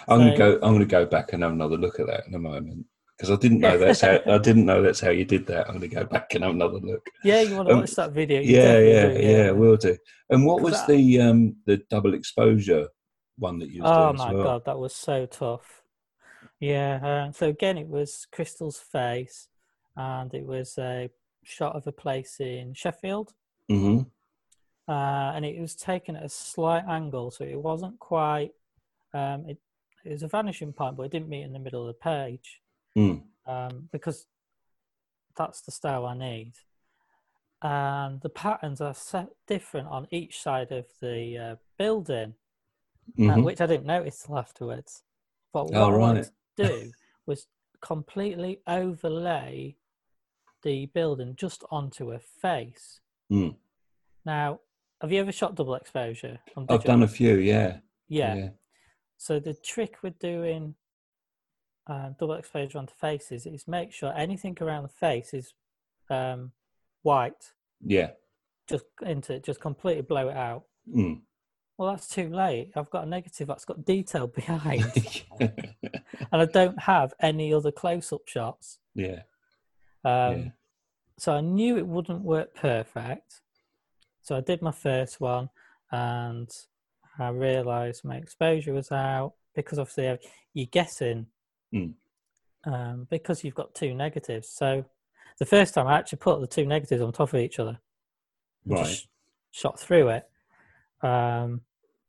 gonna 0.09 0.31
So- 0.33 0.37
go. 0.37 0.53
I'm 0.63 0.73
gonna 0.75 0.85
go 0.87 1.07
back 1.07 1.33
and 1.33 1.43
have 1.43 1.53
another 1.53 1.77
look 1.77 2.01
at 2.01 2.07
that 2.07 2.27
in 2.27 2.35
a 2.35 2.39
moment 2.39 2.87
because 3.19 3.31
I 3.31 3.37
didn't 3.41 3.59
know 3.59 3.77
that's 3.79 4.01
how. 4.01 4.21
I 4.27 4.39
didn't 4.39 4.65
know 4.65 4.81
that's 4.81 5.01
how 5.01 5.11
you 5.11 5.25
did 5.25 5.47
that. 5.47 5.67
I'm 5.69 5.75
gonna 5.75 5.89
go 5.89 6.05
back 6.05 6.35
and 6.35 6.45
have 6.45 6.55
another 6.55 6.79
look. 6.79 7.05
Yeah, 7.25 7.41
you 7.41 7.57
want 7.57 7.69
to 7.69 7.75
Um, 7.75 7.81
watch 7.81 7.95
that 7.97 8.13
video? 8.13 8.41
Yeah, 8.41 8.79
Yeah, 8.79 9.03
definitely 9.03 9.23
yeah, 9.23 9.37
do, 9.37 9.43
yeah, 9.45 9.51
Will 9.51 9.77
do. 9.77 9.97
And 10.31 10.47
what 10.47 10.63
was 10.63 10.75
I- 10.75 10.87
the 10.87 11.21
um 11.21 11.57
the 11.67 11.79
double 11.91 12.15
exposure 12.15 12.89
one 13.39 13.59
that 13.59 13.71
you 13.71 13.83
Oh 13.85 14.13
my 14.13 14.33
well? 14.33 14.45
god, 14.45 14.65
that 14.67 14.79
was 14.79 14.95
so 14.95 15.27
tough. 15.27 15.83
Yeah. 16.61 17.25
Um, 17.27 17.33
so 17.33 17.49
again, 17.49 17.79
it 17.79 17.89
was 17.89 18.27
Crystal's 18.33 18.79
face, 18.79 19.49
and 19.97 20.33
it 20.35 20.45
was 20.45 20.77
a 20.79 21.11
shot 21.45 21.75
of 21.77 21.87
a 21.87 21.93
place 21.93 22.41
in 22.41 22.75
Sheffield. 22.75 23.33
Mm-hmm. 23.71 24.03
uh, 24.91 25.33
and 25.35 25.45
it 25.45 25.61
was 25.61 25.75
taken 25.75 26.17
at 26.17 26.25
a 26.25 26.29
slight 26.31 26.85
angle, 26.89 27.31
so 27.31 27.45
it 27.45 27.61
wasn't 27.61 27.99
quite. 27.99 28.53
Um, 29.13 29.45
it, 29.49 29.59
it 30.05 30.13
was 30.13 30.23
a 30.23 30.29
vanishing 30.29 30.73
point, 30.73 30.97
but 30.97 31.03
it 31.05 31.13
didn't 31.13 31.29
meet 31.29 31.43
in 31.43 31.53
the 31.53 31.59
middle 31.59 31.83
of 31.83 31.89
the 31.89 32.01
page 32.03 32.61
Mm. 32.99 33.23
um, 33.47 33.89
because 33.93 34.27
that's 35.37 35.61
the 35.61 35.71
style 35.71 36.05
I 36.05 36.15
need. 36.17 36.55
And 37.63 38.21
the 38.21 38.29
patterns 38.29 38.81
are 38.81 38.95
set 38.95 39.29
different 39.47 39.89
on 39.89 40.07
each 40.11 40.41
side 40.41 40.71
of 40.73 40.87
the 41.01 41.39
uh, 41.39 41.57
building, 41.77 42.35
uh, 43.19 43.23
Mhm. 43.23 43.45
which 43.45 43.61
I 43.61 43.67
didn't 43.67 43.87
notice 43.87 44.23
till 44.23 44.39
afterwards. 44.39 45.03
But 45.53 45.65
what 45.71 45.77
Oh, 45.77 45.95
I 45.95 45.97
wanted 45.97 46.25
to 46.25 46.33
do 46.57 46.93
was 47.27 47.47
completely 47.81 48.61
overlay 48.67 49.77
the 50.63 50.87
building 50.87 51.37
just 51.37 51.63
onto 51.71 52.11
a 52.13 52.19
face. 52.19 53.01
Mm. 53.31 53.57
Now, 54.25 54.61
have 55.01 55.13
you 55.13 55.21
ever 55.21 55.33
shot 55.33 55.55
double 55.55 55.75
exposure? 55.77 56.41
I've 56.69 56.85
done 56.85 57.03
a 57.05 57.09
few. 57.09 57.37
Yeah. 57.37 57.81
Yeah. 58.09 58.51
So 59.17 59.39
the 59.41 59.55
trick 59.55 60.03
with 60.03 60.19
doing 60.19 60.75
uh, 61.89 62.11
double 62.19 62.35
exposure 62.35 62.79
onto 62.79 62.95
faces 62.95 63.47
is 63.47 63.67
make 63.67 63.93
sure 63.93 64.13
anything 64.15 64.57
around 64.61 64.83
the 64.83 64.89
face 64.89 65.33
is 65.33 65.55
um, 66.11 66.53
white. 67.03 67.53
Yeah. 67.85 68.11
Just 68.69 68.85
into 69.03 69.41
just 69.41 69.61
completely 69.61 70.03
blow 70.03 70.29
it 70.29 70.37
out. 70.37 70.65
Mm. 70.95 71.23
Well, 71.79 71.91
that's 71.91 72.09
too 72.09 72.29
late. 72.29 72.73
I've 72.77 72.91
got 72.91 73.05
a 73.05 73.09
negative 73.09 73.49
that's 73.49 73.65
got 73.65 73.85
detail 73.85 74.27
behind, 74.35 75.25
and 75.41 75.53
I 76.33 76.45
don't 76.45 76.79
have 76.81 77.15
any 77.21 77.55
other 77.55 77.71
close-up 77.71 78.27
shots. 78.27 78.79
yeah. 78.95 79.23
Um, 80.05 80.39
yeah. 80.39 80.49
So 81.19 81.33
I 81.33 81.41
knew 81.41 81.77
it 81.77 81.87
wouldn't 81.87 82.23
work 82.23 82.55
perfect. 82.55 83.41
So 84.23 84.37
I 84.37 84.41
did 84.41 84.63
my 84.63 84.71
first 84.71 85.21
one, 85.21 85.51
and 85.91 86.49
I 87.19 87.29
realised 87.31 88.05
my 88.05 88.17
exposure 88.17 88.73
was 88.73 88.93
out 88.93 89.33
because 89.55 89.79
obviously 89.79 90.19
you're 90.55 90.67
guessing 90.67 91.27
Mm. 91.75 91.95
um, 92.65 93.07
because 93.11 93.45
you've 93.45 93.55
got 93.55 93.75
two 93.75 93.95
negatives. 93.95 94.49
So 94.49 94.85
the 95.39 95.47
first 95.47 95.75
time 95.75 95.87
I 95.87 95.99
actually 95.99 96.19
put 96.19 96.41
the 96.41 96.47
two 96.47 96.67
negatives 96.67 97.03
on 97.03 97.13
top 97.13 97.33
of 97.33 97.41
each 97.41 97.59
other, 97.59 97.79
Right. 98.67 98.97
shot 99.51 99.79
through 99.79 100.09
it. 100.09 100.29
Um, 101.03 101.61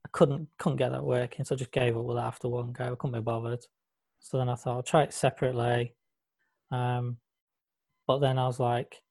I 0.06 0.10
couldn't 0.12 0.48
couldn't 0.58 0.78
get 0.78 0.92
that 0.92 1.04
working, 1.04 1.46
so 1.46 1.56
I 1.56 1.58
just 1.58 1.72
gave 1.72 1.96
up 1.98 2.04
with 2.06 2.18
that 2.18 2.26
after 2.26 2.48
one 2.48 2.72
go. 2.72 2.86
I 2.92 2.96
couldn't 2.96 3.20
be 3.20 3.24
bothered. 3.24 3.66
So 4.20 4.38
then 4.38 4.50
I 4.50 4.56
thought 4.56 4.76
I'll 4.78 4.84
try 4.84 5.04
it 5.04 5.14
separately. 5.14 5.94
Um, 6.72 7.18
but 8.08 8.20
then 8.20 8.38
I 8.40 8.48
was 8.48 8.60
like, 8.60 9.02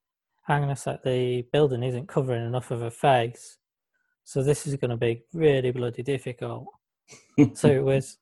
hang 0.43 0.65
on 0.65 0.71
a 0.71 0.77
sec, 0.77 1.03
the 1.03 1.43
building 1.53 1.83
isn't 1.83 2.09
covering 2.09 2.45
enough 2.45 2.71
of 2.71 2.81
her 2.81 2.91
face. 2.91 3.59
So 4.25 4.43
this 4.43 4.67
is 4.67 4.77
going 4.77 4.91
to 4.91 4.97
be 4.97 5.23
really 5.33 5.71
bloody 5.71 6.03
difficult. 6.03 6.67
so 7.55 7.69
it 7.69 7.83
was, 7.83 8.19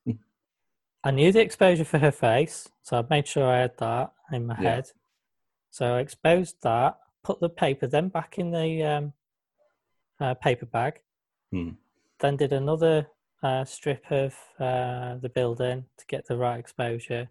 I 1.05 1.11
knew 1.11 1.31
the 1.33 1.41
exposure 1.41 1.85
for 1.85 1.99
her 1.99 2.11
face. 2.11 2.69
So 2.83 2.99
I 2.99 3.05
made 3.09 3.27
sure 3.27 3.47
I 3.47 3.61
had 3.61 3.79
that 3.79 4.13
in 4.33 4.47
my 4.47 4.57
Yeah. 4.61 4.77
head. 4.77 4.91
So 5.71 5.95
I 5.95 6.01
exposed 6.01 6.63
that, 6.63 6.99
put 7.23 7.41
the 7.41 7.49
paper 7.49 7.87
then 7.87 8.09
back 8.09 8.39
in 8.39 8.51
the 8.51 8.83
um, 8.83 9.13
uh, 10.21 10.35
paper 10.35 10.67
bag, 10.67 11.01
Hmm. 11.53 11.71
then 12.21 12.37
did 12.37 12.53
another 12.53 13.09
uh, 13.43 13.65
strip 13.65 14.11
of 14.11 14.35
uh, 14.59 15.17
the 15.17 15.31
building 15.33 15.85
to 15.99 16.07
get 16.07 16.27
the 16.27 16.37
right 16.37 16.59
exposure. 16.59 17.29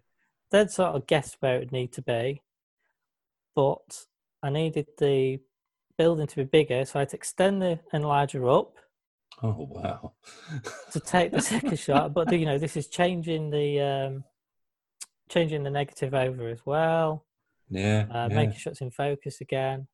Then 0.50 0.68
sort 0.68 0.94
of 0.94 1.06
guessed 1.06 1.36
where 1.40 1.56
it 1.56 1.58
would 1.58 1.72
need 1.72 1.92
to 1.94 2.02
be, 2.02 2.42
but 3.54 4.06
I 4.42 4.50
needed 4.50 4.86
the 4.98 5.40
building 5.98 6.28
to 6.28 6.36
be 6.36 6.44
bigger, 6.44 6.84
so 6.84 6.98
I 6.98 7.02
had 7.02 7.08
to 7.10 7.16
extend 7.16 7.60
the 7.60 7.80
enlarger 7.92 8.60
up 8.60 8.76
oh 9.42 9.68
wow. 9.70 10.12
to 10.92 11.00
take 11.00 11.32
the 11.32 11.40
second 11.40 11.78
shot. 11.78 12.14
But 12.14 12.32
you 12.32 12.46
know, 12.46 12.58
this 12.58 12.76
is 12.76 12.88
changing 12.88 13.50
the 13.50 13.80
um, 13.80 14.24
changing 15.28 15.62
the 15.64 15.70
negative 15.70 16.14
over 16.14 16.48
as 16.48 16.64
well, 16.64 17.24
Yeah. 17.68 18.06
uh, 18.10 18.28
yeah. 18.30 18.36
making 18.36 18.56
sure 18.56 18.70
it's 18.72 18.80
in 18.80 18.90
focus 18.90 19.40
again, 19.40 19.86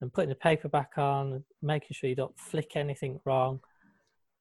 and 0.00 0.12
putting 0.12 0.30
the 0.30 0.34
paper 0.34 0.68
back 0.68 0.92
on, 0.96 1.44
making 1.60 1.90
sure 1.92 2.08
you 2.10 2.16
don't 2.16 2.38
flick 2.38 2.76
anything 2.76 3.20
wrong, 3.24 3.60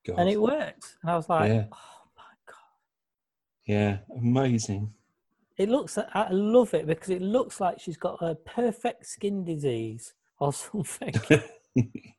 God. 0.05 0.19
and 0.19 0.29
it 0.29 0.41
worked. 0.41 0.97
And 1.01 1.11
I 1.11 1.15
was 1.15 1.29
like, 1.29 1.49
Yeah. 1.49 1.65
oh 1.71 2.01
my 2.17 2.23
god. 2.47 2.55
yeah. 3.65 3.97
Amazing. 4.17 4.93
It 5.57 5.69
looks. 5.69 5.97
I 5.97 6.29
love 6.31 6.73
it 6.73 6.87
because 6.87 7.09
it 7.09 7.21
looks 7.21 7.59
like 7.59 7.79
she's 7.79 7.97
got 7.97 8.17
a 8.21 8.33
perfect 8.35 9.05
skin 9.05 9.43
disease 9.43 10.13
or 10.39 10.51
something, 10.65 11.13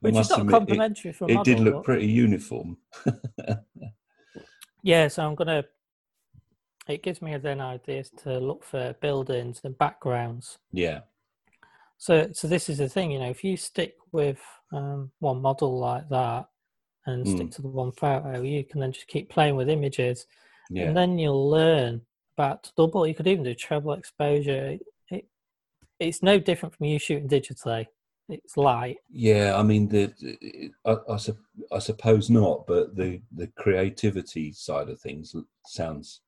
which 0.00 0.14
is 0.16 0.30
not 0.30 0.40
admit, 0.40 0.52
complimentary 0.52 1.12
for 1.12 1.24
a 1.24 1.28
It, 1.28 1.30
it 1.32 1.34
model. 1.36 1.54
did 1.54 1.62
look 1.64 1.74
but- 1.74 1.84
pretty 1.84 2.06
uniform. 2.06 2.76
Yeah, 4.82 5.08
so 5.08 5.26
I'm 5.26 5.34
gonna. 5.34 5.64
It 6.88 7.02
gives 7.02 7.20
me 7.20 7.36
then 7.36 7.60
ideas 7.60 8.10
to 8.22 8.38
look 8.38 8.64
for 8.64 8.94
buildings 9.00 9.60
and 9.64 9.76
backgrounds. 9.76 10.58
Yeah. 10.72 11.00
So, 11.98 12.30
so 12.32 12.46
this 12.48 12.68
is 12.68 12.78
the 12.78 12.88
thing, 12.88 13.10
you 13.10 13.18
know, 13.18 13.28
if 13.28 13.42
you 13.42 13.56
stick 13.56 13.96
with 14.12 14.38
um, 14.72 15.10
one 15.18 15.42
model 15.42 15.78
like 15.78 16.08
that 16.10 16.48
and 17.06 17.26
stick 17.26 17.48
Mm. 17.48 17.54
to 17.56 17.62
the 17.62 17.68
one 17.68 17.90
photo, 17.92 18.40
you 18.40 18.62
can 18.64 18.80
then 18.80 18.92
just 18.92 19.08
keep 19.08 19.28
playing 19.28 19.56
with 19.56 19.68
images, 19.68 20.26
Yeah. 20.70 20.84
and 20.84 20.96
then 20.96 21.18
you'll 21.18 21.50
learn 21.50 22.02
about 22.36 22.70
double. 22.76 23.06
You 23.06 23.14
could 23.16 23.26
even 23.26 23.42
do 23.44 23.54
treble 23.54 23.94
exposure. 23.94 24.78
It, 25.10 25.26
it's 25.98 26.22
no 26.22 26.38
different 26.38 26.76
from 26.76 26.86
you 26.86 27.00
shooting 27.00 27.28
digitally. 27.28 27.88
It's 28.28 28.56
light. 28.56 28.98
Yeah, 29.10 29.56
I 29.56 29.62
mean, 29.62 29.88
the, 29.88 30.12
I, 30.84 30.96
I, 31.12 31.16
sup- 31.16 31.36
I 31.72 31.78
suppose 31.78 32.28
not, 32.28 32.66
but 32.66 32.94
the, 32.94 33.22
the 33.34 33.46
creativity 33.56 34.52
side 34.52 34.90
of 34.90 35.00
things 35.00 35.34
sounds 35.66 36.20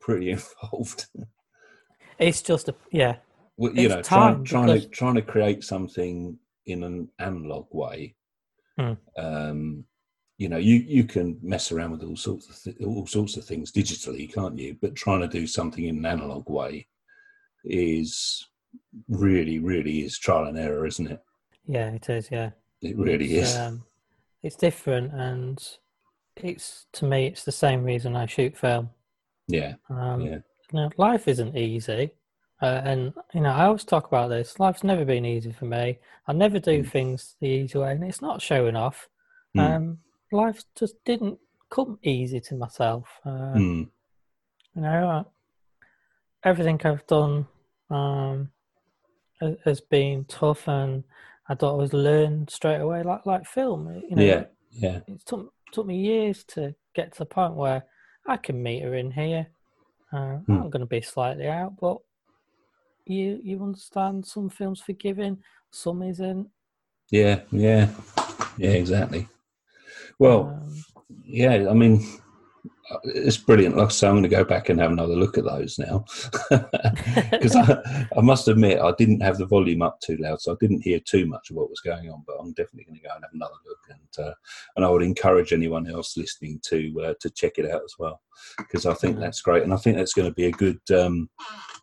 pretty 0.00 0.30
involved. 0.62 1.06
It's 2.18 2.42
just 2.42 2.68
a 2.68 2.74
yeah. 2.92 3.16
Well, 3.56 3.74
you 3.74 3.86
It's 3.86 3.94
know, 3.94 4.02
trying 4.02 4.44
trying 4.44 4.66
to 4.68 4.88
trying 4.88 5.14
to 5.16 5.22
create 5.22 5.64
something 5.64 6.38
in 6.66 6.84
an 6.84 7.08
analog 7.18 7.66
way. 7.72 8.14
Hmm. 8.78 8.92
Um, 9.16 9.84
you 10.38 10.48
know, 10.48 10.56
you 10.56 10.76
you 10.76 11.04
can 11.04 11.38
mess 11.42 11.72
around 11.72 11.92
with 11.92 12.02
all 12.04 12.16
sorts 12.16 12.48
of 12.48 12.62
th- 12.62 12.86
all 12.86 13.06
sorts 13.06 13.36
of 13.36 13.44
things 13.44 13.72
digitally, 13.72 14.32
can't 14.32 14.58
you? 14.58 14.76
But 14.80 14.94
trying 14.94 15.20
to 15.20 15.28
do 15.28 15.46
something 15.46 15.84
in 15.84 15.98
an 15.98 16.06
analog 16.06 16.48
way 16.48 16.86
is 17.64 18.46
really, 19.08 19.58
really 19.58 20.00
is 20.04 20.18
trial 20.18 20.44
and 20.44 20.58
error, 20.58 20.86
isn't 20.86 21.10
it? 21.10 21.20
Yeah, 21.66 21.90
it 21.90 22.08
is. 22.10 22.30
Yeah. 22.30 22.50
It 22.82 22.96
really 22.96 23.36
it's, 23.36 23.50
is. 23.50 23.56
Um, 23.56 23.84
it's 24.42 24.56
different, 24.56 25.12
and 25.14 25.62
it's 26.36 26.86
to 26.92 27.04
me, 27.06 27.26
it's 27.26 27.44
the 27.44 27.52
same 27.52 27.84
reason 27.84 28.14
I 28.16 28.26
shoot 28.26 28.56
film. 28.56 28.90
yeah, 29.48 29.74
Um, 29.88 30.20
yeah, 30.20 30.38
You 30.72 30.80
know, 30.80 30.90
life 30.98 31.26
isn't 31.28 31.56
easy, 31.56 32.10
uh, 32.60 32.82
and 32.84 33.14
you 33.32 33.40
know, 33.40 33.50
I 33.52 33.66
always 33.66 33.84
talk 33.84 34.06
about 34.06 34.28
this. 34.28 34.58
Life's 34.60 34.84
never 34.84 35.04
been 35.04 35.24
easy 35.24 35.52
for 35.52 35.64
me. 35.64 35.98
I 36.26 36.32
never 36.32 36.58
do 36.58 36.82
Mm. 36.82 36.90
things 36.90 37.36
the 37.40 37.48
easy 37.48 37.78
way, 37.78 37.92
and 37.92 38.04
it's 38.04 38.20
not 38.22 38.42
showing 38.42 38.76
off. 38.76 39.08
Hmm. 39.54 39.60
Um, 39.60 39.98
life 40.32 40.62
just 40.74 41.02
didn't 41.04 41.38
come 41.70 41.98
easy 42.02 42.40
to 42.40 42.54
myself. 42.56 43.20
Uh, 43.24 43.52
Hmm. 43.54 43.82
You 44.74 44.82
know, 44.82 45.08
uh, 45.08 45.24
everything 46.42 46.80
I've 46.84 47.06
done 47.06 47.46
um, 47.90 48.50
has 49.64 49.80
been 49.80 50.24
tough, 50.26 50.68
and 50.68 51.04
I 51.48 51.54
don't 51.54 51.72
always 51.72 51.92
learn 51.92 52.48
straight 52.48 52.80
away, 52.80 53.02
like 53.02 53.26
like 53.26 53.46
film. 53.46 54.02
You 54.08 54.16
know, 54.16 54.36
yeah, 54.36 54.44
yeah, 54.72 55.00
it 55.06 55.24
took 55.26 55.52
took 55.72 55.86
me 55.86 55.98
years 56.00 56.44
to 56.44 56.74
get 56.94 57.12
to 57.12 57.18
the 57.20 57.26
point 57.26 57.54
where 57.56 57.84
I 58.26 58.36
can 58.38 58.62
meet 58.62 58.82
her 58.84 58.94
in 58.94 59.10
here. 59.12 59.48
Uh, 60.12 60.38
Hmm. 60.46 60.60
I'm 60.60 60.70
going 60.70 60.80
to 60.80 60.86
be 60.86 61.02
slightly 61.02 61.48
out, 61.48 61.76
but 61.80 61.98
you 63.06 63.40
you 63.42 63.62
understand 63.62 64.26
some 64.26 64.50
films 64.50 64.80
forgiving, 64.80 65.42
some 65.70 66.02
isn't. 66.02 66.48
yeah, 67.10 67.40
yeah, 67.50 67.88
yeah, 68.58 68.70
exactly. 68.70 69.28
Well, 70.18 70.54
Um, 70.54 70.84
yeah, 71.24 71.68
I 71.70 71.74
mean, 71.74 72.02
it's 73.04 73.36
brilliant. 73.36 73.76
Like 73.76 73.86
I 73.86 73.90
say, 73.90 74.08
I'm 74.08 74.14
going 74.14 74.22
to 74.24 74.28
go 74.28 74.44
back 74.44 74.68
and 74.68 74.80
have 74.80 74.90
another 74.90 75.14
look 75.14 75.38
at 75.38 75.44
those 75.44 75.78
now. 75.78 76.04
Because 77.30 77.56
I, 77.56 78.06
I 78.16 78.20
must 78.20 78.48
admit, 78.48 78.80
I 78.80 78.92
didn't 78.96 79.20
have 79.20 79.38
the 79.38 79.46
volume 79.46 79.82
up 79.82 80.00
too 80.00 80.16
loud, 80.18 80.40
so 80.40 80.52
I 80.52 80.56
didn't 80.60 80.82
hear 80.82 81.00
too 81.00 81.26
much 81.26 81.50
of 81.50 81.56
what 81.56 81.68
was 81.68 81.80
going 81.80 82.08
on. 82.10 82.22
But 82.26 82.36
I'm 82.40 82.52
definitely 82.52 82.84
going 82.84 82.96
to 82.96 83.02
go 83.02 83.14
and 83.14 83.24
have 83.24 83.34
another 83.34 83.54
look, 83.66 83.78
and 83.90 84.26
uh, 84.26 84.34
and 84.76 84.84
I 84.84 84.90
would 84.90 85.02
encourage 85.02 85.52
anyone 85.52 85.86
else 85.86 86.16
listening 86.16 86.60
to 86.68 87.02
uh, 87.04 87.14
to 87.20 87.30
check 87.30 87.58
it 87.58 87.70
out 87.70 87.82
as 87.84 87.94
well, 87.98 88.22
because 88.58 88.86
I 88.86 88.94
think 88.94 89.18
that's 89.18 89.42
great, 89.42 89.62
and 89.62 89.74
I 89.74 89.76
think 89.76 89.96
that's 89.96 90.14
going 90.14 90.28
to 90.28 90.34
be 90.34 90.46
a 90.46 90.52
good 90.52 90.80
um, 90.90 91.28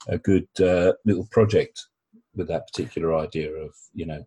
a 0.08 0.18
good 0.18 0.48
uh, 0.60 0.94
little 1.06 1.28
project 1.32 1.88
with 2.36 2.48
that 2.48 2.68
particular 2.68 3.16
idea 3.16 3.52
of 3.52 3.74
you 3.94 4.06
know 4.06 4.24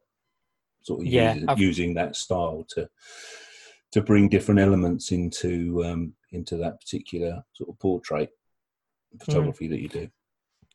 sort 0.83 1.01
of 1.01 1.07
Yeah, 1.07 1.35
using, 1.35 1.59
using 1.59 1.95
that 1.95 2.17
style 2.17 2.67
to 2.71 2.89
to 3.95 4.03
bring 4.03 4.29
different 4.29 4.59
elements 4.59 5.13
into 5.13 5.85
um, 5.85 6.13
into 6.33 6.57
that 6.57 6.81
particular 6.81 7.43
sort 7.53 7.71
of 7.71 7.79
portrait 7.79 8.31
photography 9.21 9.69
that 9.69 9.81
you 9.81 9.89
do. 9.89 10.09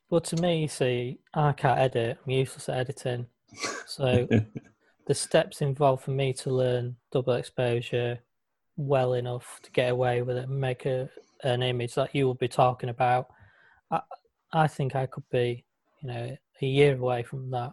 well, 0.08 0.22
to 0.22 0.36
me, 0.36 0.62
you 0.62 0.68
see, 0.68 1.18
I 1.34 1.52
can't 1.52 1.78
edit. 1.78 2.16
I'm 2.24 2.30
useless 2.30 2.70
at 2.70 2.78
editing. 2.78 3.26
So 3.86 4.26
the 5.06 5.14
steps 5.14 5.60
involved 5.60 6.02
for 6.02 6.12
me 6.12 6.32
to 6.32 6.50
learn 6.50 6.96
double 7.12 7.34
exposure 7.34 8.18
well 8.78 9.12
enough 9.12 9.60
to 9.64 9.70
get 9.72 9.92
away 9.92 10.22
with 10.22 10.38
it 10.38 10.48
and 10.48 10.58
make 10.58 10.86
a, 10.86 11.10
an 11.44 11.62
image 11.62 11.96
that 11.96 12.14
you 12.14 12.24
will 12.26 12.34
be 12.34 12.48
talking 12.48 12.88
about. 12.88 13.26
I, 13.90 14.00
I 14.50 14.66
think 14.66 14.96
I 14.96 15.04
could 15.04 15.28
be, 15.30 15.66
you 16.00 16.08
know, 16.08 16.36
a 16.62 16.66
year 16.66 16.94
away 16.94 17.22
from 17.22 17.50
that. 17.50 17.72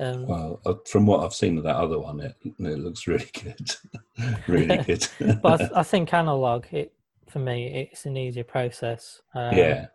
Um, 0.00 0.26
well, 0.26 0.60
uh, 0.64 0.74
from 0.86 1.06
what 1.06 1.24
I've 1.24 1.34
seen 1.34 1.58
of 1.58 1.64
that 1.64 1.74
other 1.74 1.98
one, 1.98 2.20
it, 2.20 2.36
it 2.44 2.78
looks 2.78 3.08
really 3.08 3.28
good, 3.42 3.70
really 4.46 4.78
good. 4.86 5.06
but 5.42 5.44
I, 5.52 5.56
th- 5.56 5.70
I 5.76 5.82
think 5.82 6.12
analog, 6.14 6.66
it 6.72 6.92
for 7.28 7.38
me, 7.38 7.88
it's 7.90 8.06
an 8.06 8.16
easier 8.16 8.44
process. 8.44 9.20
Um, 9.34 9.56
yeah, 9.56 9.86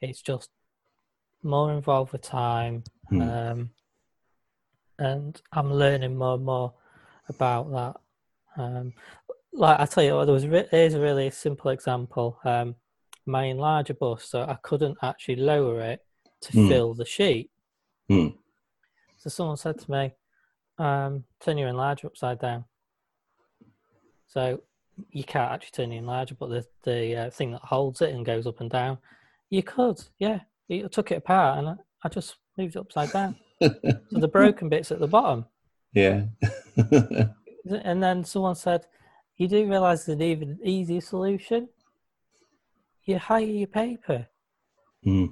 it's 0.00 0.22
just 0.22 0.50
more 1.42 1.72
involved 1.72 2.12
with 2.12 2.22
time, 2.22 2.84
Hmm. 3.08 3.22
um, 3.22 3.70
and 4.98 5.40
I'm 5.52 5.72
learning 5.72 6.16
more 6.16 6.34
and 6.34 6.44
more 6.44 6.74
about 7.28 7.70
that. 7.72 8.62
Um, 8.62 8.92
like 9.52 9.80
I 9.80 9.86
tell 9.86 10.04
you, 10.04 10.14
what, 10.16 10.26
there 10.26 10.34
was 10.34 10.46
re- 10.46 10.68
here's 10.70 10.94
a 10.94 11.00
really 11.00 11.30
simple 11.30 11.70
example. 11.70 12.38
Um, 12.44 12.76
my 13.26 13.44
enlarger 13.44 13.98
bus, 13.98 14.24
so 14.24 14.42
I 14.42 14.56
couldn't 14.62 14.98
actually 15.02 15.36
lower 15.36 15.80
it 15.80 16.04
to 16.42 16.52
Hmm. 16.52 16.68
fill 16.68 16.94
the 16.94 17.04
sheet. 17.04 17.50
Hmm. 18.08 18.28
So 19.16 19.28
someone 19.30 19.56
said 19.56 19.78
to 19.80 19.90
me, 19.90 20.12
um, 20.78 21.24
"Turn 21.40 21.58
your 21.58 21.70
enlarger 21.70 22.06
upside 22.06 22.38
down." 22.38 22.64
So 24.30 24.60
you 25.10 25.24
can't 25.24 25.50
actually 25.50 25.72
turn 25.72 25.90
the 25.90 25.96
enlarger, 25.96 26.38
but 26.38 26.50
the 26.50 26.64
the 26.84 27.16
uh, 27.16 27.30
thing 27.30 27.50
that 27.50 27.62
holds 27.62 28.00
it 28.00 28.14
and 28.14 28.24
goes 28.24 28.46
up 28.46 28.60
and 28.60 28.70
down, 28.70 28.98
you 29.50 29.62
could. 29.62 30.00
Yeah, 30.18 30.40
you 30.68 30.88
took 30.88 31.10
it 31.10 31.18
apart 31.18 31.58
and 31.58 31.68
I, 31.70 31.74
I 32.04 32.08
just 32.08 32.36
moved 32.56 32.76
it 32.76 32.78
upside 32.78 33.12
down. 33.12 33.36
So 33.60 33.70
the 34.12 34.28
broken 34.32 34.68
bits 34.68 34.92
at 34.92 35.00
the 35.00 35.08
bottom. 35.08 35.46
yeah, 35.92 36.22
And 37.84 38.00
then 38.02 38.24
someone 38.24 38.54
said, 38.54 38.86
"You 39.36 39.48
do 39.48 39.68
realise 39.68 40.04
there's 40.04 40.16
an 40.20 40.22
even 40.22 40.58
easier 40.64 41.00
solution. 41.00 41.68
You 43.04 43.18
higher 43.18 43.44
your 43.44 43.66
paper." 43.66 44.28
Hmm. 45.02 45.26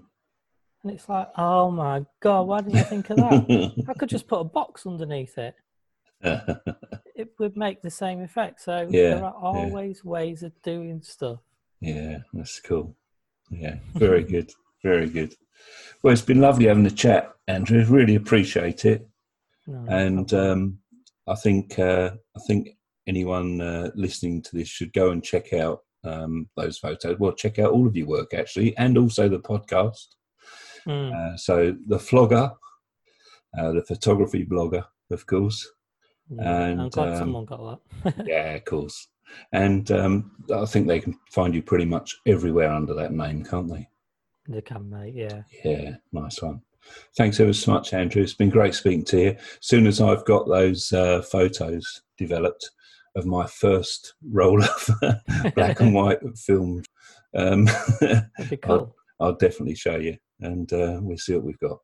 And 0.82 0.92
it's 0.92 1.08
like, 1.08 1.28
oh 1.36 1.70
my 1.70 2.04
god, 2.20 2.46
why 2.46 2.60
didn't 2.62 2.78
I 2.78 2.82
think 2.82 3.10
of 3.10 3.16
that? 3.18 3.84
I 3.88 3.94
could 3.94 4.08
just 4.08 4.26
put 4.26 4.40
a 4.40 4.44
box 4.44 4.86
underneath 4.86 5.36
it. 5.38 5.54
It 7.18 7.30
would 7.38 7.56
make 7.56 7.82
the 7.82 7.90
same 7.90 8.22
effect. 8.22 8.60
So 8.62 8.88
Yeah, 8.88 9.14
there 9.14 9.24
are 9.24 9.34
always 9.34 10.04
ways 10.04 10.44
of 10.44 10.52
doing 10.62 11.02
stuff. 11.02 11.40
Yeah, 11.80 12.18
that's 12.32 12.60
cool. 12.60 12.96
Yeah, 13.50 13.78
very 13.94 14.22
good. 14.34 14.52
Very 14.84 15.08
good. 15.08 15.34
Well, 16.02 16.12
it's 16.12 16.22
been 16.22 16.40
lovely 16.40 16.66
having 16.66 16.86
a 16.86 16.90
chat, 16.90 17.32
Andrew. 17.48 17.84
Really 17.84 18.14
appreciate 18.14 18.84
it. 18.84 19.08
No, 19.66 19.84
And 19.88 20.32
um, 20.32 20.78
I 21.26 21.34
think 21.34 21.76
uh, 21.78 22.12
I 22.36 22.40
think 22.46 22.70
anyone 23.08 23.60
uh, 23.60 23.90
listening 23.96 24.40
to 24.42 24.56
this 24.56 24.68
should 24.68 24.92
go 24.92 25.10
and 25.10 25.22
check 25.22 25.52
out 25.52 25.80
um, 26.04 26.48
those 26.56 26.78
photos. 26.78 27.18
Well, 27.18 27.32
check 27.32 27.58
out 27.58 27.72
all 27.72 27.86
of 27.88 27.96
your 27.96 28.06
work 28.06 28.32
actually, 28.32 28.76
and 28.76 28.96
also 28.96 29.28
the 29.28 29.40
podcast. 29.40 30.06
Mm, 30.86 31.12
Uh, 31.12 31.36
so 31.36 31.76
the 31.86 31.98
Phlogger, 31.98 32.54
uh, 33.58 33.72
the 33.72 33.82
photography 33.82 34.46
blogger, 34.46 34.84
of 35.10 35.26
course. 35.26 35.66
Yeah, 36.30 36.64
I'm 36.66 36.88
glad 36.88 37.08
um, 37.10 37.18
someone 37.18 37.44
got 37.44 37.80
that. 38.04 38.14
Yeah, 38.26 38.54
of 38.54 38.64
course. 38.64 39.08
And 39.52 39.90
um, 39.90 40.32
I 40.54 40.64
think 40.64 40.86
they 40.86 41.00
can 41.00 41.18
find 41.30 41.54
you 41.54 41.62
pretty 41.62 41.84
much 41.84 42.16
everywhere 42.26 42.72
under 42.72 42.94
that 42.94 43.12
name, 43.12 43.44
can't 43.44 43.70
they? 43.70 43.88
they 44.48 44.62
can, 44.62 44.88
mate. 44.88 45.14
Yeah. 45.14 45.42
Yeah, 45.64 45.96
nice 46.12 46.40
one. 46.40 46.62
Thanks 47.16 47.38
ever 47.38 47.52
so 47.52 47.72
much, 47.72 47.92
Andrew. 47.92 48.22
It's 48.22 48.34
been 48.34 48.48
great 48.48 48.74
speaking 48.74 49.04
to 49.06 49.20
you. 49.20 49.30
As 49.30 49.38
soon 49.60 49.86
as 49.86 50.00
I've 50.00 50.24
got 50.24 50.48
those 50.48 50.92
uh, 50.92 51.22
photos 51.22 52.02
developed 52.16 52.70
of 53.14 53.26
my 53.26 53.46
first 53.46 54.14
roll 54.30 54.62
of 54.62 54.90
black 55.54 55.80
and 55.80 55.92
white 55.94 56.20
film, 56.36 56.82
um, 57.36 57.68
cool. 58.62 58.94
I'll 59.20 59.34
definitely 59.34 59.74
show 59.74 59.96
you, 59.96 60.16
and 60.40 60.72
uh, 60.72 60.98
we'll 61.02 61.18
see 61.18 61.34
what 61.34 61.44
we've 61.44 61.58
got. 61.58 61.78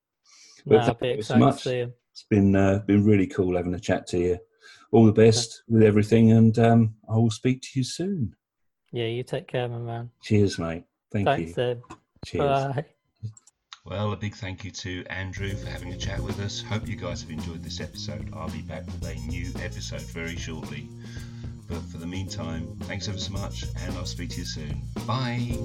But 0.64 0.98
thank 0.98 1.16
you 1.16 1.22
so 1.22 1.36
much. 1.36 1.66
See 2.14 2.36
him. 2.36 2.52
It's 2.52 2.52
been 2.52 2.56
uh, 2.56 2.78
been 2.86 3.04
really 3.04 3.26
cool 3.26 3.56
having 3.56 3.74
a 3.74 3.80
chat 3.80 4.06
to 4.08 4.18
you. 4.18 4.38
All 4.92 5.06
the 5.06 5.12
best 5.12 5.62
with 5.68 5.82
everything, 5.82 6.32
and 6.32 6.58
um, 6.58 6.94
I 7.08 7.16
will 7.16 7.30
speak 7.30 7.62
to 7.62 7.68
you 7.74 7.84
soon. 7.84 8.34
Yeah, 8.92 9.06
you 9.06 9.24
take 9.24 9.48
care, 9.48 9.68
my 9.68 9.78
man. 9.78 10.10
Cheers, 10.22 10.58
mate. 10.58 10.84
Thank 11.12 11.26
Thanks, 11.26 11.48
you. 11.48 11.54
then. 11.54 11.82
Cheers. 12.24 12.74
Bye. 12.74 12.84
Well, 13.84 14.12
a 14.12 14.16
big 14.16 14.34
thank 14.34 14.64
you 14.64 14.70
to 14.70 15.04
Andrew 15.10 15.54
for 15.54 15.68
having 15.68 15.92
a 15.92 15.96
chat 15.96 16.18
with 16.20 16.40
us. 16.40 16.62
Hope 16.62 16.88
you 16.88 16.96
guys 16.96 17.20
have 17.20 17.30
enjoyed 17.30 17.62
this 17.62 17.80
episode. 17.80 18.32
I'll 18.32 18.48
be 18.48 18.62
back 18.62 18.86
with 18.86 19.04
a 19.04 19.14
new 19.26 19.52
episode 19.60 20.00
very 20.00 20.36
shortly. 20.36 20.88
But 21.68 21.82
for 21.82 21.98
the 21.98 22.06
meantime, 22.06 22.78
thanks 22.82 23.08
ever 23.08 23.18
so 23.18 23.32
much, 23.32 23.64
and 23.80 23.96
I'll 23.96 24.06
speak 24.06 24.30
to 24.30 24.38
you 24.38 24.46
soon. 24.46 24.80
Bye. 25.06 25.58